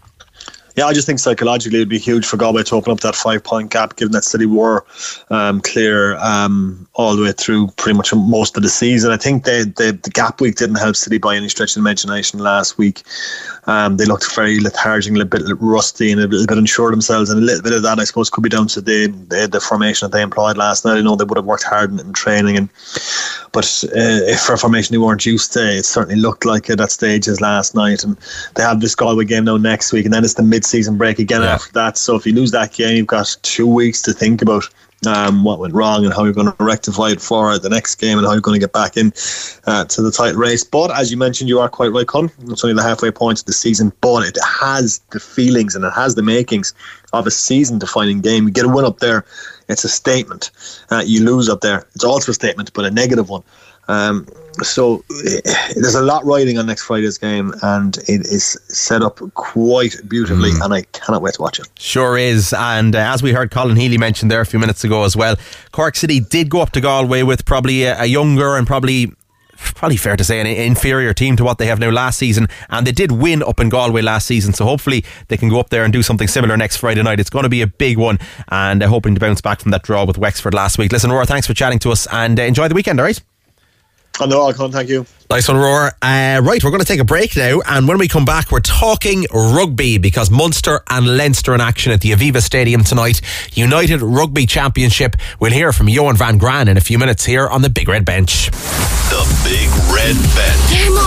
Yeah, 0.79 0.87
I 0.87 0.93
just 0.93 1.09
think 1.09 1.19
psychologically 1.19 1.81
it'd 1.81 1.89
be 1.89 1.99
huge 1.99 2.25
for 2.25 2.37
Galway 2.37 2.63
to 2.63 2.77
open 2.77 2.93
up 2.93 3.01
that 3.01 3.17
five 3.17 3.43
point 3.43 3.73
gap, 3.73 3.97
given 3.97 4.13
that 4.13 4.23
City 4.23 4.47
were 4.47 4.85
um, 5.29 5.61
clear 5.61 6.17
um, 6.19 6.87
all 6.95 7.17
the 7.17 7.23
way 7.25 7.33
through 7.33 7.67
pretty 7.79 7.97
much 7.97 8.15
most 8.15 8.57
of 8.57 8.63
the 8.63 8.69
season. 8.69 9.11
I 9.11 9.17
think 9.17 9.43
they, 9.43 9.65
they, 9.65 9.91
the 9.91 10.11
gap 10.11 10.41
week 10.41 10.55
didn't 10.55 10.77
help 10.77 10.95
City 10.95 11.19
by 11.19 11.35
any 11.35 11.49
stretch 11.49 11.71
of 11.71 11.75
the 11.75 11.81
imagination 11.81 12.39
last 12.39 12.79
week. 12.79 13.03
Um, 13.67 13.97
they 13.97 14.05
looked 14.05 14.33
very 14.37 14.61
lethargic, 14.61 15.13
a 15.13 15.17
little 15.17 15.29
bit 15.29 15.43
rusty, 15.59 16.13
and 16.13 16.21
a 16.21 16.29
little 16.29 16.47
bit 16.47 16.57
unsure 16.57 16.93
themselves. 16.93 17.29
And 17.29 17.43
a 17.43 17.45
little 17.45 17.63
bit 17.63 17.73
of 17.73 17.83
that, 17.83 17.99
I 17.99 18.05
suppose, 18.05 18.31
could 18.31 18.45
be 18.45 18.49
down 18.49 18.69
to 18.69 18.81
the 18.81 19.09
the, 19.09 19.49
the 19.49 19.61
formation 19.61 20.07
that 20.07 20.17
they 20.17 20.23
employed 20.23 20.57
last 20.57 20.85
night. 20.85 20.97
I 20.97 21.01
know 21.01 21.17
they 21.17 21.25
would 21.25 21.39
have 21.39 21.45
worked 21.45 21.65
hard 21.65 21.91
in, 21.91 21.99
in 21.99 22.13
training, 22.13 22.57
and 22.57 22.69
but 23.51 23.85
uh, 23.97 24.37
for 24.37 24.53
a 24.53 24.59
formation 24.59 24.95
they 24.95 24.99
weren't 24.99 25.27
used 25.27 25.53
to, 25.55 25.79
it 25.79 25.85
certainly 25.85 26.21
looked 26.21 26.45
like 26.45 26.71
it 26.71 26.81
at 26.81 26.93
stages 26.93 27.41
last 27.41 27.75
night. 27.75 28.05
And 28.05 28.17
they 28.55 28.63
have 28.63 28.81
this 28.81 28.95
Galway 28.95 29.25
game 29.25 29.45
now 29.45 29.57
next 29.57 29.93
week, 29.93 30.05
and 30.05 30.15
then 30.15 30.23
it's 30.23 30.35
the 30.35 30.43
mid-season 30.69 30.99
break 30.99 31.19
again 31.19 31.43
yeah. 31.43 31.55
after 31.55 31.73
that. 31.73 31.97
So 31.97 32.17
if 32.17 32.27
you 32.27 32.35
lose 32.35 32.51
that 32.51 32.73
game, 32.73 32.97
you've 32.97 33.07
got 33.07 33.37
two 33.43 33.67
weeks 33.67 34.03
to 34.03 34.13
think 34.13 34.43
about 34.43 34.69
um, 35.07 35.45
what 35.45 35.61
went 35.61 35.75
wrong 35.75 36.05
and 36.05 36.13
how 36.13 36.25
you're 36.25 36.35
going 36.35 36.53
to 36.53 36.65
rectify 36.65 37.11
it 37.11 37.21
for 37.21 37.59
the 37.59 37.69
next 37.69 37.95
game 37.95 38.19
and 38.19 38.27
how 38.27 38.33
you're 38.33 38.43
going 38.43 38.61
to 38.61 38.67
get 38.67 38.73
back 38.73 38.97
in 38.97 39.13
uh, 39.67 39.85
to 39.85 40.03
the 40.03 40.11
tight 40.11 40.35
race. 40.35 40.65
But 40.65 40.91
as 40.91 41.11
you 41.11 41.17
mentioned, 41.17 41.49
you 41.49 41.59
are 41.61 41.69
quite 41.69 41.93
right, 41.93 42.07
Con. 42.07 42.31
It's 42.49 42.65
only 42.65 42.75
the 42.75 42.83
halfway 42.83 43.11
point 43.11 43.39
of 43.39 43.47
the 43.47 43.53
season, 43.53 43.93
but 44.01 44.27
it 44.27 44.37
has 44.45 44.99
the 45.11 45.21
feelings 45.21 45.75
and 45.75 45.85
it 45.85 45.93
has 45.93 46.17
the 46.17 46.23
makings 46.23 46.75
of 47.13 47.27
a 47.27 47.31
season 47.31 47.79
defining 47.79 48.21
game. 48.21 48.45
You 48.45 48.51
get 48.51 48.67
a 48.67 48.69
win 48.69 48.85
up 48.85 48.99
there, 48.99 49.25
it's 49.69 49.85
a 49.85 49.89
statement. 49.89 50.51
Uh, 50.91 51.03
you 51.07 51.25
lose 51.25 51.49
up 51.49 51.61
there, 51.61 51.87
it's 51.95 52.05
also 52.05 52.33
a 52.33 52.35
statement, 52.35 52.73
but 52.75 52.85
a 52.85 52.91
negative 52.91 53.31
one. 53.31 53.45
Um, 53.87 54.27
so 54.63 55.05
uh, 55.11 55.75
there's 55.75 55.95
a 55.95 56.03
lot 56.03 56.25
riding 56.25 56.59
on 56.59 56.67
next 56.67 56.85
Friday's 56.85 57.19
game, 57.19 57.53
and 57.63 57.97
it 58.09 58.27
is 58.27 58.59
set 58.69 59.03
up 59.03 59.19
quite 59.35 59.97
beautifully, 60.09 60.51
mm. 60.51 60.65
and 60.65 60.75
I 60.75 60.83
cannot 60.93 61.23
wait 61.23 61.35
to 61.35 61.43
watch 61.43 61.59
it. 61.59 61.69
Sure 61.79 62.17
is, 62.17 62.53
and 62.53 62.95
uh, 62.95 62.99
as 62.99 63.23
we 63.23 63.33
heard 63.33 63.51
Colin 63.51 63.77
Healy 63.77 63.99
mention 63.99 64.29
there 64.29 64.41
a 64.41 64.47
few 64.47 64.59
minutes 64.59 64.85
ago 64.85 65.05
as 65.05 65.17
well, 65.17 65.37
Cork 65.73 65.97
City 65.97 66.21
did 66.21 66.51
go 66.51 66.61
up 66.61 66.71
to 66.73 66.81
Galway 66.81 67.23
with 67.23 67.45
probably 67.45 67.85
a, 67.85 68.03
a 68.03 68.07
younger 68.07 68.57
and 68.57 68.67
probably 68.67 69.13
probably 69.59 69.97
fair 69.97 70.17
to 70.17 70.25
say 70.25 70.41
an 70.41 70.47
inferior 70.47 71.13
team 71.13 71.37
to 71.37 71.45
what 71.45 71.59
they 71.59 71.67
have 71.67 71.79
now 71.79 71.91
last 71.91 72.19
season. 72.19 72.47
And 72.71 72.87
they 72.87 72.93
did 72.93 73.13
win 73.13 73.43
up 73.43 73.61
in 73.61 73.69
Galway 73.69 74.03
last 74.03 74.27
season 74.27 74.53
so 74.53 74.65
hopefully 74.65 75.05
they 75.29 75.37
can 75.37 75.49
go 75.49 75.59
up 75.59 75.71
there 75.71 75.85
and 75.85 75.93
do 75.93 76.03
something 76.03 76.29
similar 76.29 76.57
next 76.57 76.77
Friday 76.77 77.03
night. 77.03 77.21
It's 77.21 77.31
going 77.31 77.43
to 77.43 77.49
be 77.49 77.63
a 77.63 77.67
big 77.67 77.99
one 77.99 78.19
and 78.49 78.83
uh, 78.83 78.89
hoping 78.89 79.15
to 79.15 79.21
bounce 79.21 79.41
back 79.41 79.61
from 79.61 79.73
that 79.73 79.83
draw 79.83 80.05
with 80.05 80.17
Wexford 80.17 80.55
last 80.55 80.79
week. 80.79 80.93
Listen 80.93 81.11
Roar 81.11 81.27
thanks 81.27 81.47
for 81.47 81.55
chatting 81.55 81.79
to 81.81 81.91
us 81.91 82.07
and 82.13 82.39
uh, 82.39 82.45
enjoy 82.45 82.69
the 82.69 82.75
weekend 82.75 83.01
alright 83.01 83.21
On 84.21 84.29
the 84.29 84.37
all, 84.37 84.53
Con, 84.53 84.73
thank 84.73 84.89
you. 84.89 85.07
Nice 85.31 85.47
one, 85.47 85.59
Roar. 85.59 85.93
Uh, 86.03 86.41
right, 86.43 86.63
we're 86.65 86.71
going 86.71 86.81
to 86.81 86.87
take 86.87 87.01
a 87.01 87.05
break 87.05 87.37
now, 87.37 87.61
and 87.69 87.87
when 87.87 87.99
we 87.99 88.09
come 88.09 88.25
back, 88.25 88.51
we're 88.51 88.61
talking 88.61 89.27
rugby 89.33 89.99
because 89.99 90.31
Munster 90.31 90.81
and 90.89 91.17
Leinster 91.17 91.55
in 91.55 91.61
action 91.61 91.93
at 91.93 92.01
the 92.01 92.11
Aviva 92.13 92.41
Stadium 92.43 92.83
tonight. 92.83 93.21
United 93.53 94.03
Rugby 94.03 94.47
Championship. 94.47 95.17
We'll 95.39 95.53
hear 95.53 95.73
from 95.73 95.89
Johan 95.89 96.17
van 96.17 96.39
Graan 96.39 96.67
in 96.67 96.77
a 96.77 96.81
few 96.81 96.99
minutes 96.99 97.25
here 97.25 97.47
on 97.47 97.63
the 97.63 97.71
Big 97.71 97.89
Red 97.89 98.05
Bench. 98.05 98.51
The 98.51 99.41
Big 99.45 99.69
Red 99.95 100.17
Bench. 100.35 100.98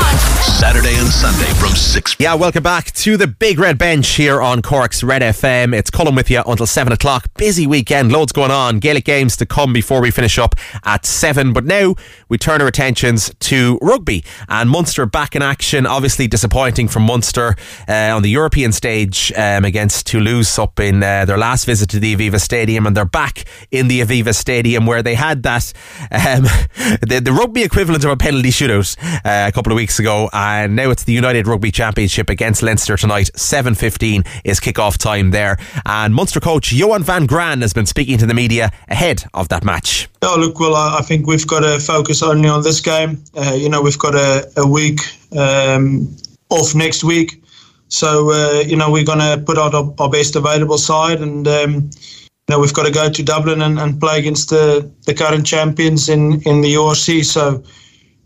Saturday 0.62 0.96
and 0.96 1.08
Sunday 1.08 1.52
from 1.60 1.70
6 1.76 2.16
Yeah, 2.20 2.36
welcome 2.36 2.64
back 2.64 2.92
to 2.92 3.18
the 3.18 3.28
Big 3.28 3.60
Red 3.60 3.78
Bench 3.78 4.08
here 4.10 4.42
on 4.42 4.62
Cork's 4.62 5.04
Red 5.04 5.22
FM. 5.22 5.76
It's 5.76 5.90
Colm 5.90 6.16
with 6.16 6.30
you 6.30 6.42
until 6.46 6.68
7 6.68 6.94
o'clock. 6.94 7.28
Busy 7.36 7.66
weekend, 7.68 8.12
loads 8.12 8.32
going 8.32 8.52
on. 8.52 8.80
Gaelic 8.80 9.06
games 9.06 9.36
to 9.38 9.46
come 9.46 9.74
before 9.74 10.02
we 10.02 10.12
finish 10.12 10.38
up 10.38 10.56
at 10.84 11.06
7. 11.06 11.54
But 11.54 11.66
now 11.66 11.96
we 12.30 12.38
turn 12.38 12.62
our 12.62 12.68
attentions 12.68 13.34
to 13.40 13.78
rugby 13.82 14.24
and 14.50 14.70
Munster 14.70 15.06
back 15.06 15.36
in 15.36 15.42
action. 15.42 15.86
Obviously 15.86 16.28
disappointing 16.28 16.88
from 16.88 17.04
Munster 17.04 17.56
uh, 17.88 18.16
on 18.16 18.22
the 18.22 18.30
European 18.30 18.72
stage 18.72 19.32
um, 19.36 19.66
against 19.66 20.08
Toulouse 20.08 20.58
up 20.58 20.80
in 20.80 21.04
uh, 21.04 21.26
their 21.26 21.38
last 21.38 21.66
visit 21.66 21.90
to 21.90 22.00
the 22.00 22.16
Aviva 22.16 22.40
Stadium, 22.40 22.86
and 22.86 22.98
they're 22.98 23.06
back 23.06 23.46
in 23.72 23.88
the 23.88 24.02
Aviva 24.02 24.36
Stadium 24.36 24.86
where 24.86 25.04
they 25.04 25.16
had 25.16 25.44
that 25.44 25.72
um, 26.12 26.44
the, 27.02 27.22
the, 27.24 27.32
rugby 27.32 27.64
equivalent 27.64 28.04
of 28.04 28.12
a 28.12 28.18
penalty 28.18 28.50
shootout 28.50 28.98
uh, 29.26 29.48
a 29.48 29.52
couple 29.52 29.72
of 29.72 29.76
weeks 29.76 30.00
ago, 30.00 30.01
and 30.10 30.76
now 30.76 30.90
it's 30.90 31.04
the 31.04 31.14
United 31.14 31.48
Rugby 31.48 31.72
Championship 31.72 32.30
against 32.30 32.64
Leinster 32.64 32.98
tonight. 32.98 33.30
Seven 33.36 33.76
fifteen 33.76 34.24
is 34.44 34.60
kick-off 34.60 34.98
time 34.98 35.32
there, 35.32 35.58
and 35.86 36.14
Munster 36.16 36.40
coach 36.40 36.72
Johan 36.74 37.04
van 37.04 37.26
Graan 37.26 37.62
has 37.62 37.74
been 37.74 37.86
speaking 37.86 38.18
to 38.18 38.26
the 38.26 38.34
media 38.34 38.72
ahead 38.90 39.24
of 39.34 39.50
that 39.50 39.64
match. 39.64 40.10
Oh, 40.22 40.38
look, 40.40 40.60
well, 40.60 40.76
I 40.76 41.02
think 41.02 41.28
we've 41.28 41.46
got 41.48 41.62
to 41.62 41.80
focus 41.80 42.24
only 42.24 42.50
on 42.50 42.64
this 42.64 42.80
game. 42.80 43.24
Uh, 43.36 43.54
you 43.54 43.70
know, 43.70 43.82
we've 43.82 44.00
got 44.00 44.16
a, 44.16 44.52
a 44.58 44.68
week 44.68 45.00
um, 45.38 46.16
off 46.50 46.74
next 46.76 47.04
week. 47.04 47.44
So, 47.88 48.32
uh, 48.32 48.64
you 48.66 48.78
know, 48.78 48.90
we're 48.90 49.04
going 49.06 49.20
to 49.20 49.44
put 49.46 49.58
out 49.58 49.76
our, 49.76 49.94
our, 50.00 50.10
best 50.10 50.36
available 50.36 50.78
side. 50.78 51.20
And, 51.20 51.48
um, 51.48 51.74
you 51.74 52.50
know, 52.50 52.60
we've 52.60 52.74
got 52.74 52.86
to 52.86 52.92
go 52.92 53.10
to 53.10 53.24
Dublin 53.24 53.62
and, 53.62 53.80
and 53.80 54.00
play 54.00 54.18
against 54.20 54.50
the, 54.50 54.90
the 55.06 55.14
current 55.14 55.46
champions 55.46 56.08
in, 56.08 56.42
in 56.44 56.62
the 56.62 56.74
URC. 56.76 57.26
So, 57.26 57.64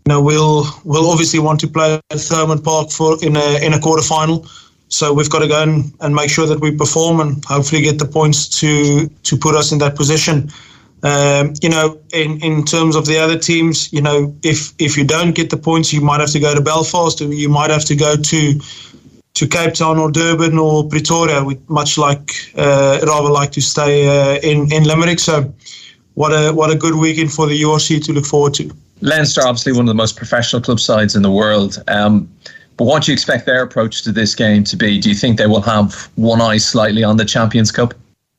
know, 0.06 0.20
we'll 0.20 0.66
we'll 0.84 1.10
obviously 1.10 1.40
want 1.40 1.60
to 1.60 1.68
play 1.68 1.94
at 1.94 2.02
Thomond 2.10 2.62
Park 2.64 2.90
for 2.90 3.16
in 3.24 3.36
a 3.36 3.64
in 3.64 3.72
a 3.72 3.80
quarter 3.80 4.02
final. 4.02 4.46
So 4.88 5.12
we've 5.12 5.30
got 5.30 5.40
to 5.40 5.48
go 5.48 5.62
and, 5.62 5.92
and 6.00 6.14
make 6.14 6.30
sure 6.30 6.46
that 6.46 6.60
we 6.60 6.70
perform 6.70 7.18
and 7.20 7.44
hopefully 7.44 7.82
get 7.82 7.98
the 7.98 8.06
points 8.06 8.48
to 8.60 9.08
to 9.08 9.36
put 9.36 9.54
us 9.54 9.72
in 9.72 9.78
that 9.78 9.96
position. 9.96 10.50
Um, 11.02 11.52
you 11.60 11.68
know, 11.68 12.00
in, 12.14 12.42
in 12.42 12.64
terms 12.64 12.96
of 12.96 13.06
the 13.06 13.18
other 13.18 13.38
teams, 13.38 13.92
you 13.92 14.00
know, 14.00 14.34
if 14.42 14.72
if 14.78 14.96
you 14.96 15.04
don't 15.04 15.34
get 15.34 15.50
the 15.50 15.56
points, 15.56 15.92
you 15.92 16.00
might 16.00 16.20
have 16.20 16.30
to 16.30 16.40
go 16.40 16.54
to 16.54 16.60
Belfast, 16.60 17.20
or 17.20 17.32
you 17.32 17.48
might 17.48 17.70
have 17.70 17.84
to 17.86 17.96
go 17.96 18.16
to 18.16 18.60
to 19.34 19.46
Cape 19.46 19.74
Town 19.74 19.98
or 19.98 20.10
Durban 20.10 20.58
or 20.58 20.88
Pretoria. 20.88 21.44
Much 21.68 21.98
like 21.98 22.32
uh, 22.56 23.00
rather 23.06 23.30
like 23.30 23.52
to 23.52 23.60
stay 23.60 24.06
uh, 24.08 24.38
in 24.40 24.72
in 24.72 24.84
Limerick. 24.84 25.18
So, 25.18 25.52
what 26.14 26.30
a 26.30 26.52
what 26.52 26.70
a 26.70 26.76
good 26.76 26.94
weekend 26.94 27.32
for 27.32 27.46
the 27.46 27.60
URC 27.60 28.04
to 28.04 28.12
look 28.12 28.24
forward 28.24 28.54
to. 28.54 28.70
Leinster, 29.00 29.42
obviously 29.42 29.72
one 29.72 29.82
of 29.82 29.88
the 29.88 29.94
most 29.94 30.16
professional 30.16 30.62
club 30.62 30.80
sides 30.80 31.14
in 31.14 31.22
the 31.22 31.30
world. 31.30 31.82
Um, 31.88 32.28
but 32.76 32.84
what 32.84 33.04
do 33.04 33.12
you 33.12 33.14
expect 33.14 33.46
their 33.46 33.62
approach 33.62 34.02
to 34.02 34.12
this 34.12 34.34
game 34.34 34.64
to 34.64 34.76
be? 34.76 34.98
Do 34.98 35.08
you 35.08 35.14
think 35.14 35.38
they 35.38 35.46
will 35.46 35.62
have 35.62 36.08
one 36.16 36.40
eye 36.40 36.58
slightly 36.58 37.04
on 37.04 37.16
the 37.16 37.24
Champions 37.24 37.70
Cup? 37.70 37.94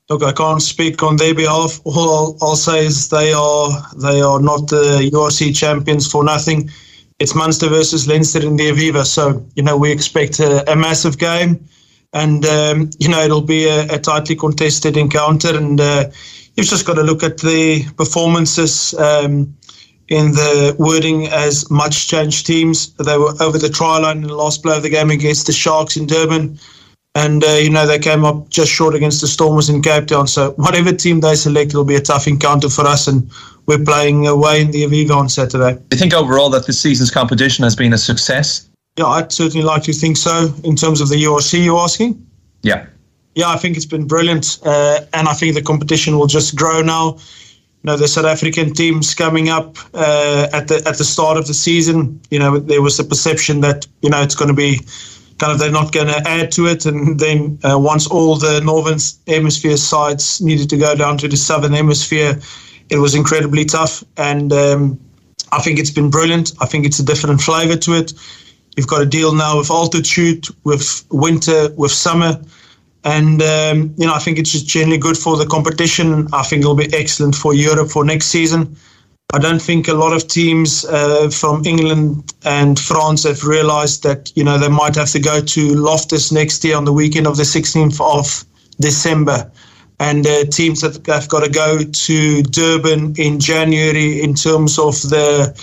Look, 0.09 0.23
I 0.23 0.31
can't 0.31 0.61
speak 0.61 1.03
on 1.03 1.17
their 1.17 1.35
behalf. 1.35 1.81
All 1.83 1.99
I'll, 1.99 2.37
I'll, 2.41 2.55
say 2.55 2.85
is 2.85 3.09
they 3.09 3.33
are 3.33 3.69
they 3.97 4.21
are 4.21 4.39
not 4.39 4.69
the 4.69 5.09
URC 5.11 5.55
champions 5.55 6.09
for 6.09 6.23
nothing. 6.23 6.69
It's 7.19 7.35
Munster 7.35 7.67
versus 7.67 8.07
Leinster 8.07 8.39
in 8.39 8.55
the 8.55 8.69
Aviva, 8.69 9.05
so 9.05 9.45
you 9.55 9.63
know 9.63 9.75
we 9.75 9.91
expect 9.91 10.39
a, 10.39 10.71
a 10.71 10.77
massive 10.77 11.17
game, 11.17 11.67
and 12.13 12.45
um, 12.45 12.89
you 12.99 13.09
know 13.09 13.19
it'll 13.21 13.41
be 13.41 13.67
a, 13.67 13.95
a 13.95 13.99
tightly 13.99 14.35
contested 14.35 14.95
encounter. 14.95 15.57
And 15.57 15.81
uh, 15.81 16.05
you've 16.55 16.67
just 16.67 16.87
got 16.87 16.93
to 16.93 17.03
look 17.03 17.21
at 17.21 17.39
the 17.39 17.83
performances 17.97 18.93
um, 18.93 19.56
in 20.09 20.31
the 20.31 20.75
wording 20.79 21.27
as 21.27 21.69
much 21.69 22.07
changed 22.07 22.45
teams. 22.45 22.93
They 22.93 23.17
were 23.17 23.33
over 23.41 23.57
the 23.57 23.69
try 23.69 23.97
line 23.99 24.17
in 24.17 24.27
the 24.27 24.35
last 24.35 24.63
play 24.63 24.77
of 24.77 24.83
the 24.83 24.89
game 24.89 25.11
against 25.11 25.47
the 25.47 25.53
Sharks 25.53 25.97
in 25.97 26.07
Durban 26.07 26.59
and 27.17 27.43
uh, 27.43 27.47
you 27.47 27.69
know 27.69 27.87
they 27.87 27.97
came 27.97 28.23
up 28.23 28.47
just 28.49 28.71
short 28.71 28.93
against 28.93 29.21
the 29.21 29.27
Stormers 29.27 29.69
in 29.69 29.81
Cape 29.81 30.05
Town. 30.05 30.27
So 30.27 30.51
whatever 30.51 30.93
team 30.93 31.19
they 31.19 31.35
select, 31.35 31.71
it'll 31.71 31.83
be 31.83 31.95
a 31.95 32.01
tough 32.01 32.27
encounter 32.27 32.69
for 32.69 32.85
us, 32.85 33.07
and 33.07 33.29
we're 33.65 33.83
playing 33.83 34.27
away 34.27 34.61
in 34.61 34.71
the 34.71 34.83
Aviva 34.83 35.15
on 35.15 35.27
Saturday. 35.27 35.73
Do 35.73 35.95
you 35.95 35.97
think 35.97 36.13
overall 36.13 36.49
that 36.51 36.67
this 36.67 36.79
season's 36.79 37.09
competition 37.09 37.63
has 37.63 37.75
been 37.75 37.93
a 37.93 37.97
success? 37.97 38.69
Yeah, 38.97 39.05
I'd 39.05 39.31
certainly 39.31 39.65
like 39.65 39.83
to 39.83 39.93
think 39.93 40.17
so. 40.17 40.53
In 40.63 40.75
terms 40.75 41.01
of 41.01 41.09
the 41.09 41.15
URC, 41.15 41.63
you're 41.63 41.79
asking? 41.79 42.23
Yeah. 42.61 42.85
Yeah, 43.33 43.49
I 43.49 43.57
think 43.57 43.77
it's 43.77 43.85
been 43.85 44.07
brilliant, 44.07 44.59
uh, 44.63 45.01
and 45.13 45.27
I 45.27 45.33
think 45.33 45.55
the 45.55 45.61
competition 45.61 46.17
will 46.17 46.27
just 46.27 46.55
grow 46.55 46.81
now. 46.81 47.17
You 47.83 47.91
know, 47.91 47.97
the 47.97 48.07
South 48.07 48.25
African 48.25 48.73
teams 48.73 49.13
coming 49.13 49.49
up 49.49 49.77
uh, 49.93 50.47
at 50.51 50.67
the 50.67 50.83
at 50.87 50.97
the 50.97 51.03
start 51.03 51.37
of 51.37 51.47
the 51.47 51.53
season. 51.53 52.19
You 52.31 52.39
know, 52.39 52.59
there 52.59 52.81
was 52.81 52.99
a 52.99 53.03
perception 53.03 53.61
that 53.61 53.87
you 54.01 54.09
know 54.09 54.21
it's 54.21 54.35
going 54.35 54.49
to 54.49 54.55
be 54.55 54.81
kind 55.37 55.53
of 55.53 55.59
they're 55.59 55.71
not 55.71 55.91
going 55.91 56.07
to 56.07 56.27
add 56.27 56.51
to 56.53 56.67
it. 56.67 56.85
And 56.85 57.19
then 57.19 57.59
uh, 57.63 57.77
once 57.79 58.07
all 58.07 58.37
the 58.37 58.61
northern 58.61 58.97
hemisphere 59.27 59.77
sides 59.77 60.41
needed 60.41 60.69
to 60.71 60.77
go 60.77 60.95
down 60.95 61.17
to 61.19 61.27
the 61.27 61.37
southern 61.37 61.73
hemisphere, 61.73 62.39
it 62.89 62.97
was 62.97 63.15
incredibly 63.15 63.65
tough. 63.65 64.03
And 64.17 64.51
um, 64.51 64.99
I 65.51 65.61
think 65.61 65.79
it's 65.79 65.91
been 65.91 66.09
brilliant. 66.09 66.53
I 66.59 66.65
think 66.65 66.85
it's 66.85 66.99
a 66.99 67.05
different 67.05 67.41
flavour 67.41 67.77
to 67.77 67.93
it. 67.93 68.13
You've 68.75 68.87
got 68.87 68.99
to 68.99 69.05
deal 69.05 69.33
now 69.33 69.57
with 69.57 69.71
altitude, 69.71 70.45
with 70.63 71.05
winter, 71.11 71.69
with 71.75 71.91
summer. 71.91 72.39
And, 73.07 73.41
um, 73.41 73.95
you 73.97 74.05
know, 74.05 74.13
I 74.13 74.19
think 74.19 74.37
it's 74.37 74.51
just 74.51 74.67
generally 74.67 74.97
good 74.97 75.17
for 75.17 75.37
the 75.37 75.45
competition. 75.45 76.27
I 76.33 76.43
think 76.43 76.59
it'll 76.63 76.75
be 76.75 76.93
excellent 76.93 77.35
for 77.35 77.53
Europe 77.53 77.89
for 77.89 78.03
next 78.03 78.25
season. 78.25 78.75
I 79.33 79.39
don't 79.39 79.61
think 79.61 79.87
a 79.87 79.93
lot 79.93 80.11
of 80.11 80.27
teams 80.27 80.83
uh, 80.83 81.29
from 81.29 81.65
England 81.65 82.33
and 82.43 82.77
France 82.77 83.23
have 83.23 83.45
realised 83.45 84.03
that 84.03 84.31
you 84.35 84.43
know 84.43 84.57
they 84.57 84.69
might 84.69 84.95
have 84.95 85.09
to 85.11 85.19
go 85.19 85.39
to 85.39 85.75
Loftus 85.75 86.33
next 86.33 86.63
year 86.65 86.75
on 86.75 86.83
the 86.83 86.93
weekend 86.93 87.27
of 87.27 87.37
the 87.37 87.43
16th 87.43 87.99
of 88.01 88.45
December, 88.79 89.51
and 89.99 90.27
uh, 90.27 90.43
teams 90.45 90.81
that 90.81 91.05
have 91.07 91.29
got 91.29 91.43
to 91.43 91.49
go 91.49 91.79
to 91.83 92.43
Durban 92.43 93.15
in 93.17 93.39
January 93.39 94.21
in 94.21 94.33
terms 94.33 94.77
of 94.79 94.95
the 95.01 95.53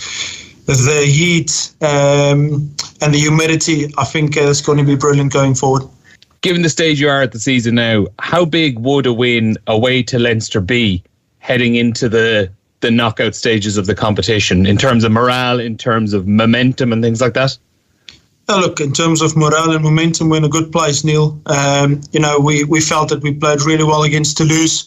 the 0.67 1.07
heat 1.07 1.73
um, 1.83 2.71
and 3.03 3.13
the 3.13 3.19
humidity. 3.19 3.93
I 3.99 4.05
think 4.05 4.37
uh, 4.37 4.51
it's 4.51 4.63
going 4.63 4.79
to 4.79 4.85
be 4.85 4.97
brilliant 4.97 5.33
going 5.33 5.55
forward. 5.55 5.85
Given 6.45 6.61
the 6.61 6.69
stage 6.69 7.01
you 7.01 7.09
are 7.09 7.23
at 7.23 7.33
the 7.33 7.41
season 7.41 7.77
now, 7.77 8.05
how 8.19 8.45
big 8.45 8.79
would 8.79 9.07
a 9.07 9.15
win 9.15 9.57
away 9.67 10.03
to 10.03 10.19
Leinster 10.19 10.61
be 10.61 11.03
heading 11.39 11.75
into 11.75 12.07
the 12.07 12.51
the 12.81 12.91
knockout 12.91 13.35
stages 13.35 13.79
of 13.79 13.87
the 13.87 13.95
competition 13.95 14.67
in 14.67 14.77
terms 14.77 15.05
of 15.05 15.13
morale, 15.13 15.59
in 15.59 15.79
terms 15.79 16.13
of 16.13 16.27
momentum, 16.27 16.93
and 16.93 17.03
things 17.03 17.23
like 17.23 17.33
that? 17.33 17.57
Yeah, 18.47 18.57
look, 18.57 18.79
in 18.79 18.93
terms 18.93 19.23
of 19.23 19.35
morale 19.39 19.71
and 19.71 19.83
momentum, 19.83 20.29
we're 20.29 20.37
in 20.37 20.45
a 20.45 20.51
good 20.51 20.71
place, 20.71 21.03
Neil. 21.03 21.41
Um, 21.47 22.03
you 22.13 22.21
know, 22.21 22.39
we, 22.39 22.65
we 22.65 22.83
felt 22.83 23.09
that 23.09 23.23
we 23.23 23.33
played 23.33 23.63
really 23.63 23.85
well 23.85 24.03
against 24.03 24.37
Toulouse. 24.37 24.85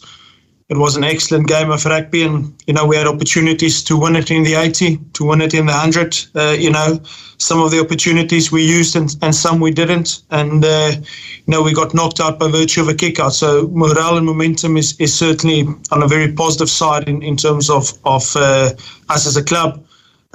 It 0.70 0.76
was 0.76 0.96
an 0.96 1.04
excellent 1.04 1.48
game 1.48 1.70
of 1.70 1.86
rugby, 1.86 2.22
and 2.24 2.54
you 2.66 2.74
know 2.74 2.86
we 2.86 2.96
had 2.96 3.06
opportunities 3.06 3.82
to 3.84 3.96
win 3.96 4.16
it 4.16 4.30
in 4.30 4.42
the 4.42 4.52
80, 4.52 4.98
to 5.14 5.24
win 5.24 5.40
it 5.40 5.54
in 5.54 5.64
the 5.64 5.72
100. 5.72 6.26
Uh, 6.34 6.56
you 6.58 6.70
know, 6.70 7.00
some 7.38 7.62
of 7.62 7.70
the 7.70 7.80
opportunities 7.80 8.52
we 8.52 8.66
used 8.66 8.94
and, 8.94 9.16
and 9.22 9.34
some 9.34 9.60
we 9.60 9.70
didn't, 9.70 10.20
and 10.30 10.62
uh, 10.62 10.92
you 10.92 11.46
know 11.46 11.62
we 11.62 11.72
got 11.72 11.94
knocked 11.94 12.20
out 12.20 12.38
by 12.38 12.50
virtue 12.50 12.82
of 12.82 12.88
a 12.88 12.94
kick 12.94 13.18
out. 13.18 13.32
So 13.32 13.68
morale 13.68 14.18
and 14.18 14.26
momentum 14.26 14.76
is, 14.76 14.94
is 15.00 15.14
certainly 15.14 15.66
on 15.90 16.02
a 16.02 16.06
very 16.06 16.32
positive 16.34 16.68
side 16.68 17.08
in, 17.08 17.22
in 17.22 17.38
terms 17.38 17.70
of 17.70 17.90
of 18.04 18.36
uh, 18.36 18.72
us 19.08 19.26
as 19.26 19.38
a 19.38 19.42
club. 19.42 19.82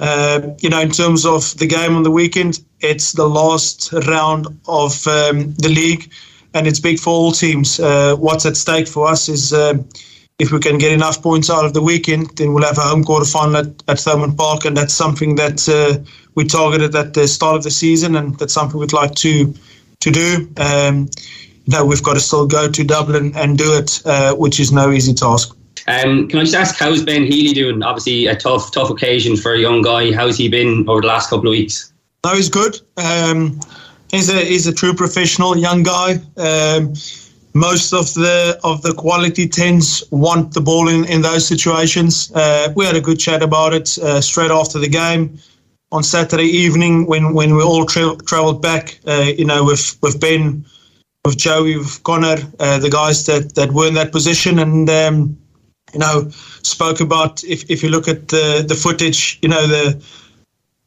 Uh, 0.00 0.48
you 0.58 0.68
know, 0.68 0.80
in 0.80 0.90
terms 0.90 1.24
of 1.24 1.56
the 1.58 1.66
game 1.68 1.94
on 1.94 2.02
the 2.02 2.10
weekend, 2.10 2.58
it's 2.80 3.12
the 3.12 3.28
last 3.28 3.92
round 4.08 4.48
of 4.66 5.06
um, 5.06 5.54
the 5.58 5.68
league, 5.68 6.10
and 6.54 6.66
it's 6.66 6.80
big 6.80 6.98
for 6.98 7.10
all 7.10 7.30
teams. 7.30 7.78
Uh, 7.78 8.16
what's 8.16 8.44
at 8.44 8.56
stake 8.56 8.88
for 8.88 9.06
us 9.06 9.28
is 9.28 9.52
uh, 9.52 9.74
if 10.38 10.50
we 10.50 10.58
can 10.58 10.78
get 10.78 10.92
enough 10.92 11.22
points 11.22 11.48
out 11.48 11.64
of 11.64 11.74
the 11.74 11.82
weekend, 11.82 12.36
then 12.36 12.52
we'll 12.52 12.64
have 12.64 12.78
a 12.78 12.82
home 12.82 13.04
quarter 13.04 13.24
final 13.24 13.58
at, 13.58 13.66
at 13.88 13.98
Thomond 13.98 14.36
Park, 14.36 14.64
and 14.64 14.76
that's 14.76 14.94
something 14.94 15.36
that 15.36 15.68
uh, 15.68 16.02
we 16.34 16.44
targeted 16.44 16.94
at 16.96 17.14
the 17.14 17.28
start 17.28 17.56
of 17.56 17.62
the 17.62 17.70
season, 17.70 18.16
and 18.16 18.36
that's 18.38 18.52
something 18.52 18.78
we'd 18.78 18.92
like 18.92 19.14
to 19.16 19.54
to 20.00 20.10
do. 20.10 20.48
Um, 20.56 21.08
you 21.64 21.72
know, 21.72 21.84
we've 21.84 22.02
got 22.02 22.14
to 22.14 22.20
still 22.20 22.46
go 22.46 22.68
to 22.68 22.84
Dublin 22.84 23.32
and 23.36 23.56
do 23.56 23.72
it, 23.78 24.02
uh, 24.04 24.34
which 24.34 24.60
is 24.60 24.72
no 24.72 24.90
easy 24.90 25.14
task. 25.14 25.56
Um, 25.86 26.28
can 26.28 26.38
I 26.40 26.42
just 26.42 26.54
ask 26.54 26.78
how's 26.78 27.02
Ben 27.02 27.24
Healy 27.24 27.54
doing? 27.54 27.82
Obviously, 27.82 28.26
a 28.26 28.34
tough, 28.34 28.72
tough 28.72 28.90
occasion 28.90 29.36
for 29.36 29.54
a 29.54 29.58
young 29.58 29.82
guy. 29.82 30.12
How's 30.12 30.36
he 30.36 30.48
been 30.48 30.88
over 30.88 31.00
the 31.00 31.06
last 31.06 31.30
couple 31.30 31.46
of 31.46 31.52
weeks? 31.52 31.92
No, 32.24 32.34
he's 32.34 32.48
good. 32.48 32.80
Um, 32.96 33.60
he's 34.10 34.28
a 34.28 34.44
he's 34.44 34.66
a 34.66 34.74
true 34.74 34.94
professional, 34.94 35.56
young 35.56 35.82
guy. 35.82 36.14
Um, 36.36 36.94
most 37.54 37.92
of 37.92 38.12
the 38.14 38.58
of 38.64 38.82
the 38.82 38.92
quality 38.92 39.48
tens 39.48 40.02
want 40.10 40.54
the 40.54 40.60
ball 40.60 40.88
in, 40.88 41.04
in 41.04 41.22
those 41.22 41.46
situations. 41.46 42.32
Uh, 42.34 42.72
we 42.76 42.84
had 42.84 42.96
a 42.96 43.00
good 43.00 43.18
chat 43.18 43.42
about 43.42 43.72
it 43.72 43.96
uh, 43.98 44.20
straight 44.20 44.50
after 44.50 44.78
the 44.78 44.88
game. 44.88 45.38
on 45.94 46.02
Saturday 46.02 46.44
evening 46.44 47.06
when, 47.06 47.34
when 47.34 47.54
we 47.54 47.62
all 47.62 47.86
tra- 47.86 48.16
travelled 48.26 48.60
back, 48.60 48.98
uh, 49.06 49.30
you 49.38 49.44
know, 49.44 49.64
with, 49.64 49.96
with 50.02 50.20
Ben, 50.20 50.64
with 51.24 51.38
Joey, 51.38 51.76
with 51.78 52.02
Conor, 52.02 52.36
uh, 52.58 52.78
the 52.80 52.90
guys 52.90 53.24
that, 53.26 53.54
that 53.54 53.72
were 53.72 53.86
in 53.86 53.94
that 53.94 54.10
position. 54.10 54.58
And, 54.58 54.90
um, 54.90 55.38
you 55.92 56.00
know, 56.00 56.28
spoke 56.62 56.98
about 56.98 57.44
if, 57.44 57.70
if 57.70 57.84
you 57.84 57.90
look 57.90 58.08
at 58.08 58.26
the, 58.28 58.64
the 58.66 58.74
footage, 58.74 59.38
you 59.40 59.48
know, 59.48 59.68
the 59.68 60.04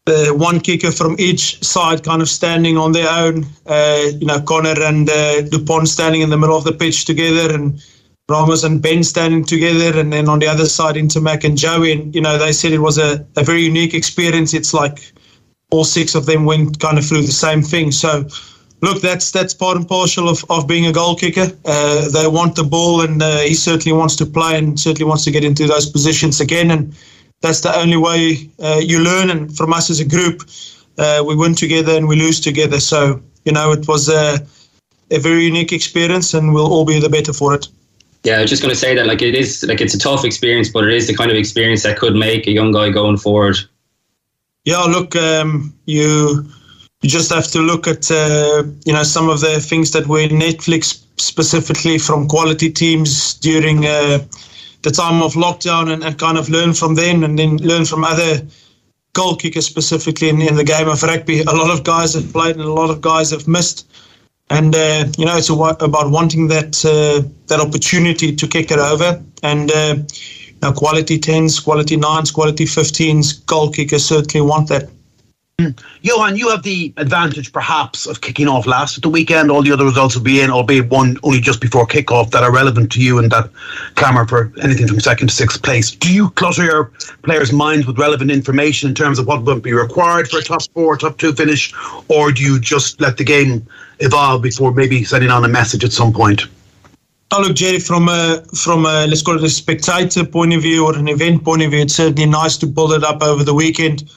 the 0.08 0.34
one 0.34 0.60
kicker 0.60 0.92
from 0.92 1.16
each 1.20 1.62
side 1.64 2.04
kind 2.04 2.22
of 2.22 2.30
standing 2.30 2.78
on 2.78 2.94
their 2.94 3.10
own. 3.10 3.46
Uh, 3.66 4.02
you 4.20 4.26
know, 4.26 4.42
Conor 4.42 4.82
and 4.82 5.10
uh, 5.10 5.42
Dupont 5.42 5.88
standing 5.88 6.22
in 6.22 6.30
the 6.30 6.38
middle 6.38 6.58
of 6.58 6.64
the 6.64 6.72
pitch 6.72 7.06
together, 7.06 7.54
and 7.54 7.84
Ramos 8.30 8.64
and 8.64 8.82
Ben 8.82 9.04
standing 9.04 9.44
together, 9.44 10.00
and 10.00 10.12
then 10.12 10.28
on 10.28 10.40
the 10.40 10.48
other 10.48 10.66
side, 10.66 10.96
Intermac 10.96 11.44
and 11.44 11.58
Joey. 11.58 11.92
And, 11.92 12.16
you 12.16 12.22
know, 12.22 12.38
they 12.38 12.54
said 12.54 12.72
it 12.72 12.80
was 12.80 12.98
a, 12.98 13.26
a 13.36 13.44
very 13.44 13.62
unique 13.62 13.94
experience. 13.94 14.54
It's 14.54 14.74
like 14.74 15.14
all 15.72 15.84
six 15.84 16.16
of 16.16 16.26
them 16.26 16.46
went 16.46 16.80
kind 16.80 16.98
of 16.98 17.06
through 17.06 17.24
the 17.24 17.32
same 17.32 17.62
thing. 17.62 17.92
So, 17.92 18.26
look, 18.82 19.02
that's 19.02 19.32
that's 19.32 19.54
part 19.54 19.78
and 19.78 19.88
parcel 19.88 20.30
of, 20.30 20.44
of 20.50 20.68
being 20.68 20.88
a 20.88 20.94
goal 20.94 21.16
kicker. 21.16 21.52
Uh, 21.66 22.10
they 22.10 22.28
want 22.28 22.56
the 22.56 22.64
ball, 22.64 23.02
and 23.02 23.22
uh, 23.22 23.40
he 23.40 23.54
certainly 23.54 23.98
wants 23.98 24.16
to 24.16 24.26
play 24.26 24.58
and 24.58 24.80
certainly 24.80 25.08
wants 25.08 25.26
to 25.26 25.32
get 25.32 25.44
into 25.44 25.68
those 25.68 25.90
positions 25.90 26.40
again. 26.40 26.72
And 26.72 26.96
that's 27.42 27.62
the 27.62 27.76
only 27.78 27.98
way 27.98 28.50
uh, 28.60 28.82
you 28.84 29.00
learn. 29.00 29.30
And 29.30 29.56
from 29.56 29.74
us 29.74 29.90
as 29.90 30.00
a 30.00 30.06
group, 30.06 30.44
uh, 30.98 31.24
we 31.26 31.36
win 31.36 31.56
together 31.56 31.96
and 31.96 32.08
we 32.08 32.16
lose 32.16 32.40
together. 32.40 32.80
So, 32.80 33.22
you 33.46 33.52
know, 33.52 33.72
it 33.72 33.88
was 33.88 34.10
a, 34.10 34.40
a 35.12 35.20
very 35.20 35.46
unique 35.46 35.72
experience 35.72 36.34
and 36.34 36.54
we'll 36.54 36.72
all 36.72 36.86
be 36.86 37.00
the 37.00 37.10
better 37.10 37.34
for 37.34 37.54
it. 37.54 37.68
Yeah, 38.24 38.40
I 38.40 38.42
was 38.42 38.50
just 38.50 38.62
going 38.62 38.74
to 38.74 38.80
say 38.80 38.96
that, 38.96 39.06
like, 39.06 39.22
it 39.22 39.36
is, 39.36 39.64
like, 39.68 39.80
it's 39.80 39.94
a 39.94 40.00
tough 40.00 40.26
experience, 40.26 40.70
but 40.70 40.84
it 40.84 40.94
is 40.94 41.08
the 41.08 41.16
kind 41.16 41.32
of 41.32 41.38
experience 41.38 41.84
that 41.84 41.98
could 41.98 42.16
make 42.16 42.48
a 42.48 42.52
young 42.52 42.72
guy 42.72 42.90
going 42.90 43.18
forward. 43.18 43.58
Yeah, 44.66 44.80
look, 44.80 45.16
um, 45.16 45.74
you 45.86 46.46
you 47.02 47.10
just 47.10 47.32
have 47.32 47.48
to 47.52 47.60
look 47.60 47.88
at 47.88 48.12
uh, 48.12 48.64
you 48.86 48.92
know 48.92 49.04
some 49.04 49.30
of 49.30 49.40
the 49.40 49.62
things 49.62 49.92
that 49.92 50.08
were 50.08 50.28
Netflix 50.28 51.06
specifically 51.18 51.98
from 51.98 52.28
quality 52.28 52.70
teams 52.70 53.36
during 53.36 53.86
uh, 53.86 54.20
the 54.84 54.92
time 54.92 55.22
of 55.22 55.34
lockdown 55.34 55.92
and, 55.92 56.04
and 56.04 56.18
kind 56.18 56.38
of 56.38 56.50
learn 56.50 56.74
from 56.74 56.96
them 56.96 57.24
and 57.24 57.38
then 57.38 57.58
learn 57.58 57.86
from 57.86 58.04
other 58.04 58.42
goal 59.14 59.36
kickers 59.36 59.66
specifically 59.66 60.30
in, 60.30 60.42
in 60.42 60.56
the 60.56 60.64
game 60.64 60.88
of 60.88 61.02
rugby. 61.04 61.42
A 61.42 61.52
lot 61.52 61.72
of 61.72 61.84
guys 61.84 62.14
have 62.14 62.32
played 62.32 62.56
and 62.56 62.66
a 62.66 62.72
lot 62.72 62.90
of 62.90 63.02
guys 63.02 63.32
have 63.32 63.48
missed. 63.48 63.88
And 64.50 64.74
uh, 64.76 65.06
you 65.18 65.26
know 65.26 65.36
it's 65.36 65.50
about 65.50 66.10
wanting 66.10 66.48
that 66.48 66.86
uh, 66.86 67.28
that 67.48 67.60
opportunity 67.60 68.34
to 68.34 68.48
kick 68.48 68.72
it 68.72 68.80
over, 68.80 69.22
and 69.44 69.70
uh, 69.70 69.96
you 69.98 70.60
know, 70.62 70.72
quality 70.72 71.20
tens, 71.20 71.60
quality 71.60 71.98
nines, 71.98 72.32
quality 72.32 72.66
fifteens, 72.66 73.34
goal 73.34 73.70
kickers 73.70 74.06
certainly 74.06 74.48
want 74.48 74.70
that. 74.70 74.90
Johan, 76.04 76.36
you 76.36 76.50
have 76.50 76.62
the 76.62 76.94
advantage 76.98 77.52
perhaps 77.52 78.06
of 78.06 78.22
kicking 78.22 78.48
off 78.48 78.68
last 78.68 78.96
at 78.96 79.02
the 79.02 79.10
weekend. 79.10 79.50
All 79.50 79.64
the 79.64 79.72
other 79.72 79.86
results 79.86 80.16
will 80.16 80.22
be 80.22 80.40
in, 80.40 80.52
albeit 80.52 80.88
one 80.90 81.18
only 81.24 81.42
just 81.42 81.60
before 81.60 81.88
kickoff 81.88 82.30
that 82.30 82.44
are 82.44 82.54
relevant 82.54 82.92
to 82.92 83.02
you 83.02 83.18
and 83.18 83.32
that 83.32 83.50
clamour 83.96 84.28
for 84.28 84.54
anything 84.62 84.88
from 84.88 85.00
second 85.00 85.30
to 85.30 85.34
sixth 85.34 85.64
place. 85.64 85.90
Do 85.90 86.14
you 86.14 86.30
clutter 86.30 86.64
your 86.64 86.92
players' 87.24 87.52
minds 87.52 87.88
with 87.88 87.98
relevant 87.98 88.30
information 88.30 88.90
in 88.90 88.94
terms 88.94 89.18
of 89.18 89.26
what 89.26 89.46
will 89.46 89.60
be 89.60 89.74
required 89.74 90.30
for 90.30 90.38
a 90.38 90.44
top 90.44 90.62
four, 90.76 90.96
top 90.96 91.18
two 91.18 91.34
finish, 91.34 91.74
or 92.08 92.32
do 92.32 92.44
you 92.44 92.60
just 92.60 93.02
let 93.02 93.18
the 93.18 93.24
game 93.24 93.66
evolve 93.98 94.44
before 94.44 94.72
maybe 94.72 95.04
sending 95.04 95.32
on 95.32 95.44
a 95.44 95.48
message 95.48 95.84
at 95.84 95.92
some 95.92 96.14
point? 96.14 96.44
Oh, 97.32 97.42
look, 97.42 97.56
Jerry, 97.56 97.80
from 97.80 98.10
a, 98.10 98.44
from 98.56 98.86
a, 98.86 99.08
let's 99.08 99.24
call 99.24 99.38
it 99.38 99.44
a 99.44 99.50
spectator 99.50 100.24
point 100.24 100.54
of 100.54 100.62
view 100.62 100.86
or 100.86 100.96
an 100.96 101.08
event 101.08 101.44
point 101.44 101.64
of 101.64 101.72
view, 101.72 101.82
it's 101.82 101.96
certainly 101.96 102.28
nice 102.28 102.58
to 102.58 102.68
build 102.68 102.94
it 102.94 103.04
up 103.04 103.24
over 103.24 103.44
the 103.44 103.56
weekend 103.56 104.08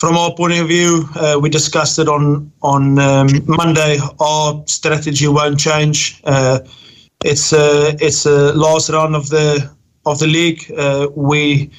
from 0.00 0.16
our 0.16 0.34
point 0.34 0.54
of 0.54 0.66
view, 0.66 1.06
uh, 1.14 1.38
we 1.40 1.50
discussed 1.50 1.98
it 1.98 2.08
on 2.08 2.50
on 2.62 2.98
um, 2.98 3.28
Monday. 3.46 3.98
Our 4.18 4.64
strategy 4.66 5.28
won't 5.28 5.60
change. 5.60 6.20
Uh, 6.24 6.60
it's 7.22 7.52
a 7.52 7.94
it's 8.00 8.24
a 8.24 8.54
last 8.54 8.88
round 8.88 9.14
of 9.14 9.28
the 9.28 9.70
of 10.06 10.18
the 10.18 10.26
league. 10.26 10.72
Uh, 10.76 11.08
we 11.14 11.70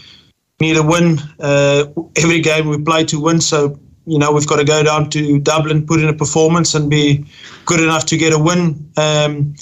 need 0.59 0.78
a 0.78 0.84
win 0.84 1.17
uh, 1.39 1.86
every 2.15 2.39
game 2.41 2.69
we 2.69 2.78
play 2.78 3.03
to 3.05 3.19
win. 3.19 3.41
So 3.41 3.80
you 4.05 4.19
know 4.19 4.32
we've 4.32 4.47
got 4.47 4.57
to 4.57 4.65
go 4.65 4.84
down 4.84 5.09
to 5.09 5.39
Dublin, 5.39 5.88
put 5.88 5.99
in 5.99 6.07
a 6.07 6.13
performance, 6.13 6.76
and 6.76 6.91
be 6.91 7.26
good 7.65 7.80
enough 7.80 8.05
to 8.05 8.17
get 8.17 8.34
a 8.34 8.39
win. 8.39 8.88
Um, 8.97 9.55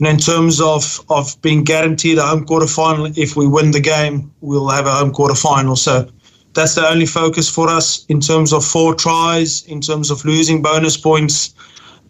and 0.00 0.08
in 0.08 0.16
terms 0.16 0.62
of, 0.62 1.04
of 1.10 1.40
being 1.42 1.62
guaranteed 1.62 2.16
a 2.16 2.22
home 2.22 2.46
quarter 2.46 2.66
final, 2.66 3.04
if 3.18 3.36
we 3.36 3.46
win 3.46 3.70
the 3.70 3.80
game, 3.80 4.32
we'll 4.40 4.70
have 4.70 4.86
a 4.86 4.92
home 4.92 5.12
quarter 5.12 5.34
final. 5.34 5.76
So 5.76 6.10
that's 6.54 6.74
the 6.74 6.88
only 6.88 7.06
focus 7.06 7.48
for 7.48 7.68
us 7.68 8.04
in 8.06 8.20
terms 8.20 8.52
of 8.52 8.64
four 8.64 8.94
tries, 8.94 9.64
in 9.66 9.80
terms 9.80 10.10
of 10.10 10.24
losing 10.24 10.62
bonus 10.62 10.96
points. 10.96 11.54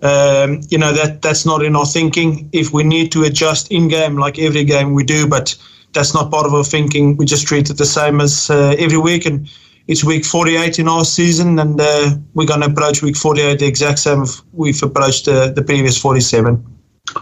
Um, 0.02 0.62
you 0.70 0.78
know 0.78 0.92
that 0.94 1.20
that's 1.20 1.44
not 1.44 1.62
in 1.62 1.76
our 1.76 1.84
thinking. 1.84 2.48
If 2.52 2.72
we 2.72 2.84
need 2.84 3.12
to 3.12 3.24
adjust 3.24 3.70
in 3.70 3.88
game, 3.88 4.16
like 4.16 4.38
every 4.38 4.64
game 4.64 4.94
we 4.94 5.04
do, 5.04 5.26
but 5.26 5.54
that's 5.92 6.14
not 6.14 6.30
part 6.30 6.46
of 6.46 6.54
our 6.54 6.64
thinking. 6.64 7.16
We 7.16 7.26
just 7.26 7.46
treat 7.46 7.68
it 7.68 7.76
the 7.76 7.84
same 7.84 8.20
as 8.20 8.48
uh, 8.48 8.74
every 8.78 8.96
week, 8.96 9.26
and 9.26 9.46
it's 9.88 10.02
week 10.02 10.24
48 10.24 10.78
in 10.78 10.88
our 10.88 11.04
season, 11.04 11.58
and 11.58 11.78
uh, 11.78 12.10
we're 12.32 12.46
going 12.46 12.60
to 12.60 12.68
approach 12.68 13.02
week 13.02 13.16
48 13.16 13.58
the 13.58 13.66
exact 13.66 13.98
same 13.98 14.24
we've 14.52 14.82
approached 14.82 15.28
uh, 15.28 15.48
the 15.50 15.62
previous 15.62 15.98
47. 16.00 16.64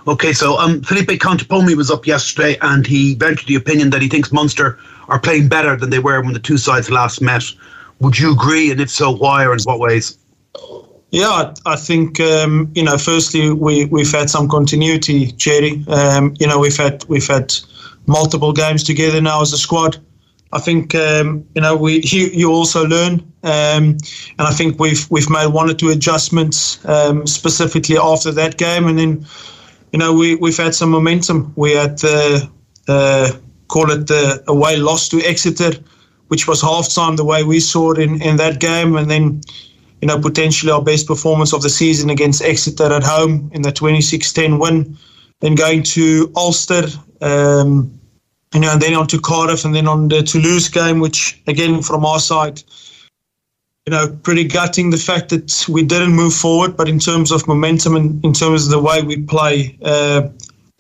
Okay, 0.06 0.32
so 0.32 0.58
um, 0.58 0.82
Felipe 0.82 1.08
Contepomi 1.08 1.74
was 1.74 1.90
up 1.90 2.06
yesterday 2.06 2.58
and 2.60 2.86
he 2.86 3.14
ventured 3.14 3.48
the 3.48 3.54
opinion 3.54 3.90
that 3.90 4.02
he 4.02 4.08
thinks 4.08 4.32
Munster 4.32 4.78
are 5.08 5.18
playing 5.18 5.48
better 5.48 5.76
than 5.76 5.90
they 5.90 5.98
were 5.98 6.22
when 6.22 6.32
the 6.32 6.38
two 6.38 6.58
sides 6.58 6.90
last 6.90 7.20
met. 7.20 7.44
Would 8.00 8.18
you 8.18 8.32
agree? 8.32 8.70
And 8.70 8.80
if 8.80 8.90
so, 8.90 9.10
why 9.10 9.44
or 9.44 9.52
in 9.52 9.58
what 9.64 9.80
ways? 9.80 10.16
Yeah, 11.10 11.54
I 11.66 11.76
think 11.76 12.20
um, 12.20 12.70
you 12.74 12.84
know. 12.84 12.98
Firstly, 12.98 13.50
we 13.50 13.86
we've 13.86 14.12
had 14.12 14.28
some 14.28 14.48
continuity, 14.48 15.32
Jerry. 15.32 15.84
Um, 15.88 16.34
you 16.38 16.46
know, 16.46 16.58
we've 16.58 16.76
had 16.76 17.04
we've 17.08 17.26
had 17.26 17.54
multiple 18.06 18.52
games 18.52 18.84
together 18.84 19.20
now 19.20 19.40
as 19.40 19.52
a 19.52 19.58
squad. 19.58 19.96
I 20.52 20.60
think 20.60 20.94
um, 20.94 21.46
you 21.54 21.62
know 21.62 21.76
we 21.76 22.02
you, 22.04 22.26
you 22.26 22.52
also 22.52 22.84
learn, 22.86 23.20
um, 23.42 23.96
and 24.38 24.40
I 24.40 24.52
think 24.52 24.78
we've 24.78 25.10
we've 25.10 25.30
made 25.30 25.46
one 25.46 25.70
or 25.70 25.74
two 25.74 25.88
adjustments 25.88 26.84
um, 26.84 27.26
specifically 27.26 27.96
after 27.96 28.30
that 28.32 28.58
game, 28.58 28.86
and 28.86 28.98
then 28.98 29.26
you 29.92 29.98
know, 29.98 30.12
we, 30.12 30.34
we've 30.34 30.56
had 30.56 30.74
some 30.74 30.90
momentum. 30.90 31.52
We 31.56 31.72
had 31.72 31.98
the, 31.98 32.50
uh, 32.86 33.32
call 33.68 33.90
it 33.90 34.06
the 34.06 34.42
away 34.48 34.76
loss 34.76 35.08
to 35.10 35.22
Exeter, 35.22 35.72
which 36.28 36.48
was 36.48 36.60
half 36.60 36.92
time 36.92 37.16
the 37.16 37.24
way 37.24 37.44
we 37.44 37.60
saw 37.60 37.92
it 37.92 37.98
in, 37.98 38.20
in 38.20 38.36
that 38.36 38.60
game. 38.60 38.96
And 38.96 39.10
then, 39.10 39.40
you 40.00 40.08
know, 40.08 40.18
potentially 40.18 40.72
our 40.72 40.82
best 40.82 41.06
performance 41.06 41.52
of 41.52 41.62
the 41.62 41.70
season 41.70 42.10
against 42.10 42.42
Exeter 42.42 42.92
at 42.92 43.02
home 43.02 43.50
in 43.54 43.62
the 43.62 43.72
26 43.72 44.32
10 44.32 44.58
win. 44.58 44.96
Then 45.40 45.54
going 45.54 45.84
to 45.84 46.32
Ulster, 46.34 46.88
um, 47.20 47.98
you 48.54 48.60
know, 48.60 48.72
and 48.72 48.82
then 48.82 48.94
on 48.94 49.06
to 49.08 49.20
Cardiff 49.20 49.64
and 49.64 49.74
then 49.74 49.86
on 49.86 50.08
the 50.08 50.22
Toulouse 50.22 50.68
game, 50.68 50.98
which 50.98 51.40
again, 51.46 51.82
from 51.82 52.04
our 52.04 52.18
side, 52.18 52.62
you 53.86 53.92
know, 53.92 54.08
pretty 54.22 54.44
gutting 54.44 54.90
the 54.90 54.96
fact 54.96 55.30
that 55.30 55.64
we 55.68 55.82
didn't 55.82 56.12
move 56.12 56.34
forward. 56.34 56.76
But 56.76 56.88
in 56.88 56.98
terms 56.98 57.30
of 57.30 57.46
momentum 57.46 57.94
and 57.96 58.22
in 58.24 58.32
terms 58.32 58.64
of 58.64 58.70
the 58.70 58.82
way 58.82 59.00
we 59.02 59.22
play, 59.22 59.78
uh, 59.82 60.28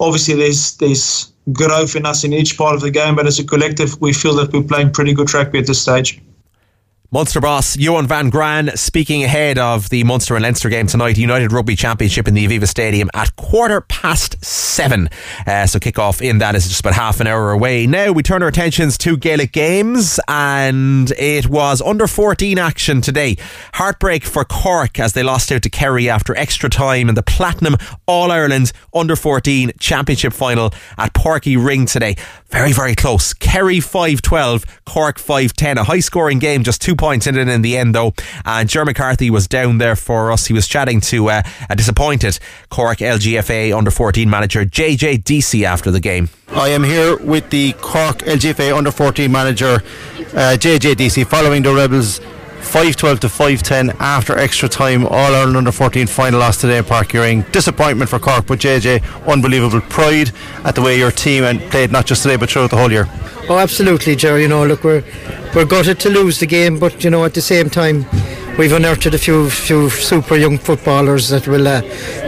obviously 0.00 0.34
there's 0.34 0.76
there's 0.76 1.27
growth 1.52 1.96
in 1.96 2.06
us 2.06 2.24
in 2.24 2.32
each 2.32 2.56
part 2.56 2.74
of 2.74 2.80
the 2.80 2.90
game. 2.90 3.16
But 3.16 3.26
as 3.26 3.38
a 3.38 3.44
collective, 3.44 4.00
we 4.00 4.12
feel 4.12 4.34
that 4.36 4.52
we're 4.52 4.62
playing 4.62 4.92
pretty 4.92 5.14
good 5.14 5.32
rugby 5.32 5.58
at 5.58 5.66
this 5.66 5.80
stage. 5.80 6.20
Munster 7.10 7.40
boss 7.40 7.74
Johan 7.74 8.06
van 8.06 8.28
Graan 8.28 8.76
speaking 8.76 9.24
ahead 9.24 9.56
of 9.56 9.88
the 9.88 10.04
Munster 10.04 10.36
and 10.36 10.42
Leinster 10.42 10.68
game 10.68 10.86
tonight, 10.86 11.16
United 11.16 11.52
Rugby 11.52 11.74
Championship 11.74 12.28
in 12.28 12.34
the 12.34 12.46
Aviva 12.46 12.68
Stadium 12.68 13.08
at 13.14 13.34
quarter 13.34 13.80
past 13.80 14.44
seven. 14.44 15.08
Uh, 15.46 15.66
so 15.66 15.78
kick-off 15.78 16.20
in 16.20 16.36
that 16.36 16.54
is 16.54 16.68
just 16.68 16.80
about 16.80 16.92
half 16.92 17.18
an 17.20 17.26
hour 17.26 17.50
away. 17.50 17.86
Now 17.86 18.12
we 18.12 18.22
turn 18.22 18.42
our 18.42 18.48
attentions 18.50 18.98
to 18.98 19.16
Gaelic 19.16 19.52
games 19.52 20.20
and 20.28 21.10
it 21.12 21.46
was 21.46 21.80
under 21.80 22.06
14 22.06 22.58
action 22.58 23.00
today. 23.00 23.38
Heartbreak 23.72 24.24
for 24.24 24.44
Cork 24.44 25.00
as 25.00 25.14
they 25.14 25.22
lost 25.22 25.50
out 25.50 25.62
to 25.62 25.70
Kerry 25.70 26.10
after 26.10 26.36
extra 26.36 26.68
time 26.68 27.08
in 27.08 27.14
the 27.14 27.22
Platinum 27.22 27.76
All-Ireland 28.06 28.70
under 28.92 29.16
14 29.16 29.72
Championship 29.80 30.34
final 30.34 30.74
at 30.98 31.14
Páirc 31.14 31.56
Uí 31.56 31.64
Rinn 31.64 31.86
today. 31.86 32.16
Very, 32.50 32.72
very 32.72 32.94
close. 32.94 33.32
Kerry 33.32 33.78
5-12, 33.78 34.66
Cork 34.84 35.16
5-10. 35.16 35.76
A 35.76 35.84
high-scoring 35.84 36.38
game, 36.38 36.64
just 36.64 36.82
two 36.82 36.97
points 36.98 37.26
in 37.26 37.36
it 37.36 37.48
in 37.48 37.62
the 37.62 37.76
end, 37.76 37.94
though. 37.94 38.12
And 38.44 38.68
Ger 38.68 38.84
McCarthy 38.84 39.30
was 39.30 39.46
down 39.46 39.78
there 39.78 39.96
for 39.96 40.30
us. 40.30 40.46
He 40.46 40.52
was 40.52 40.68
chatting 40.68 41.00
to 41.02 41.30
uh, 41.30 41.42
a 41.70 41.76
disappointed 41.76 42.38
Cork 42.68 42.98
LGFA 42.98 43.76
under 43.76 43.90
14 43.90 44.28
manager 44.28 44.64
JJ 44.64 45.24
Deasy 45.24 45.64
after 45.64 45.90
the 45.90 46.00
game. 46.00 46.28
I 46.48 46.68
am 46.68 46.82
here 46.82 47.16
with 47.16 47.50
the 47.50 47.72
Cork 47.74 48.18
LGFA 48.18 48.76
under 48.76 48.90
14 48.90 49.30
manager 49.30 49.74
uh, 50.34 50.56
JJ 50.58 50.96
Deasy 50.96 51.24
following 51.24 51.62
the 51.62 51.72
Rebels 51.74 52.20
5-12 52.60 53.20
to 53.20 53.26
5-10 53.28 53.96
after 54.00 54.36
extra 54.36 54.68
time. 54.68 55.06
All 55.06 55.34
Ireland 55.34 55.56
under 55.56 55.72
14 55.72 56.06
final 56.06 56.40
loss 56.40 56.60
today 56.60 56.78
in 56.78 56.84
Uí 56.84 57.20
Rinn 57.20 57.44
disappointment 57.52 58.10
for 58.10 58.18
Cork 58.18 58.46
but 58.46 58.58
JJ 58.58 59.02
unbelievable 59.26 59.80
pride 59.82 60.32
at 60.64 60.74
the 60.74 60.82
way 60.82 60.98
your 60.98 61.10
team 61.10 61.44
and 61.44 61.60
played 61.70 61.90
not 61.90 62.06
just 62.06 62.22
today 62.22 62.36
but 62.36 62.50
throughout 62.50 62.70
the 62.70 62.76
whole 62.76 62.90
year. 62.90 63.06
Oh 63.48 63.58
absolutely 63.58 64.16
Jerry 64.16 64.42
you 64.42 64.48
know 64.48 64.66
look 64.66 64.84
we're 64.84 65.02
we're 65.54 65.64
gutted 65.64 65.98
to 66.00 66.10
lose 66.10 66.40
the 66.40 66.46
game 66.46 66.78
but 66.78 67.02
you 67.02 67.10
know 67.10 67.24
at 67.24 67.34
the 67.34 67.40
same 67.40 67.70
time 67.70 68.04
we've 68.58 68.72
unearthed 68.72 69.06
a 69.06 69.18
few 69.18 69.48
few 69.48 69.88
super 69.88 70.36
young 70.36 70.58
footballers 70.58 71.28
that 71.28 71.46
will 71.46 71.66
uh, 71.66 71.80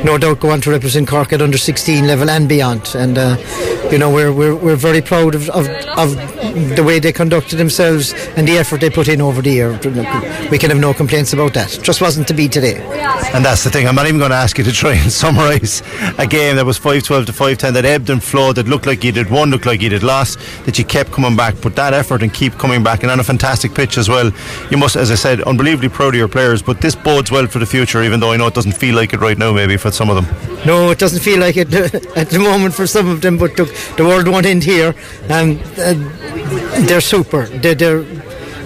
no 0.05 0.17
doubt 0.17 0.41
go 0.41 0.51
on 0.51 0.61
to 0.61 0.71
represent 0.71 1.09
Cork 1.09 1.33
at 1.33 1.43
under 1.43 1.59
16 1.59 2.07
level 2.07 2.31
and 2.31 2.49
beyond. 2.49 2.95
And 2.95 3.19
uh, 3.19 3.37
you 3.91 3.99
know 3.99 4.11
we're, 4.11 4.33
we're 4.33 4.55
we're 4.55 4.77
very 4.77 5.03
proud 5.03 5.35
of, 5.35 5.51
of 5.51 5.69
of 5.69 6.17
the 6.77 6.83
way 6.85 6.99
they 6.99 7.13
conducted 7.13 7.57
themselves 7.57 8.13
and 8.37 8.47
the 8.47 8.59
effort 8.59 8.81
they 8.81 8.91
put 8.91 9.09
in 9.09 9.21
over 9.21 9.43
the 9.43 9.51
year. 9.51 9.73
We 10.51 10.59
can 10.59 10.71
have 10.71 10.81
no 10.81 10.95
complaints 10.95 11.33
about 11.33 11.55
that. 11.55 11.79
Just 11.83 12.01
wasn't 12.01 12.29
to 12.29 12.35
be 12.35 12.49
today. 12.49 12.81
And 13.35 13.45
that's 13.45 13.65
the 13.65 13.71
thing. 13.71 13.87
I'm 13.87 13.95
not 13.95 14.07
even 14.07 14.19
going 14.19 14.31
to 14.31 14.37
ask 14.37 14.59
you 14.59 14.65
to 14.65 14.73
try 14.73 14.95
and 14.95 15.13
summarise 15.23 15.83
a 16.19 16.27
game 16.27 16.57
that 16.57 16.67
was 16.67 16.79
5-12 16.79 17.27
to 17.27 17.33
5-10 17.33 17.73
that 17.75 17.85
ebbed 17.85 18.11
and 18.11 18.23
flowed, 18.23 18.57
that 18.57 18.67
looked 18.67 18.87
like 18.87 19.05
you 19.05 19.13
did 19.13 19.31
won, 19.31 19.51
looked 19.51 19.67
like 19.67 19.81
you 19.81 19.89
did 19.89 20.03
lost, 20.03 20.39
that 20.65 20.79
you 20.79 20.85
kept 20.85 21.13
coming 21.13 21.37
back. 21.37 21.55
But 21.63 21.77
that 21.77 21.95
effort 21.95 22.23
and 22.23 22.33
keep 22.33 22.55
coming 22.55 22.83
back 22.83 23.03
and 23.03 23.13
on 23.13 23.21
a 23.21 23.25
fantastic 23.25 23.75
pitch 23.75 23.99
as 23.99 24.09
well. 24.09 24.33
You 24.71 24.79
must, 24.79 24.97
as 24.97 25.11
I 25.11 25.15
said, 25.15 25.43
unbelievably 25.43 25.91
proud 25.91 26.15
of 26.15 26.20
your 26.21 26.29
players. 26.29 26.63
But 26.63 26.81
this 26.81 26.95
bodes 26.95 27.31
well 27.31 27.47
for 27.47 27.59
the 27.59 27.67
future, 27.67 28.03
even 28.03 28.21
though 28.21 28.33
I 28.33 28.37
know 28.37 28.47
it 28.47 28.55
doesn't 28.55 28.77
feel 28.85 28.95
like 28.95 29.13
it 29.13 29.21
right 29.21 29.37
now, 29.37 29.53
maybe 29.53 29.77
for 29.77 29.91
some 29.91 30.09
of 30.11 30.17
them. 30.17 30.27
No, 30.65 30.91
it 30.91 30.99
doesn't 30.99 31.21
feel 31.21 31.41
like 31.41 31.57
it 31.57 31.73
at 32.17 32.31
the 32.31 32.39
moment 32.39 32.75
for 32.75 32.87
some 32.87 33.09
of 33.09 33.21
them. 33.21 33.39
But 33.39 33.57
the, 33.57 33.65
the 33.97 34.05
world 34.05 34.29
won't 34.29 34.47
end 34.47 34.63
here. 34.63 34.95
Um, 35.29 35.59
they're 36.87 37.01
super. 37.01 37.47
They're, 37.47 37.75
they're 37.75 38.05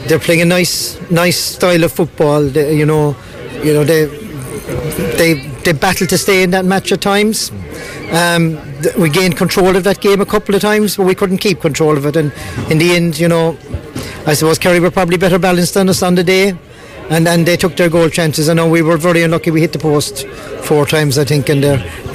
they're 0.06 0.18
playing 0.18 0.42
a 0.42 0.44
nice 0.44 0.98
nice 1.10 1.38
style 1.38 1.82
of 1.84 1.92
football. 1.92 2.42
They, 2.42 2.76
you 2.76 2.86
know, 2.86 3.16
you 3.62 3.72
know 3.72 3.84
they 3.84 4.06
they 5.16 5.34
they 5.64 5.72
battle 5.72 6.06
to 6.06 6.18
stay 6.18 6.42
in 6.42 6.50
that 6.50 6.64
match 6.64 6.92
at 6.92 7.00
times. 7.00 7.50
Um, 8.12 8.58
we 8.98 9.08
gained 9.08 9.36
control 9.36 9.76
of 9.76 9.84
that 9.84 10.00
game 10.00 10.20
a 10.20 10.26
couple 10.26 10.54
of 10.54 10.60
times, 10.60 10.96
but 10.96 11.04
we 11.04 11.14
couldn't 11.14 11.38
keep 11.38 11.60
control 11.60 11.96
of 11.96 12.06
it. 12.06 12.16
And 12.16 12.32
in 12.70 12.78
the 12.78 12.94
end, 12.94 13.18
you 13.18 13.28
know, 13.28 13.56
I 14.26 14.34
suppose 14.34 14.58
Kerry 14.58 14.80
were 14.80 14.90
probably 14.90 15.16
better 15.16 15.38
balanced 15.38 15.74
than 15.74 15.88
us 15.88 16.02
on 16.02 16.14
the 16.14 16.24
day. 16.24 16.56
And, 17.10 17.28
and 17.28 17.46
they 17.46 17.56
took 17.56 17.76
their 17.76 17.90
goal 17.90 18.08
chances. 18.08 18.48
I 18.48 18.54
know 18.54 18.68
we 18.68 18.82
were 18.82 18.96
very 18.96 19.22
unlucky. 19.22 19.50
We 19.50 19.60
hit 19.60 19.72
the 19.72 19.78
post 19.78 20.26
four 20.64 20.86
times, 20.86 21.18
I 21.18 21.24
think, 21.24 21.48
and 21.48 21.62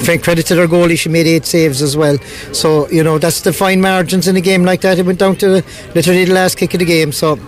fair 0.01 0.17
credit 0.17 0.47
to 0.47 0.55
their 0.55 0.67
goalie. 0.67 0.97
She 0.97 1.09
made 1.09 1.27
eight 1.27 1.45
saves 1.45 1.81
as 1.81 1.95
well. 1.95 2.17
So 2.53 2.89
you 2.89 3.03
know 3.03 3.19
that's 3.19 3.41
the 3.41 3.53
fine 3.53 3.81
margins 3.81 4.27
in 4.27 4.35
a 4.35 4.41
game 4.41 4.63
like 4.63 4.81
that. 4.81 4.97
It 4.97 5.05
went 5.05 5.19
down 5.19 5.35
to 5.37 5.63
literally 5.95 6.25
the 6.25 6.33
last 6.33 6.57
kick 6.57 6.73
of 6.73 6.79
the 6.79 6.85
game. 6.85 7.11
So 7.11 7.39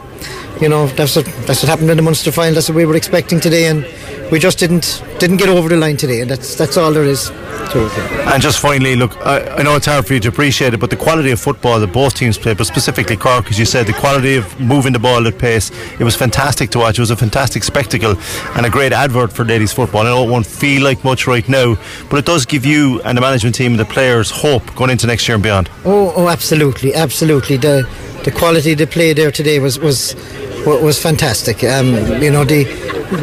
you 0.62 0.70
know 0.70 0.88
that's 0.88 1.16
what 1.16 1.26
that's 1.48 1.62
what 1.64 1.70
happened 1.70 1.90
in 1.90 1.98
the 1.98 2.04
Munster 2.04 2.32
final. 2.32 2.54
That's 2.54 2.70
what 2.70 2.76
we 2.76 2.86
were 2.86 2.96
expecting 2.96 3.40
today, 3.40 3.68
and 3.68 3.86
we 4.32 4.40
just 4.40 4.60
didn't 4.60 5.04
didn't 5.20 5.38
get 5.38 5.50
over 5.50 5.70
the 5.70 5.78
line 5.78 5.98
today. 5.98 6.22
And 6.22 6.30
that's 6.30 6.56
that's 6.56 6.78
all 6.78 6.92
there 6.92 7.04
is. 7.04 7.30
to 7.72 7.86
it. 7.86 7.98
And 8.34 8.42
just 8.42 8.60
finally, 8.60 8.96
look, 8.96 9.16
I, 9.26 9.58
I 9.58 9.64
know 9.64 9.76
it's 9.76 9.86
hard 9.86 10.06
for 10.06 10.14
you 10.14 10.20
to 10.22 10.28
appreciate 10.30 10.74
it, 10.74 10.80
but 10.80 10.90
the 10.90 10.96
quality 10.98 11.32
of 11.32 11.40
football 11.40 11.80
that 11.80 11.92
both 11.94 12.14
teams 12.16 12.38
played, 12.38 12.58
but 12.58 12.68
specifically 12.68 13.16
Cork, 13.18 13.50
as 13.50 13.58
you 13.58 13.66
said, 13.66 13.88
the 13.88 13.94
quality 13.94 14.36
of 14.36 14.60
moving 14.60 14.94
the 14.94 15.00
ball 15.00 15.26
at 15.28 15.38
pace, 15.38 15.72
it 16.00 16.04
was 16.04 16.16
fantastic 16.16 16.70
to 16.72 16.80
watch. 16.80 16.98
It 16.98 17.02
was 17.02 17.12
a 17.12 17.16
fantastic 17.16 17.64
spectacle 17.64 18.16
and 18.56 18.66
a 18.66 18.70
great 18.70 18.94
advert 18.94 19.32
for 19.34 19.44
ladies 19.46 19.74
football. 19.74 20.02
I 20.02 20.12
know 20.12 20.24
it 20.26 20.30
won't 20.30 20.46
feel 20.46 20.84
like 20.84 21.04
much 21.04 21.28
right 21.28 21.48
now, 21.50 21.76
but 22.10 22.18
it 22.18 22.26
does 22.26 22.46
give 22.46 22.66
you 22.66 23.02
and 23.04 23.18
the 23.18 23.22
management 23.22 23.56
team 23.56 23.72
and 23.72 23.80
the 23.80 23.86
players 23.86 24.30
hope 24.32 24.76
going 24.76 24.92
into 24.92 25.08
next 25.08 25.28
year 25.28 25.36
and 25.36 25.44
beyond. 25.44 25.70
Oh, 25.86 26.14
oh, 26.16 26.28
absolutely, 26.30 26.94
absolutely. 26.94 27.58
The 27.58 27.88
the 28.24 28.32
quality 28.32 28.74
of 28.74 28.78
the 28.78 28.86
play 28.88 29.14
there 29.14 29.32
today 29.32 29.58
was 29.60 29.80
was 29.80 30.14
wa- 30.16 30.51
was 30.66 31.02
fantastic. 31.02 31.64
Um, 31.64 31.94
you 32.22 32.32
know 32.32 32.44
the 32.44 32.64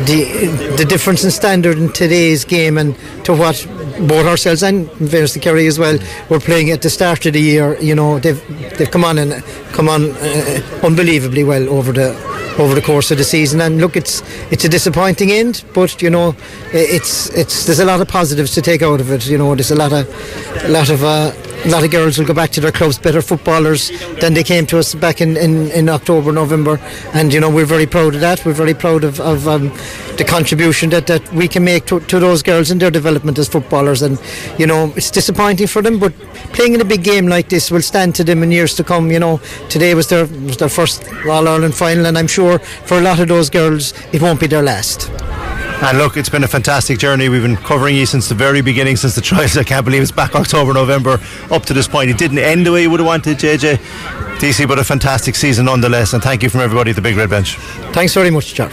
the 0.07 0.75
the 0.77 0.85
difference 0.85 1.25
in 1.25 1.31
standard 1.31 1.79
in 1.79 1.93
today's 1.93 2.45
game 2.45 2.79
and 2.79 2.97
to 3.25 3.35
what 3.35 3.67
both 4.01 4.27
ourselves 4.27 4.63
and 4.63 4.91
fairness 5.11 5.33
to 5.33 5.39
Kerry 5.39 5.67
as 5.67 5.79
well 5.79 5.99
were 6.29 6.41
playing 6.41 6.71
at 6.71 6.83
the 6.83 6.91
start 6.91 7.27
of 7.27 7.33
the 7.33 7.41
year. 7.41 7.79
You 7.81 7.95
know 7.95 8.19
they've 8.19 8.43
they've 8.77 8.91
come 8.91 9.05
on 9.05 9.19
and 9.19 9.43
come 9.73 9.89
on 9.89 10.11
uh, 10.11 10.81
unbelievably 10.83 11.45
well 11.45 11.69
over 11.69 11.93
the 11.93 12.15
over 12.59 12.75
the 12.75 12.83
course 12.83 13.11
of 13.11 13.19
the 13.19 13.25
season. 13.25 13.61
And 13.61 13.81
look, 13.81 13.97
it's 13.97 14.23
it's 14.51 14.65
a 14.65 14.69
disappointing 14.69 15.31
end, 15.31 15.65
but 15.75 16.03
you 16.03 16.11
know, 16.11 16.35
it's 16.73 17.31
it's 17.31 17.67
there's 17.67 17.81
a 17.81 17.85
lot 17.85 18.01
of 18.01 18.09
positives 18.09 18.53
to 18.55 18.63
take 18.63 18.83
out 18.83 19.01
of 19.01 19.11
it. 19.11 19.27
You 19.27 19.39
know, 19.39 19.55
there's 19.55 19.71
a 19.71 19.77
lot 19.77 19.93
of 19.93 20.65
a 20.65 20.69
lot 20.69 20.91
of. 20.91 21.05
Uh, 21.05 21.33
a 21.65 21.69
lot 21.69 21.85
of 21.85 21.91
girls 21.91 22.19
will 22.19 22.27
go 22.27 22.35
back 22.35 22.51
to 22.51 22.61
their 22.61 22.73
clubs 22.73 22.99
better 22.99 23.21
footballers 23.21 23.91
than 24.21 24.35
they 24.35 24.45
came 24.45 24.67
to 24.67 24.79
us 24.79 24.95
back 24.95 25.21
in, 25.21 25.37
in, 25.37 25.71
in 25.73 25.89
October, 25.89 26.33
November. 26.33 26.79
And, 27.15 27.33
you 27.33 27.41
know, 27.41 27.51
we're 27.51 27.67
very 27.67 27.87
proud 27.87 28.15
of 28.15 28.21
that. 28.21 28.45
We're 28.45 28.53
very 28.53 28.75
proud 28.75 29.05
of, 29.05 29.21
of 29.21 29.49
um, 29.49 29.69
the 30.17 30.25
contribution 30.27 30.91
that, 30.91 31.07
that 31.09 31.33
we 31.33 31.49
can 31.49 31.65
make 31.65 31.87
to, 31.87 32.01
to 32.01 32.21
those 32.21 32.43
girls 32.43 32.71
in 32.71 32.79
their 32.79 32.91
development 32.91 33.39
as 33.39 33.49
footballers. 33.49 34.03
And, 34.03 34.21
you 34.59 34.67
know, 34.67 34.93
it's 34.97 35.11
disappointing 35.11 35.67
for 35.67 35.83
them, 35.83 35.99
but 35.99 36.13
playing 36.53 36.75
in 36.75 36.81
a 36.81 36.85
big 36.85 37.03
game 37.03 37.27
like 37.27 37.49
this 37.49 37.71
will 37.71 37.83
stand 37.83 38.15
to 38.17 38.25
them 38.25 38.43
in 38.43 38.53
years 38.53 38.75
to 38.77 38.85
come. 38.85 39.11
You 39.11 39.19
know, 39.19 39.39
today 39.69 39.95
was 39.95 40.09
their, 40.09 40.27
was 40.27 40.57
their 40.57 40.69
first 40.69 41.05
All 41.29 41.49
Ireland 41.49 41.75
final, 41.75 42.07
and 42.07 42.17
I'm 42.17 42.29
sure 42.29 42.59
for 42.59 42.99
a 42.99 43.03
lot 43.03 43.21
of 43.21 43.29
those 43.29 43.51
girls, 43.51 43.95
it 44.13 44.23
won't 44.23 44.41
be 44.41 44.47
their 44.47 44.63
last. 44.63 45.11
And 45.81 45.97
look, 45.97 46.17
it's 46.17 46.29
been 46.29 46.43
a 46.43 46.49
fantastic 46.49 46.99
journey. 46.99 47.29
We've 47.29 47.43
been 47.43 47.57
covering 47.57 47.95
you 47.95 48.05
since 48.05 48.29
the 48.29 48.35
very 48.35 48.63
beginning, 48.63 48.97
since 48.97 49.15
the 49.15 49.21
trials. 49.21 49.57
I 49.57 49.63
can't 49.63 49.85
believe 49.85 50.03
it's 50.03 50.11
back 50.11 50.35
October, 50.35 50.75
November, 50.75 51.21
up 51.53 51.65
to 51.67 51.73
this 51.73 51.87
point. 51.87 52.11
It 52.11 52.19
didn't 52.19 52.39
end 52.39 52.67
the 52.67 52.73
way 52.73 52.83
you 52.83 52.91
would 52.91 52.99
have 52.99 53.07
wanted, 53.07 53.39
JJ. 53.39 54.41
Deasy, 54.41 54.67
but 54.67 54.81
a 54.81 54.85
fantastic 54.85 55.37
season 55.37 55.67
nonetheless. 55.67 56.15
And 56.15 56.23
thank 56.23 56.43
you 56.43 56.51
from 56.51 56.63
everybody 56.63 56.91
at 56.91 56.97
the 56.97 57.03
Big 57.03 57.17
Red 57.17 57.31
Bench. 57.31 57.57
Thanks 57.93 58.13
very 58.13 58.31
much, 58.31 58.55
John. 58.55 58.73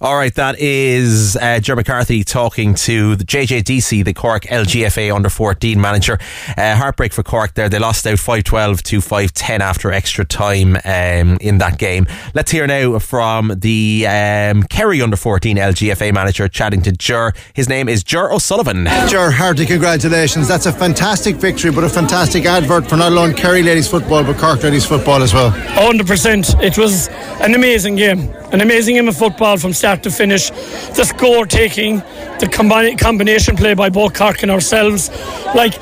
All 0.00 0.14
right, 0.14 0.32
that 0.36 0.60
is 0.60 1.36
uh, 1.36 1.58
Ger 1.58 1.74
McCarthy 1.74 2.22
talking 2.22 2.74
to 2.74 3.16
the 3.16 3.24
JJ 3.24 3.64
Deasy, 3.64 4.04
the 4.04 4.14
Cork 4.14 4.44
LGFA 4.44 5.12
under 5.12 5.28
14 5.28 5.80
manager. 5.80 6.20
Uh, 6.56 6.76
heartbreak 6.76 7.12
for 7.12 7.24
Cork 7.24 7.54
there. 7.54 7.68
They 7.68 7.80
lost 7.80 8.06
out 8.06 8.20
5 8.20 8.44
12 8.44 8.82
to 8.84 9.00
5 9.00 9.32
10 9.32 9.60
after 9.60 9.90
extra 9.90 10.24
time 10.24 10.76
um, 10.84 11.36
in 11.40 11.58
that 11.58 11.78
game. 11.78 12.06
Let's 12.32 12.52
hear 12.52 12.68
now 12.68 13.00
from 13.00 13.54
the 13.56 14.06
um, 14.06 14.62
Kerry 14.62 15.02
under 15.02 15.16
14 15.16 15.56
LGFA 15.56 16.14
manager 16.14 16.46
chatting 16.46 16.82
to 16.82 16.92
Ger. 16.92 17.32
His 17.54 17.68
name 17.68 17.88
is 17.88 18.04
Ger 18.04 18.32
O'Sullivan. 18.32 18.84
Ger, 19.08 19.32
hearty 19.32 19.66
congratulations. 19.66 20.46
That's 20.46 20.66
a 20.66 20.72
fantastic 20.72 21.34
victory, 21.34 21.72
but 21.72 21.82
a 21.82 21.88
fantastic 21.88 22.44
advert 22.44 22.88
for 22.88 22.96
not 22.96 23.10
alone 23.10 23.34
Kerry 23.34 23.64
ladies 23.64 23.88
football, 23.88 24.22
but 24.22 24.38
Cork 24.38 24.62
ladies 24.62 24.86
football 24.86 25.24
as 25.24 25.34
well. 25.34 25.50
100%. 25.50 26.62
It 26.62 26.78
was 26.78 27.08
an 27.40 27.56
amazing 27.56 27.96
game. 27.96 28.32
An 28.52 28.62
amazing 28.62 28.94
game 28.94 29.08
of 29.08 29.16
football 29.16 29.58
from 29.58 29.74
start 29.74 29.87
to 29.96 30.10
finish. 30.10 30.50
The 30.96 31.04
score 31.04 31.46
taking, 31.46 31.96
the 32.40 32.48
combi- 32.50 32.98
combination 32.98 33.56
play 33.56 33.74
by 33.74 33.88
both 33.90 34.14
Cork 34.14 34.42
and 34.42 34.50
ourselves. 34.50 35.10
Like, 35.54 35.74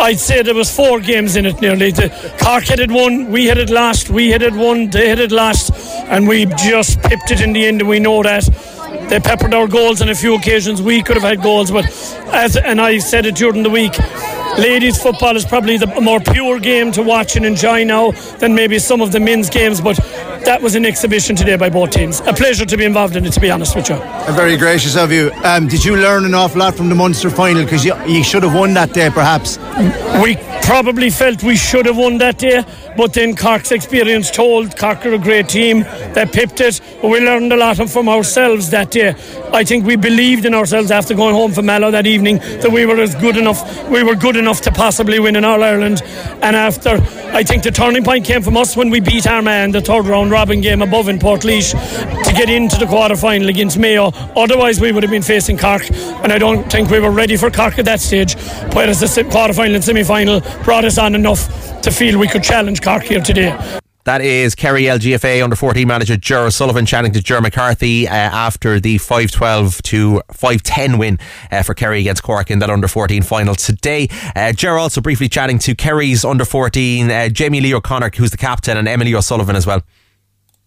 I'd 0.00 0.18
say 0.18 0.42
there 0.42 0.54
was 0.54 0.74
four 0.74 1.00
games 1.00 1.36
in 1.36 1.46
it 1.46 1.60
nearly. 1.60 1.92
The 1.92 2.08
Cork 2.40 2.70
it 2.70 2.90
one, 2.90 3.30
we 3.30 3.46
headed 3.46 3.70
last, 3.70 4.10
we 4.10 4.30
headed 4.30 4.54
one, 4.56 4.90
they 4.90 5.08
headed 5.08 5.32
last, 5.32 5.70
and 6.08 6.26
we 6.26 6.46
just 6.46 7.00
pipped 7.02 7.30
it 7.30 7.40
in 7.40 7.52
the 7.52 7.64
end, 7.66 7.80
and 7.80 7.88
we 7.88 8.00
know 8.00 8.22
that. 8.22 8.44
They 9.12 9.20
peppered 9.20 9.52
our 9.52 9.68
goals 9.68 10.00
on 10.00 10.08
a 10.08 10.14
few 10.14 10.34
occasions. 10.36 10.80
We 10.80 11.02
could 11.02 11.16
have 11.16 11.22
had 11.22 11.42
goals, 11.42 11.70
but 11.70 11.84
as 12.32 12.56
and 12.56 12.80
I 12.80 12.96
said 12.96 13.26
it 13.26 13.34
during 13.34 13.62
the 13.62 13.68
week, 13.68 13.92
ladies 14.56 15.02
football 15.02 15.36
is 15.36 15.44
probably 15.44 15.76
the 15.76 15.86
more 16.00 16.18
pure 16.18 16.58
game 16.58 16.92
to 16.92 17.02
watch 17.02 17.36
and 17.36 17.44
enjoy 17.44 17.84
now 17.84 18.12
than 18.38 18.54
maybe 18.54 18.78
some 18.78 19.02
of 19.02 19.12
the 19.12 19.20
men's 19.20 19.50
games. 19.50 19.82
But 19.82 19.98
that 20.46 20.62
was 20.62 20.76
an 20.76 20.86
exhibition 20.86 21.36
today 21.36 21.56
by 21.56 21.68
both 21.68 21.90
teams. 21.90 22.20
A 22.20 22.32
pleasure 22.32 22.64
to 22.64 22.76
be 22.78 22.86
involved 22.86 23.14
in 23.14 23.26
it, 23.26 23.32
to 23.34 23.40
be 23.40 23.50
honest 23.50 23.76
with 23.76 23.90
you. 23.90 23.96
Very 24.32 24.56
gracious 24.56 24.96
of 24.96 25.12
you. 25.12 25.30
Um, 25.44 25.68
did 25.68 25.84
you 25.84 25.96
learn 25.96 26.24
an 26.24 26.34
awful 26.34 26.60
lot 26.60 26.74
from 26.74 26.88
the 26.88 26.94
Munster 26.94 27.28
final? 27.28 27.64
Because 27.64 27.84
you, 27.84 27.94
you 28.06 28.24
should 28.24 28.44
have 28.44 28.54
won 28.54 28.72
that 28.74 28.94
day, 28.94 29.10
perhaps. 29.10 29.58
We 30.22 30.36
probably 30.62 31.10
felt 31.10 31.42
we 31.42 31.56
should 31.56 31.86
have 31.86 31.96
won 31.96 32.18
that 32.18 32.38
day, 32.38 32.64
but 32.96 33.12
then 33.12 33.36
Cork's 33.36 33.72
experience 33.72 34.30
told 34.30 34.78
Cork 34.78 35.04
are 35.04 35.14
a 35.14 35.18
great 35.18 35.48
team. 35.48 35.84
They 36.14 36.24
pipped 36.24 36.60
it, 36.60 36.80
we 37.02 37.20
learned 37.20 37.52
a 37.52 37.56
lot 37.56 37.76
from 37.90 38.08
ourselves 38.08 38.70
that 38.70 38.90
day. 38.92 39.01
I 39.10 39.64
think 39.64 39.84
we 39.84 39.96
believed 39.96 40.44
in 40.44 40.54
ourselves 40.54 40.90
after 40.90 41.14
going 41.14 41.34
home 41.34 41.52
from 41.52 41.66
Mallow 41.66 41.90
that 41.90 42.06
evening 42.06 42.38
that 42.38 42.70
we 42.70 42.86
were 42.86 43.00
as 43.00 43.14
good 43.14 43.36
enough. 43.36 43.88
We 43.88 44.02
were 44.02 44.14
good 44.14 44.36
enough 44.36 44.60
to 44.62 44.72
possibly 44.72 45.18
win 45.18 45.36
in 45.36 45.44
All 45.44 45.62
Ireland. 45.62 46.02
And 46.42 46.56
after, 46.56 47.00
I 47.32 47.42
think 47.42 47.62
the 47.62 47.70
turning 47.70 48.04
point 48.04 48.24
came 48.24 48.42
from 48.42 48.56
us 48.56 48.76
when 48.76 48.90
we 48.90 49.00
beat 49.00 49.26
Armagh 49.26 49.72
the 49.72 49.80
third 49.80 50.06
round 50.06 50.30
robin 50.30 50.60
game 50.60 50.82
above 50.82 51.08
in 51.08 51.18
Portlaoise 51.18 51.72
to 52.24 52.32
get 52.32 52.48
into 52.48 52.76
the 52.76 52.86
quarter 52.86 53.16
final 53.16 53.48
against 53.48 53.78
Mayo. 53.78 54.12
Otherwise, 54.36 54.80
we 54.80 54.92
would 54.92 55.02
have 55.02 55.12
been 55.12 55.22
facing 55.22 55.58
Cork, 55.58 55.90
and 55.90 56.32
I 56.32 56.38
don't 56.38 56.70
think 56.70 56.90
we 56.90 57.00
were 57.00 57.10
ready 57.10 57.36
for 57.36 57.50
Cork 57.50 57.78
at 57.78 57.84
that 57.84 58.00
stage. 58.00 58.34
Whereas 58.72 59.00
the 59.00 59.24
quarter 59.30 59.52
final 59.52 59.74
and 59.74 59.84
semi 59.84 60.02
final 60.02 60.40
brought 60.64 60.84
us 60.84 60.98
on 60.98 61.14
enough 61.14 61.80
to 61.82 61.90
feel 61.90 62.18
we 62.18 62.28
could 62.28 62.42
challenge 62.42 62.82
Cork 62.82 63.04
here 63.04 63.20
today. 63.20 63.81
That 64.04 64.20
is 64.20 64.56
Kerry 64.56 64.82
LGFA 64.82 65.44
under 65.44 65.54
14 65.54 65.86
manager 65.86 66.16
Ger 66.16 66.50
Sullivan 66.50 66.86
chatting 66.86 67.12
to 67.12 67.22
Ger 67.22 67.40
McCarthy 67.40 68.08
uh, 68.08 68.12
after 68.12 68.80
the 68.80 68.98
5 68.98 69.30
12 69.30 69.82
to 69.84 70.22
5 70.32 70.62
10 70.62 70.98
win 70.98 71.20
uh, 71.52 71.62
for 71.62 71.74
Kerry 71.74 72.00
against 72.00 72.24
Cork 72.24 72.50
in 72.50 72.58
that 72.58 72.68
under 72.68 72.88
14 72.88 73.22
final 73.22 73.54
today. 73.54 74.08
Uh, 74.34 74.52
also 74.66 75.00
briefly 75.00 75.28
chatting 75.28 75.58
to 75.60 75.76
Kerry's 75.76 76.24
under 76.24 76.44
14, 76.44 77.10
uh, 77.10 77.28
Jamie 77.28 77.60
Lee 77.60 77.74
O'Connor, 77.74 78.10
who's 78.16 78.32
the 78.32 78.36
captain, 78.36 78.76
and 78.76 78.88
Emily 78.88 79.14
O'Sullivan 79.14 79.54
as 79.54 79.68
well. 79.68 79.82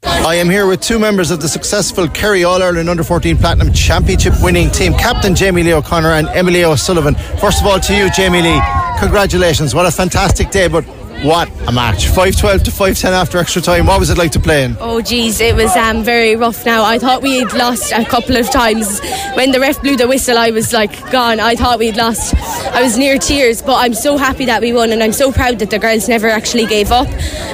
I 0.04 0.36
am 0.36 0.50
here 0.50 0.66
with 0.66 0.80
two 0.82 1.00
members 1.00 1.30
of 1.30 1.42
the 1.42 1.50
successful 1.50 2.08
Kerry 2.08 2.44
All 2.46 2.62
Ireland 2.64 2.90
Under 2.90 3.04
14 3.04 3.38
Platinum 3.38 3.74
Championship 3.74 4.34
winning 4.42 4.70
team, 4.70 4.94
Captain 4.94 5.36
Jamie 5.36 5.64
Lee 5.64 5.74
O'Connor 5.74 6.12
and 6.12 6.28
Emily 6.30 6.64
O'Sullivan. 6.64 7.16
First 7.42 7.60
of 7.60 7.68
all, 7.68 7.80
to 7.82 7.96
you, 7.96 8.10
Jamie 8.12 8.42
Lee, 8.42 8.62
congratulations. 9.00 9.76
What 9.76 9.86
a 9.86 9.92
fantastic 9.92 10.52
day, 10.52 10.68
but 10.68 10.86
What 11.26 11.50
a 11.68 11.72
match. 11.72 12.08
5 12.10 12.36
12 12.36 12.64
to 12.66 12.72
5 12.72 13.00
10 13.00 13.12
after 13.12 13.40
extra 13.40 13.60
time. 13.60 13.88
What 13.88 14.00
was 14.00 14.12
it 14.12 14.18
like 14.20 14.32
to 14.34 14.40
play 14.40 14.64
in? 14.64 14.78
Oh 14.80 15.02
geez, 15.02 15.42
it 15.42 15.56
was 15.56 15.76
um, 15.76 16.04
very 16.04 16.36
rough 16.36 16.64
now. 16.68 16.84
I 16.84 17.00
thought 17.00 17.24
we 17.24 17.40
had 17.40 17.52
lost 17.54 17.92
a 17.92 18.06
couple 18.06 18.38
of 18.38 18.48
times. 18.52 19.02
When 19.34 19.52
the 19.52 19.60
ref 19.60 19.82
blew 19.82 19.96
the 19.96 20.08
whistle, 20.08 20.38
I 20.38 20.52
was 20.52 20.72
like 20.72 21.10
gone. 21.12 21.40
I 21.40 21.56
thought 21.56 21.80
we'd 21.80 21.98
lost. 21.98 22.36
I 22.76 22.84
was 22.84 22.96
near 22.96 23.18
tears, 23.18 23.64
but 23.64 23.78
I'm 23.78 23.96
so 23.96 24.18
happy 24.18 24.46
that 24.46 24.62
we 24.62 24.72
won 24.72 24.92
and 24.92 25.02
I'm 25.02 25.14
so 25.14 25.32
proud 25.32 25.58
that 25.60 25.72
the 25.72 25.80
girls 25.80 26.08
never 26.08 26.28
actually 26.30 26.68
gave 26.68 26.92
up. 26.92 27.08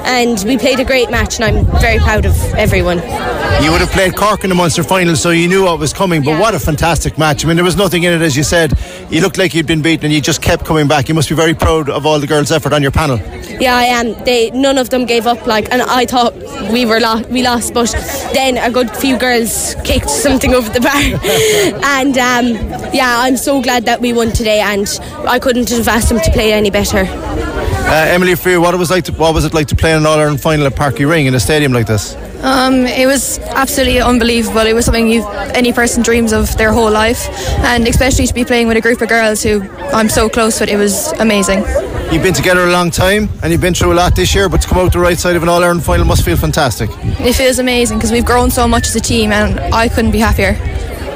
And 0.03 0.43
we 0.43 0.57
played 0.57 0.81
a 0.81 0.85
great 0.85 1.09
match 1.09 1.39
and 1.39 1.45
I'm 1.45 1.65
very 1.79 1.99
proud 1.99 2.25
of 2.25 2.35
everyone. 2.55 2.97
You 3.63 3.71
would 3.71 3.81
have 3.81 3.91
played 3.91 4.15
Cork 4.15 4.43
in 4.43 4.49
the 4.49 4.55
Munster 4.55 4.81
final, 4.81 5.15
so 5.15 5.29
you 5.29 5.47
knew 5.47 5.65
what 5.65 5.77
was 5.77 5.93
coming. 5.93 6.23
But 6.23 6.39
what 6.39 6.55
a 6.55 6.59
fantastic 6.59 7.19
match! 7.19 7.45
I 7.45 7.47
mean, 7.47 7.57
there 7.57 7.63
was 7.63 7.77
nothing 7.77 8.01
in 8.03 8.11
it, 8.11 8.21
as 8.23 8.35
you 8.35 8.41
said. 8.41 8.73
You 9.11 9.21
looked 9.21 9.37
like 9.37 9.53
you'd 9.53 9.67
been 9.67 9.83
beaten, 9.83 10.05
and 10.05 10.13
you 10.13 10.19
just 10.19 10.41
kept 10.41 10.65
coming 10.65 10.87
back. 10.87 11.07
You 11.07 11.13
must 11.13 11.29
be 11.29 11.35
very 11.35 11.53
proud 11.53 11.87
of 11.87 12.07
all 12.07 12.19
the 12.19 12.25
girls' 12.25 12.51
effort 12.51 12.73
on 12.73 12.81
your 12.81 12.89
panel. 12.89 13.19
Yeah, 13.61 13.75
I 13.75 13.83
am. 13.83 14.13
They 14.25 14.49
none 14.51 14.77
of 14.79 14.89
them 14.89 15.05
gave 15.05 15.27
up. 15.27 15.45
Like, 15.45 15.71
and 15.71 15.81
I 15.83 16.05
thought 16.05 16.33
we 16.71 16.85
were 16.85 16.99
lo- 16.99 17.21
we 17.29 17.43
lost, 17.43 17.73
but 17.75 17.91
then 18.33 18.57
a 18.57 18.71
good 18.71 18.89
few 18.89 19.17
girls 19.19 19.75
kicked 19.83 20.09
something 20.09 20.53
over 20.55 20.67
the 20.69 20.81
bar, 20.81 21.01
and 21.99 22.17
um, 22.17 22.47
yeah, 22.91 23.19
I'm 23.19 23.37
so 23.37 23.61
glad 23.61 23.85
that 23.85 24.01
we 24.01 24.13
won 24.13 24.31
today. 24.31 24.59
And 24.61 24.87
I 25.27 25.37
couldn't 25.37 25.69
have 25.69 25.87
asked 25.87 26.09
them 26.09 26.19
to 26.21 26.31
play 26.31 26.53
any 26.53 26.71
better. 26.71 27.05
Uh, 27.07 28.05
Emily, 28.07 28.35
for 28.35 28.49
you, 28.49 28.61
what 28.61 28.75
was 28.77 28.89
like? 28.89 29.03
To, 29.05 29.11
what 29.13 29.33
was 29.35 29.45
it 29.45 29.53
like 29.53 29.67
to 29.67 29.75
play 29.75 29.91
in 29.91 29.97
an 29.97 30.05
All 30.07 30.17
Ireland 30.17 30.41
final 30.41 30.65
at 30.65 30.73
Páirc 30.73 30.97
Uí 30.97 31.07
Rinn 31.09 31.27
in 31.27 31.35
a 31.35 31.39
stadium 31.39 31.71
like 31.71 31.85
this? 31.85 32.15
Um, 32.43 32.87
it 32.87 33.05
was 33.05 33.37
absolutely 33.39 34.01
unbelievable. 34.01 34.61
It 34.61 34.73
was 34.73 34.85
something 34.85 35.07
you 35.07 35.27
any 35.53 35.71
person 35.73 36.01
dreams 36.01 36.33
of 36.33 36.57
their 36.57 36.71
whole 36.71 36.91
life, 36.91 37.27
and 37.59 37.87
especially 37.87 38.25
to 38.27 38.33
be 38.33 38.43
playing 38.43 38.67
with 38.67 38.77
a 38.77 38.81
group 38.81 39.01
of 39.01 39.09
girls 39.09 39.43
who 39.43 39.61
I'm 39.93 40.09
so 40.09 40.27
close 40.27 40.59
with. 40.59 40.69
It 40.69 40.77
was 40.77 41.11
amazing. 41.13 41.59
You've 42.11 42.23
been 42.23 42.33
together 42.33 42.61
a 42.65 42.71
long 42.71 42.89
time, 42.89 43.29
and 43.43 43.51
you've 43.51 43.61
been 43.61 43.73
through 43.75 43.93
a 43.93 43.95
lot 43.95 44.15
this 44.15 44.33
year. 44.33 44.49
But 44.49 44.61
to 44.63 44.67
come 44.67 44.79
out 44.79 44.91
the 44.91 44.99
right 44.99 45.17
side 45.17 45.35
of 45.35 45.43
an 45.43 45.49
All 45.49 45.63
Ireland 45.63 45.83
final 45.83 46.05
must 46.05 46.25
feel 46.25 46.35
fantastic. 46.35 46.89
It 47.19 47.33
feels 47.33 47.59
amazing 47.59 47.97
because 47.99 48.11
we've 48.11 48.25
grown 48.25 48.49
so 48.49 48.67
much 48.67 48.87
as 48.87 48.95
a 48.95 48.99
team, 48.99 49.31
and 49.31 49.59
I 49.73 49.87
couldn't 49.87 50.11
be 50.11 50.19
happier. 50.19 50.57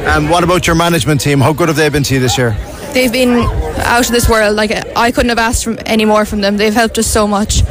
And 0.08 0.30
what 0.30 0.44
about 0.44 0.68
your 0.68 0.76
management 0.76 1.22
team? 1.22 1.42
How 1.42 1.54
good 1.54 1.68
have 1.70 1.78
they 1.78 1.90
been 1.90 2.04
to 2.04 2.14
you 2.14 2.20
this 2.20 2.38
year? 2.38 2.56
They've 2.94 3.12
been 3.12 3.40
out 3.80 4.06
of 4.06 4.12
this 4.12 4.30
world. 4.30 4.56
Like 4.56 4.72
I 4.96 5.12
couldn't 5.12 5.30
have 5.30 5.40
asked 5.40 5.64
for 5.64 5.76
any 5.88 6.06
more 6.06 6.24
from 6.24 6.42
them. 6.42 6.58
They've 6.58 6.74
helped 6.74 6.98
us 7.00 7.08
so 7.08 7.28
much. 7.28 7.64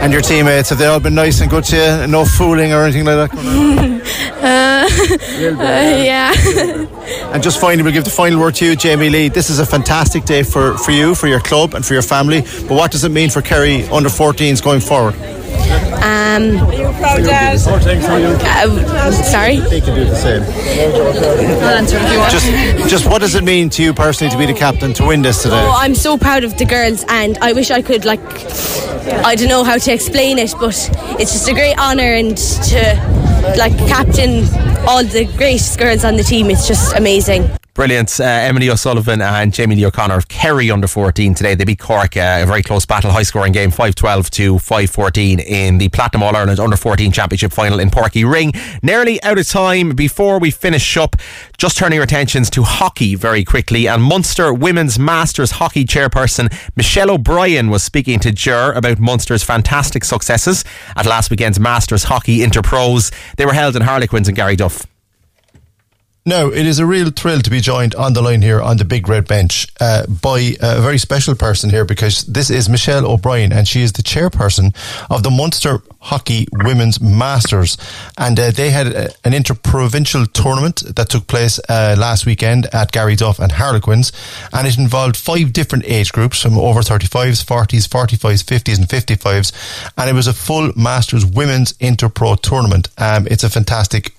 And 0.00 0.12
your 0.12 0.22
teammates 0.22 0.68
have 0.70 0.78
they 0.78 0.86
all 0.86 1.00
been 1.00 1.14
nice 1.14 1.40
and 1.40 1.50
good 1.50 1.64
to 1.64 1.76
you? 1.76 2.06
No 2.06 2.24
fooling 2.24 2.72
or 2.72 2.84
anything 2.84 3.04
like 3.04 3.30
that. 3.30 3.38
uh, 4.42 4.86
uh, 5.60 6.04
yeah. 6.04 6.32
And 7.32 7.42
just 7.42 7.60
finally, 7.60 7.82
we'll 7.82 7.92
give 7.92 8.04
the 8.04 8.10
final 8.10 8.40
word 8.40 8.54
to 8.56 8.64
you, 8.66 8.76
Jamie 8.76 9.10
Lee. 9.10 9.28
This 9.28 9.50
is 9.50 9.58
a 9.58 9.66
fantastic 9.66 10.24
day 10.24 10.42
for, 10.42 10.76
for 10.78 10.92
you, 10.92 11.14
for 11.14 11.26
your 11.26 11.40
club, 11.40 11.74
and 11.74 11.84
for 11.84 11.94
your 11.94 12.02
family. 12.02 12.42
But 12.42 12.72
what 12.72 12.92
does 12.92 13.04
it 13.04 13.10
mean 13.10 13.30
for 13.30 13.42
Kerry 13.42 13.84
under 13.88 14.08
14s 14.08 14.62
going 14.62 14.80
forward? 14.80 15.14
Um, 16.06 16.58
uh, 16.58 17.58
sorry. 19.12 19.56
They 19.58 19.80
can 19.80 19.94
do 19.94 20.04
the 20.04 20.14
same. 20.14 20.42
I'll 21.62 21.76
answer 21.76 21.96
if 21.98 22.12
you 22.12 22.18
want. 22.18 22.32
Just, 22.32 22.90
just 22.90 23.06
what 23.06 23.20
does 23.20 23.34
it 23.34 23.44
mean 23.44 23.70
to 23.70 23.82
you 23.82 23.92
personally 23.92 24.30
to 24.30 24.38
be 24.38 24.46
the 24.46 24.54
captain 24.58 24.92
to 24.94 25.06
win 25.06 25.22
this 25.22 25.42
today? 25.42 25.60
Oh, 25.60 25.74
I'm 25.76 25.94
so 25.94 26.16
proud 26.16 26.44
of 26.44 26.56
the 26.58 26.64
girls, 26.64 27.04
and 27.08 27.38
I 27.38 27.52
wish 27.52 27.70
I 27.70 27.82
could 27.82 28.04
like. 28.04 28.20
I 29.08 29.34
don't 29.36 29.48
know 29.48 29.62
how 29.62 29.78
to 29.78 29.92
explain 29.92 30.38
it, 30.38 30.52
but 30.58 30.76
it's 31.20 31.32
just 31.32 31.48
a 31.48 31.52
great 31.52 31.78
honour 31.78 32.02
and 32.02 32.36
to 32.36 33.54
like 33.56 33.76
captain 33.86 34.44
all 34.86 35.04
the 35.04 35.28
great 35.36 35.62
girls 35.78 36.04
on 36.04 36.16
the 36.16 36.24
team. 36.24 36.50
It's 36.50 36.66
just 36.66 36.96
amazing. 36.96 37.48
Brilliant. 37.76 38.18
Uh, 38.18 38.24
Emily 38.24 38.70
O'Sullivan 38.70 39.20
and 39.20 39.52
Jamie 39.52 39.76
Lee 39.76 39.84
O'Connor 39.84 40.16
of 40.16 40.28
Kerry 40.28 40.70
under 40.70 40.86
14 40.86 41.34
today. 41.34 41.54
They 41.54 41.64
beat 41.64 41.78
Cork, 41.78 42.16
uh, 42.16 42.40
a 42.40 42.46
very 42.46 42.62
close 42.62 42.86
battle, 42.86 43.10
high 43.10 43.22
scoring 43.22 43.52
game, 43.52 43.70
5 43.70 43.94
12 43.94 44.30
to 44.30 44.58
5 44.58 44.90
14 44.90 45.40
in 45.40 45.76
the 45.76 45.90
Platinum 45.90 46.22
All 46.22 46.34
Ireland 46.34 46.58
under 46.58 46.78
14 46.78 47.12
Championship 47.12 47.52
final 47.52 47.78
in 47.78 47.90
Páirc 47.90 48.12
Uí 48.12 48.32
Rinn. 48.32 48.52
Nearly 48.82 49.22
out 49.22 49.38
of 49.38 49.46
time 49.46 49.90
before 49.90 50.38
we 50.38 50.50
finish 50.50 50.96
up. 50.96 51.16
Just 51.58 51.76
turning 51.76 51.98
our 51.98 52.04
attentions 52.04 52.48
to 52.48 52.62
hockey 52.62 53.14
very 53.14 53.44
quickly. 53.44 53.86
And 53.86 54.02
Munster 54.02 54.54
Women's 54.54 54.98
Masters 54.98 55.50
Hockey 55.50 55.84
Chairperson 55.84 56.50
Michelle 56.76 57.10
O'Brien 57.10 57.68
was 57.68 57.82
speaking 57.82 58.18
to 58.20 58.32
Ger 58.32 58.72
about 58.72 58.98
Munster's 58.98 59.42
fantastic 59.42 60.02
successes 60.02 60.64
at 60.96 61.04
last 61.04 61.30
weekend's 61.30 61.60
Masters 61.60 62.04
Hockey 62.04 62.38
Interpros. 62.38 63.12
They 63.36 63.44
were 63.44 63.52
held 63.52 63.76
in 63.76 63.82
Harlequins 63.82 64.28
and 64.28 64.36
Garryduff. 64.36 64.86
Now, 66.28 66.48
it 66.48 66.66
is 66.66 66.80
a 66.80 66.86
real 66.86 67.10
thrill 67.12 67.40
to 67.40 67.50
be 67.50 67.60
joined 67.60 67.94
on 67.94 68.12
the 68.12 68.20
line 68.20 68.42
here 68.42 68.60
on 68.60 68.78
the 68.78 68.84
big 68.84 69.08
red 69.08 69.28
bench 69.28 69.68
uh, 69.80 70.08
by 70.08 70.56
a 70.60 70.80
very 70.80 70.98
special 70.98 71.36
person 71.36 71.70
here 71.70 71.84
because 71.84 72.24
this 72.24 72.50
is 72.50 72.68
Michelle 72.68 73.06
O'Brien 73.06 73.52
and 73.52 73.68
she 73.68 73.80
is 73.82 73.92
the 73.92 74.02
chairperson 74.02 74.74
of 75.08 75.22
the 75.22 75.30
Munster 75.30 75.82
Hockey 76.00 76.48
Women's 76.50 77.00
Masters. 77.00 77.78
And 78.18 78.40
uh, 78.40 78.50
they 78.50 78.70
had 78.70 78.88
a, 78.88 79.10
an 79.24 79.34
interprovincial 79.34 80.26
tournament 80.26 80.82
that 80.96 81.10
took 81.10 81.28
place 81.28 81.60
uh, 81.68 81.94
last 81.96 82.26
weekend 82.26 82.66
at 82.74 82.90
Garryduff 82.90 83.38
and 83.38 83.52
Harlequins. 83.52 84.10
And 84.52 84.66
it 84.66 84.76
involved 84.78 85.16
five 85.16 85.52
different 85.52 85.84
age 85.86 86.10
groups 86.10 86.42
from 86.42 86.58
over 86.58 86.80
35s, 86.80 87.44
40s, 87.44 87.86
45s, 87.86 88.42
50s, 88.42 88.78
and 88.78 88.88
55s. 88.88 89.92
And 89.96 90.10
it 90.10 90.14
was 90.14 90.26
a 90.26 90.34
full 90.34 90.72
Masters 90.74 91.24
Women's 91.24 91.74
Interpro 91.74 92.40
tournament. 92.40 92.88
Um, 92.98 93.28
it's 93.28 93.44
a 93.44 93.48
fantastic 93.48 94.15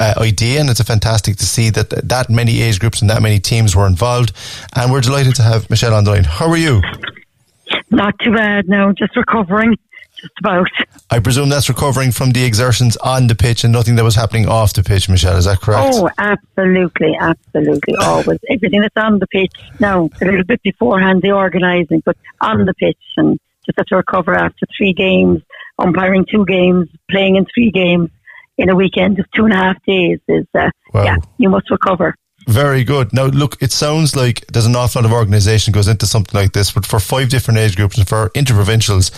uh, 0.00 0.14
idea, 0.18 0.60
and 0.60 0.70
it's 0.70 0.80
a 0.80 0.84
fantastic 0.84 1.36
to 1.36 1.46
see 1.46 1.70
that 1.70 1.90
that 1.90 2.30
many 2.30 2.62
age 2.62 2.80
groups 2.80 3.00
and 3.02 3.10
that 3.10 3.22
many 3.22 3.38
teams 3.38 3.76
were 3.76 3.86
involved. 3.86 4.32
And 4.74 4.90
we're 4.90 5.02
delighted 5.02 5.34
to 5.36 5.42
have 5.42 5.68
Michelle 5.70 5.94
on 5.94 6.04
the 6.04 6.12
line. 6.12 6.24
How 6.24 6.48
are 6.48 6.56
you? 6.56 6.82
Not 7.90 8.18
too 8.20 8.32
bad. 8.32 8.68
No, 8.68 8.92
just 8.92 9.14
recovering. 9.16 9.76
Just 10.20 10.32
about. 10.40 10.68
I 11.10 11.18
presume 11.18 11.48
that's 11.48 11.68
recovering 11.68 12.12
from 12.12 12.30
the 12.30 12.44
exertions 12.44 12.96
on 12.98 13.26
the 13.26 13.34
pitch 13.34 13.64
and 13.64 13.72
nothing 13.72 13.96
that 13.96 14.04
was 14.04 14.14
happening 14.14 14.46
off 14.48 14.72
the 14.74 14.82
pitch, 14.82 15.08
Michelle. 15.08 15.36
Is 15.36 15.44
that 15.44 15.60
correct? 15.60 15.94
Oh, 15.94 16.10
absolutely, 16.18 17.16
absolutely. 17.18 17.94
Always 18.00 18.38
everything 18.48 18.80
that's 18.80 18.96
on 18.96 19.18
the 19.18 19.26
pitch. 19.26 19.52
Now 19.80 20.08
a 20.20 20.24
little 20.24 20.44
bit 20.44 20.62
beforehand, 20.62 21.22
the 21.22 21.32
organising, 21.32 22.02
but 22.04 22.16
on 22.40 22.64
the 22.64 22.74
pitch 22.74 22.98
and 23.16 23.38
just 23.66 23.78
have 23.78 23.86
to 23.86 23.96
recover 23.96 24.34
after 24.34 24.66
three 24.76 24.92
games, 24.92 25.42
umpiring 25.78 26.26
two 26.30 26.44
games, 26.44 26.88
playing 27.10 27.36
in 27.36 27.46
three 27.54 27.70
games 27.70 28.10
in 28.60 28.68
a 28.68 28.76
weekend 28.76 29.18
of 29.18 29.26
two 29.34 29.44
and 29.44 29.52
a 29.52 29.56
half 29.56 29.76
days 29.86 30.18
is, 30.28 30.46
uh, 30.54 30.70
Wow. 30.92 31.04
yeah, 31.04 31.16
you 31.38 31.48
must 31.48 31.70
recover. 31.70 32.14
Very 32.48 32.84
good. 32.84 33.12
Now, 33.12 33.26
look, 33.26 33.56
it 33.60 33.70
sounds 33.70 34.16
like 34.16 34.46
there's 34.48 34.66
an 34.66 34.74
awful 34.74 35.02
lot 35.02 35.06
of 35.06 35.12
organisation 35.12 35.72
goes 35.72 35.88
into 35.88 36.06
something 36.06 36.38
like 36.40 36.52
this, 36.52 36.72
but 36.72 36.86
for 36.86 36.98
five 36.98 37.28
different 37.28 37.58
age 37.58 37.76
groups 37.76 37.96
and 37.98 38.08
for 38.08 38.30
interprovincials, 38.30 39.10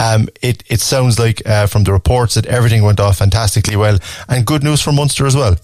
um, 0.00 0.28
it, 0.42 0.64
it 0.68 0.80
sounds 0.80 1.18
like 1.18 1.46
uh, 1.46 1.66
from 1.66 1.84
the 1.84 1.92
reports 1.92 2.34
that 2.34 2.46
everything 2.46 2.82
went 2.82 2.98
off 2.98 3.18
fantastically 3.18 3.76
well. 3.76 3.98
And 4.28 4.46
good 4.46 4.64
news 4.64 4.80
for 4.80 4.92
Munster 4.92 5.26
as 5.26 5.36
well. 5.36 5.56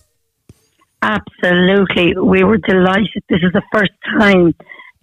Absolutely. 1.03 2.17
We 2.19 2.45
were 2.45 2.59
delighted. 2.59 3.23
This 3.29 3.43
is 3.43 3.53
the 3.53 3.63
first 3.73 3.93
time 4.19 4.55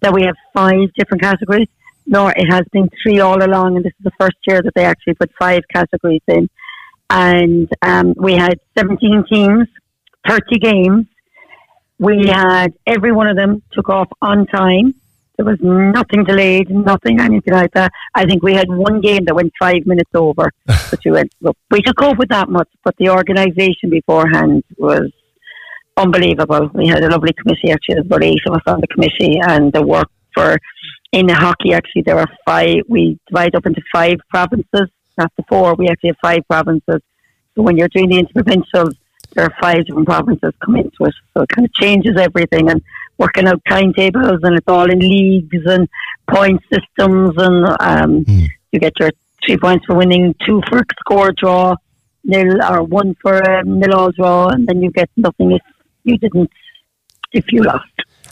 that 0.02 0.14
we 0.14 0.24
have 0.24 0.36
five 0.54 0.94
different 0.98 1.22
categories. 1.22 1.68
No, 2.06 2.28
it 2.28 2.46
has 2.50 2.64
been 2.72 2.90
three 3.02 3.20
all 3.22 3.42
along, 3.44 3.78
and 3.78 3.86
this 3.86 3.94
is 4.00 4.04
the 4.04 4.12
first 4.20 4.38
year 4.48 4.62
that 4.62 4.74
they 4.76 4.86
actually 4.86 5.14
put 5.16 5.32
five 5.40 5.62
categories 5.74 6.22
in. 6.28 6.50
And 7.14 7.70
um, 7.84 8.16
we 8.18 8.34
had 8.34 8.60
17 8.76 9.26
teams, 9.32 9.68
30 10.28 10.60
games. 10.60 11.06
We 12.00 12.28
had 12.28 12.74
every 12.88 13.12
one 13.12 13.28
of 13.28 13.38
them 13.38 13.62
took 13.72 13.88
off 13.90 14.10
on 14.20 14.48
time. 14.48 14.96
There 15.38 15.46
was 15.46 15.60
nothing 15.62 16.24
delayed, 16.24 16.72
nothing, 16.72 17.20
anything 17.20 17.54
like 17.54 17.72
that. 17.74 17.92
I 18.16 18.26
think 18.26 18.42
we 18.42 18.56
had 18.56 18.68
one 18.68 19.00
game 19.00 19.26
that 19.26 19.36
went 19.36 19.54
five 19.60 19.86
minutes 19.86 20.10
over. 20.16 20.52
but 20.66 21.00
we 21.06 21.12
went, 21.12 21.32
look, 21.40 21.56
we 21.70 21.84
could 21.84 21.96
cope 21.98 22.18
with 22.18 22.30
that 22.30 22.50
much, 22.50 22.70
but 22.84 22.96
the 22.98 23.10
organisation 23.10 23.92
beforehand 23.92 24.64
was 24.78 25.12
unbelievable. 25.96 26.72
We 26.74 26.88
had 26.88 27.04
a 27.04 27.10
lovely 27.10 27.34
committee, 27.34 27.70
actually, 27.72 27.96
there's 27.96 28.08
about 28.08 28.24
eight 28.24 28.42
of 28.48 28.56
us 28.56 28.64
on 28.66 28.82
the 28.82 28.88
committee, 28.88 29.40
and 29.48 29.72
the 29.72 29.84
work 29.84 30.10
for 30.34 30.58
in 31.12 31.28
the 31.28 31.36
hockey, 31.36 31.74
actually, 31.74 32.02
there 32.02 32.18
are 32.18 32.30
five, 32.44 32.78
we 32.90 33.20
divide 33.28 33.54
up 33.54 33.68
into 33.68 33.82
five 33.92 34.18
provinces, 34.32 34.90
not 35.18 35.32
the 35.38 35.44
four, 35.50 35.76
we 35.76 35.88
actually 35.90 36.10
have 36.10 36.18
five 36.22 36.48
provinces. 36.48 37.02
So 37.56 37.62
when 37.62 37.78
you're 37.78 37.88
doing 37.90 38.10
the 38.10 38.24
interprovincials, 38.24 38.96
there 39.34 39.46
are 39.46 39.54
five 39.62 39.86
different 39.86 40.08
provinces 40.08 40.54
come 40.64 40.76
into 40.76 41.06
it. 41.06 41.14
So 41.34 41.44
it 41.44 41.50
kind 41.50 41.66
of 41.66 41.74
changes 41.74 42.18
everything 42.18 42.70
and 42.70 42.82
working 43.18 43.48
out 43.48 43.62
timetables, 43.68 44.40
and 44.44 44.56
it's 44.56 44.68
all 44.68 44.90
in 44.90 45.00
leagues 45.00 45.66
and 45.66 45.88
point 46.30 46.62
systems, 46.72 47.34
and 47.38 47.76
um, 47.80 48.26
you 48.72 48.80
get 48.80 48.94
your 49.00 49.12
three 49.46 49.58
points 49.58 49.86
for 49.86 49.96
winning, 49.96 50.36
two 50.46 50.62
for 50.70 50.80
a 50.80 50.86
score 51.00 51.32
draw, 51.32 51.76
nil 52.24 52.64
or 52.64 52.84
one 52.84 53.16
for 53.22 53.38
a 53.38 53.64
nil 53.64 53.94
all 53.94 54.12
draw, 54.12 54.48
and 54.48 54.68
then 54.68 54.82
you 54.82 54.92
get 54.92 55.10
nothing 55.18 55.52
if 55.52 55.62
you 56.04 56.18
didn't, 56.18 56.50
if 57.32 57.52
you 57.52 57.64
lost. 57.64 57.86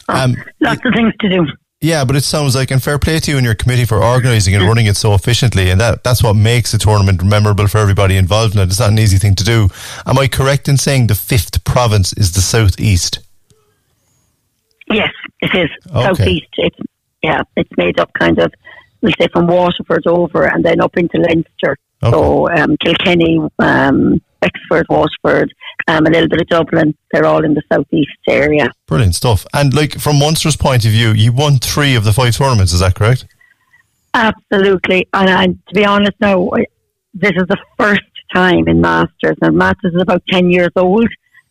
Um, 0.08 0.36
Lots 0.60 0.82
of 0.86 0.94
things 0.94 1.14
to 1.22 1.30
do. 1.30 1.46
Yeah, 1.82 2.06
but 2.06 2.16
it 2.16 2.24
sounds 2.24 2.56
like, 2.56 2.70
and 2.70 2.82
fair 2.82 3.00
play 3.00 3.20
to 3.20 3.32
you 3.32 3.38
and 3.38 3.46
your 3.46 3.56
committee 3.56 3.86
for 3.86 4.04
organising 4.04 4.54
and 4.54 4.64
running 4.66 4.86
it 4.86 4.96
so 4.96 5.16
efficiently, 5.16 5.72
and 5.72 5.82
that, 5.82 6.04
that's 6.04 6.22
what 6.22 6.36
makes 6.36 6.72
the 6.72 6.78
tournament 6.78 7.24
memorable 7.24 7.68
for 7.68 7.80
everybody 7.80 8.18
involved 8.18 8.54
in 8.54 8.62
it. 8.62 8.66
It's 8.66 8.80
not 8.80 8.92
an 8.92 9.00
easy 9.00 9.18
thing 9.18 9.34
to 9.34 9.44
do. 9.44 9.68
Am 10.06 10.20
I 10.20 10.28
correct 10.28 10.70
in 10.70 10.78
saying 10.78 11.08
the 11.08 11.16
fifth 11.16 11.64
province 11.64 12.14
is 12.14 12.34
the 12.34 12.42
southeast? 12.42 13.20
Yes, 14.92 15.12
it 15.40 15.56
is. 15.56 15.70
Okay. 15.90 16.04
Southeast. 16.04 16.48
It's 16.58 16.78
yeah, 17.24 17.42
it's 17.56 17.70
made 17.78 18.00
up 18.00 18.12
kind 18.14 18.38
of 18.40 18.54
we'll 19.02 19.14
say 19.20 19.28
from 19.32 19.48
Waterford 19.48 20.06
over 20.08 20.46
and 20.46 20.64
then 20.64 20.82
up 20.82 20.96
into 20.98 21.18
Leinster. 21.18 21.78
Okay. 22.04 22.12
So 22.12 22.50
um, 22.50 22.78
Kilkenny, 22.78 23.40
um, 23.60 24.22
Wexford, 24.42 24.86
Waterford, 24.90 25.54
um, 25.88 26.06
a 26.06 26.10
little 26.10 26.30
bit 26.30 26.42
of 26.42 26.48
Dublin. 26.48 26.96
They're 27.12 27.26
all 27.26 27.44
in 27.44 27.54
the 27.54 27.62
southeast 27.72 28.12
area. 28.28 28.72
Brilliant 28.88 29.16
stuff. 29.16 29.46
And 29.54 29.74
like 29.74 30.00
from 30.00 30.20
Munster's 30.20 30.56
point 30.56 30.86
of 30.86 30.92
view, 30.92 31.12
you 31.12 31.32
won 31.32 31.58
three 31.58 31.96
of 31.96 32.04
the 32.04 32.14
five 32.14 32.36
tournaments. 32.36 32.74
Is 32.74 32.80
that 32.80 32.96
correct? 32.96 33.26
Absolutely. 34.14 35.08
And, 35.14 35.30
and 35.30 35.60
to 35.68 35.76
be 35.76 35.86
honest 35.86 36.14
now, 36.20 36.50
this 37.14 37.32
is 37.36 37.48
the 37.48 37.58
first 37.78 38.02
time 38.34 38.68
in 38.68 38.82
Masters. 38.82 39.38
Now, 39.42 39.50
Masters 39.50 39.94
is 39.94 40.02
about 40.02 40.24
10 40.30 40.50
years 40.50 40.72
old, 40.76 41.08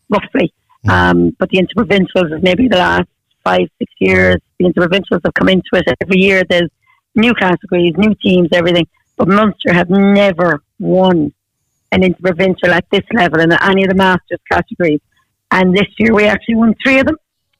roughly. 0.08 0.52
Um, 0.88 1.36
but 1.38 1.50
the 1.50 1.58
Interprovincials 1.58 2.34
is 2.34 2.42
maybe 2.42 2.68
the 2.68 2.78
last 2.78 3.08
five, 3.44 3.68
six 3.78 3.92
years. 3.98 4.36
The 4.58 4.66
Interprovincials 4.66 5.20
have 5.24 5.34
come 5.34 5.48
into 5.48 5.68
it. 5.74 5.84
Every 6.00 6.20
year 6.20 6.42
there's 6.48 6.70
new 7.14 7.34
categories, 7.34 7.94
new 7.96 8.14
teams, 8.22 8.48
everything. 8.52 8.86
But 9.16 9.28
Munster 9.28 9.72
have 9.72 9.90
never 9.90 10.62
won 10.78 11.32
an 11.92 12.02
Interprovincial 12.02 12.70
at 12.70 12.84
this 12.90 13.04
level 13.12 13.40
in 13.40 13.52
any 13.52 13.84
of 13.84 13.88
the 13.88 13.94
Masters 13.94 14.40
categories. 14.50 15.00
And 15.50 15.76
this 15.76 15.88
year 15.98 16.14
we 16.14 16.24
actually 16.24 16.56
won 16.56 16.74
three 16.82 17.00
of 17.00 17.06
them. 17.06 17.16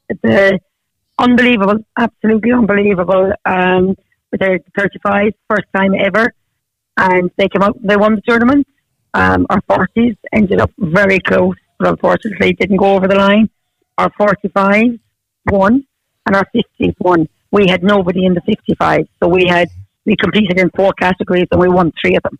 It's 0.09 0.25
uh, 0.25 0.59
unbelievable, 1.19 1.79
absolutely 1.99 2.53
unbelievable. 2.53 3.33
Um, 3.45 3.97
with 4.31 4.41
their 4.41 4.61
35, 4.79 5.33
first 5.49 5.67
time 5.75 5.95
ever. 5.95 6.33
And 6.97 7.31
they 7.37 7.49
came 7.49 7.63
out, 7.63 7.77
they 7.83 7.97
won 7.97 8.17
the 8.17 8.23
tournament. 8.23 8.67
Um, 9.15 9.47
our 9.51 9.61
40s 9.63 10.17
ended 10.33 10.61
up 10.61 10.71
very 10.79 11.19
close, 11.21 11.57
but 11.79 11.89
unfortunately 11.89 12.53
didn't 12.53 12.77
go 12.77 12.95
over 12.95 13.09
the 13.09 13.17
line. 13.17 13.49
Our 13.99 14.11
45s 14.11 14.99
won, 15.51 15.85
and 16.27 16.37
our 16.37 16.47
50s 16.55 16.95
won. 17.01 17.29
We 17.51 17.67
had 17.69 17.83
nobody 17.83 18.25
in 18.25 18.35
the 18.35 18.41
55, 18.43 19.09
so 19.21 19.29
we 19.29 19.47
had 19.47 19.69
we 20.07 20.17
competed 20.17 20.59
in 20.59 20.71
four 20.71 20.93
categories 20.95 21.47
and 21.51 21.61
we 21.61 21.69
won 21.69 21.93
three 22.01 22.17
of 22.17 22.23
them. 22.23 22.39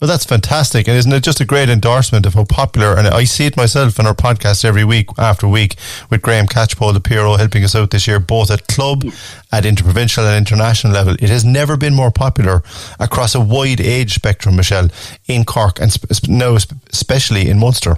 Well, 0.00 0.08
that's 0.08 0.24
fantastic. 0.24 0.88
And 0.88 0.96
isn't 0.96 1.12
it 1.12 1.22
just 1.22 1.40
a 1.40 1.44
great 1.44 1.68
endorsement 1.68 2.26
of 2.26 2.34
how 2.34 2.44
popular, 2.44 2.98
and 2.98 3.06
I 3.06 3.24
see 3.24 3.46
it 3.46 3.56
myself 3.56 3.98
in 4.00 4.06
our 4.06 4.14
podcast 4.14 4.64
every 4.64 4.84
week 4.84 5.06
after 5.18 5.46
week 5.46 5.76
with 6.10 6.20
Graham 6.20 6.46
Catchpole, 6.46 6.92
the 6.92 7.00
PRO, 7.00 7.36
helping 7.36 7.62
us 7.62 7.76
out 7.76 7.90
this 7.90 8.08
year, 8.08 8.18
both 8.18 8.50
at 8.50 8.66
club, 8.66 9.04
at 9.52 9.64
interprovincial 9.64 10.26
and 10.26 10.36
international 10.36 10.92
level. 10.92 11.14
It 11.14 11.30
has 11.30 11.44
never 11.44 11.76
been 11.76 11.94
more 11.94 12.10
popular 12.10 12.62
across 12.98 13.36
a 13.36 13.40
wide 13.40 13.80
age 13.80 14.14
spectrum, 14.14 14.56
Michelle, 14.56 14.88
in 15.28 15.44
Cork 15.44 15.80
and 15.80 15.92
sp- 15.94 16.28
now 16.28 16.58
sp- 16.58 16.74
especially 16.92 17.48
in 17.48 17.60
Munster. 17.60 17.96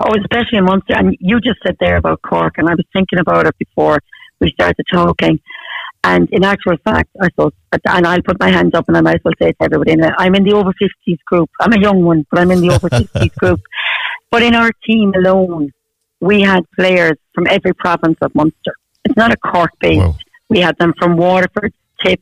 Oh, 0.00 0.14
especially 0.18 0.58
in 0.58 0.64
Munster. 0.64 0.94
And 0.96 1.16
you 1.20 1.38
just 1.40 1.60
said 1.66 1.76
there 1.80 1.96
about 1.96 2.22
Cork, 2.22 2.54
and 2.56 2.66
I 2.66 2.74
was 2.74 2.86
thinking 2.94 3.18
about 3.18 3.46
it 3.46 3.56
before 3.58 4.00
we 4.40 4.50
started 4.52 4.86
talking. 4.90 5.38
And 6.04 6.28
in 6.30 6.44
actual 6.44 6.76
fact, 6.84 7.10
I 7.20 7.28
thought, 7.36 7.54
and 7.72 8.06
I'll 8.06 8.22
put 8.22 8.38
my 8.38 8.50
hands 8.50 8.72
up 8.74 8.86
and 8.88 8.96
I 8.96 9.00
might 9.00 9.16
as 9.16 9.20
well 9.24 9.34
say 9.40 9.50
it 9.50 9.56
to 9.60 9.64
everybody, 9.64 10.00
I'm 10.18 10.34
in 10.34 10.44
the 10.44 10.52
over 10.52 10.72
50s 10.72 11.18
group. 11.26 11.50
I'm 11.60 11.72
a 11.72 11.80
young 11.80 12.04
one, 12.04 12.24
but 12.30 12.40
I'm 12.40 12.50
in 12.50 12.60
the 12.60 12.70
over 12.70 12.88
50s 12.88 13.34
group. 13.38 13.60
But 14.30 14.42
in 14.42 14.54
our 14.54 14.70
team 14.86 15.12
alone, 15.14 15.72
we 16.20 16.42
had 16.42 16.64
players 16.76 17.18
from 17.34 17.46
every 17.48 17.74
province 17.74 18.18
of 18.22 18.34
Munster. 18.34 18.74
It's 19.04 19.16
not 19.16 19.32
a 19.32 19.36
Cork 19.36 19.70
based. 19.80 20.24
We 20.48 20.60
had 20.60 20.76
them 20.78 20.94
from 20.98 21.16
Waterford, 21.16 21.72
Tip. 22.04 22.20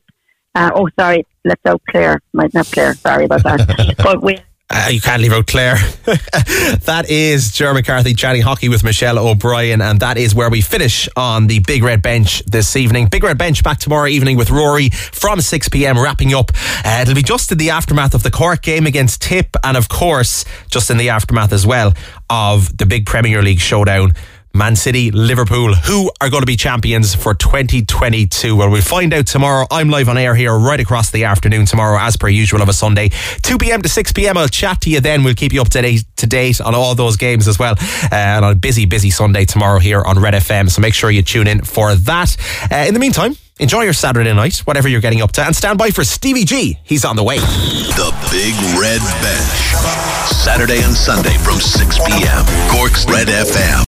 Uh, 0.53 0.71
oh, 0.73 0.89
sorry, 0.99 1.25
left 1.45 1.65
out 1.65 1.81
Clare. 1.89 2.19
Might 2.33 2.53
not 2.53 2.65
Clare. 2.67 2.93
Sorry 2.93 3.25
about 3.25 3.43
that. 3.43 3.95
but 4.03 4.23
we 4.23 4.39
Uh, 4.69 4.89
you 4.91 4.99
can't 4.99 5.21
leave 5.21 5.31
out 5.31 5.47
Clare. 5.47 5.75
that 6.05 7.05
is 7.07 7.51
Ger 7.53 7.73
McCarthy 7.73 8.13
chatting 8.13 8.41
hockey 8.41 8.67
with 8.67 8.83
Michelle 8.83 9.17
O'Brien, 9.17 9.81
and 9.81 10.01
that 10.01 10.17
is 10.17 10.35
where 10.35 10.49
we 10.49 10.59
finish 10.59 11.07
on 11.15 11.47
the 11.47 11.59
Big 11.59 11.83
Red 11.83 12.01
Bench 12.01 12.43
this 12.45 12.75
evening. 12.75 13.07
Big 13.07 13.23
Red 13.23 13.37
Bench 13.37 13.63
back 13.63 13.79
tomorrow 13.79 14.07
evening 14.07 14.35
with 14.35 14.51
Rory 14.51 14.89
from 14.89 15.39
6 15.39 15.69
pm, 15.69 15.97
wrapping 15.97 16.33
up. 16.33 16.51
Uh, 16.83 16.99
it'll 17.01 17.15
be 17.15 17.23
just 17.23 17.49
in 17.49 17.57
the 17.57 17.69
aftermath 17.69 18.13
of 18.13 18.23
the 18.23 18.31
Cork 18.31 18.61
game 18.61 18.85
against 18.85 19.21
Tip, 19.21 19.55
and 19.63 19.77
of 19.77 19.87
course, 19.87 20.43
just 20.69 20.89
in 20.89 20.97
the 20.97 21.09
aftermath 21.09 21.53
as 21.53 21.65
well 21.65 21.93
of 22.29 22.75
the 22.77 22.85
big 22.85 23.05
Premier 23.05 23.41
League 23.41 23.61
showdown. 23.61 24.11
Man 24.57 24.75
City, 24.75 25.11
Liverpool, 25.11 25.75
who 25.75 26.09
are 26.19 26.31
going 26.31 26.41
to 26.41 26.47
be 26.47 26.55
champions 26.55 27.13
for 27.13 27.35
2022? 27.35 28.55
Well, 28.55 28.71
we'll 28.71 28.81
find 28.81 29.13
out 29.13 29.27
tomorrow. 29.27 29.67
I'm 29.69 29.89
live 29.89 30.09
on 30.09 30.17
air 30.17 30.33
here 30.33 30.57
right 30.57 30.79
across 30.79 31.11
the 31.11 31.25
afternoon 31.25 31.67
tomorrow, 31.67 31.99
as 31.99 32.17
per 32.17 32.27
usual 32.27 32.63
of 32.63 32.67
a 32.67 32.73
Sunday. 32.73 33.09
2 33.43 33.59
p.m. 33.59 33.83
to 33.83 33.89
6 33.89 34.13
p.m. 34.13 34.35
I'll 34.35 34.47
chat 34.47 34.81
to 34.81 34.89
you 34.89 34.99
then. 34.99 35.23
We'll 35.23 35.35
keep 35.35 35.53
you 35.53 35.61
up 35.61 35.69
to 35.69 35.81
date, 35.83 36.05
to 36.15 36.25
date 36.25 36.59
on 36.59 36.73
all 36.73 36.95
those 36.95 37.17
games 37.17 37.47
as 37.47 37.59
well. 37.59 37.75
Uh, 37.79 38.15
and 38.15 38.45
on 38.45 38.51
a 38.53 38.55
busy, 38.55 38.87
busy 38.87 39.11
Sunday 39.11 39.45
tomorrow 39.45 39.77
here 39.77 40.01
on 40.01 40.17
Red 40.19 40.33
FM. 40.33 40.71
So 40.71 40.81
make 40.81 40.95
sure 40.95 41.11
you 41.11 41.21
tune 41.21 41.45
in 41.45 41.61
for 41.61 41.93
that. 41.93 42.35
Uh, 42.71 42.77
in 42.87 42.95
the 42.95 42.99
meantime, 42.99 43.37
enjoy 43.59 43.83
your 43.83 43.93
Saturday 43.93 44.33
night, 44.33 44.57
whatever 44.65 44.87
you're 44.87 45.01
getting 45.01 45.21
up 45.21 45.33
to, 45.33 45.43
and 45.43 45.55
stand 45.55 45.77
by 45.77 45.91
for 45.91 46.03
Stevie 46.03 46.45
G. 46.45 46.79
He's 46.83 47.05
on 47.05 47.15
the 47.15 47.23
way. 47.23 47.37
The 47.37 48.11
Big 48.31 48.55
Red 48.81 49.01
Bench. 49.21 50.33
Saturday 50.33 50.81
and 50.81 50.95
Sunday 50.95 51.37
from 51.37 51.59
6 51.59 51.99
p.m. 52.07 52.45
Cork's 52.71 53.05
Red 53.05 53.27
FM. 53.27 53.85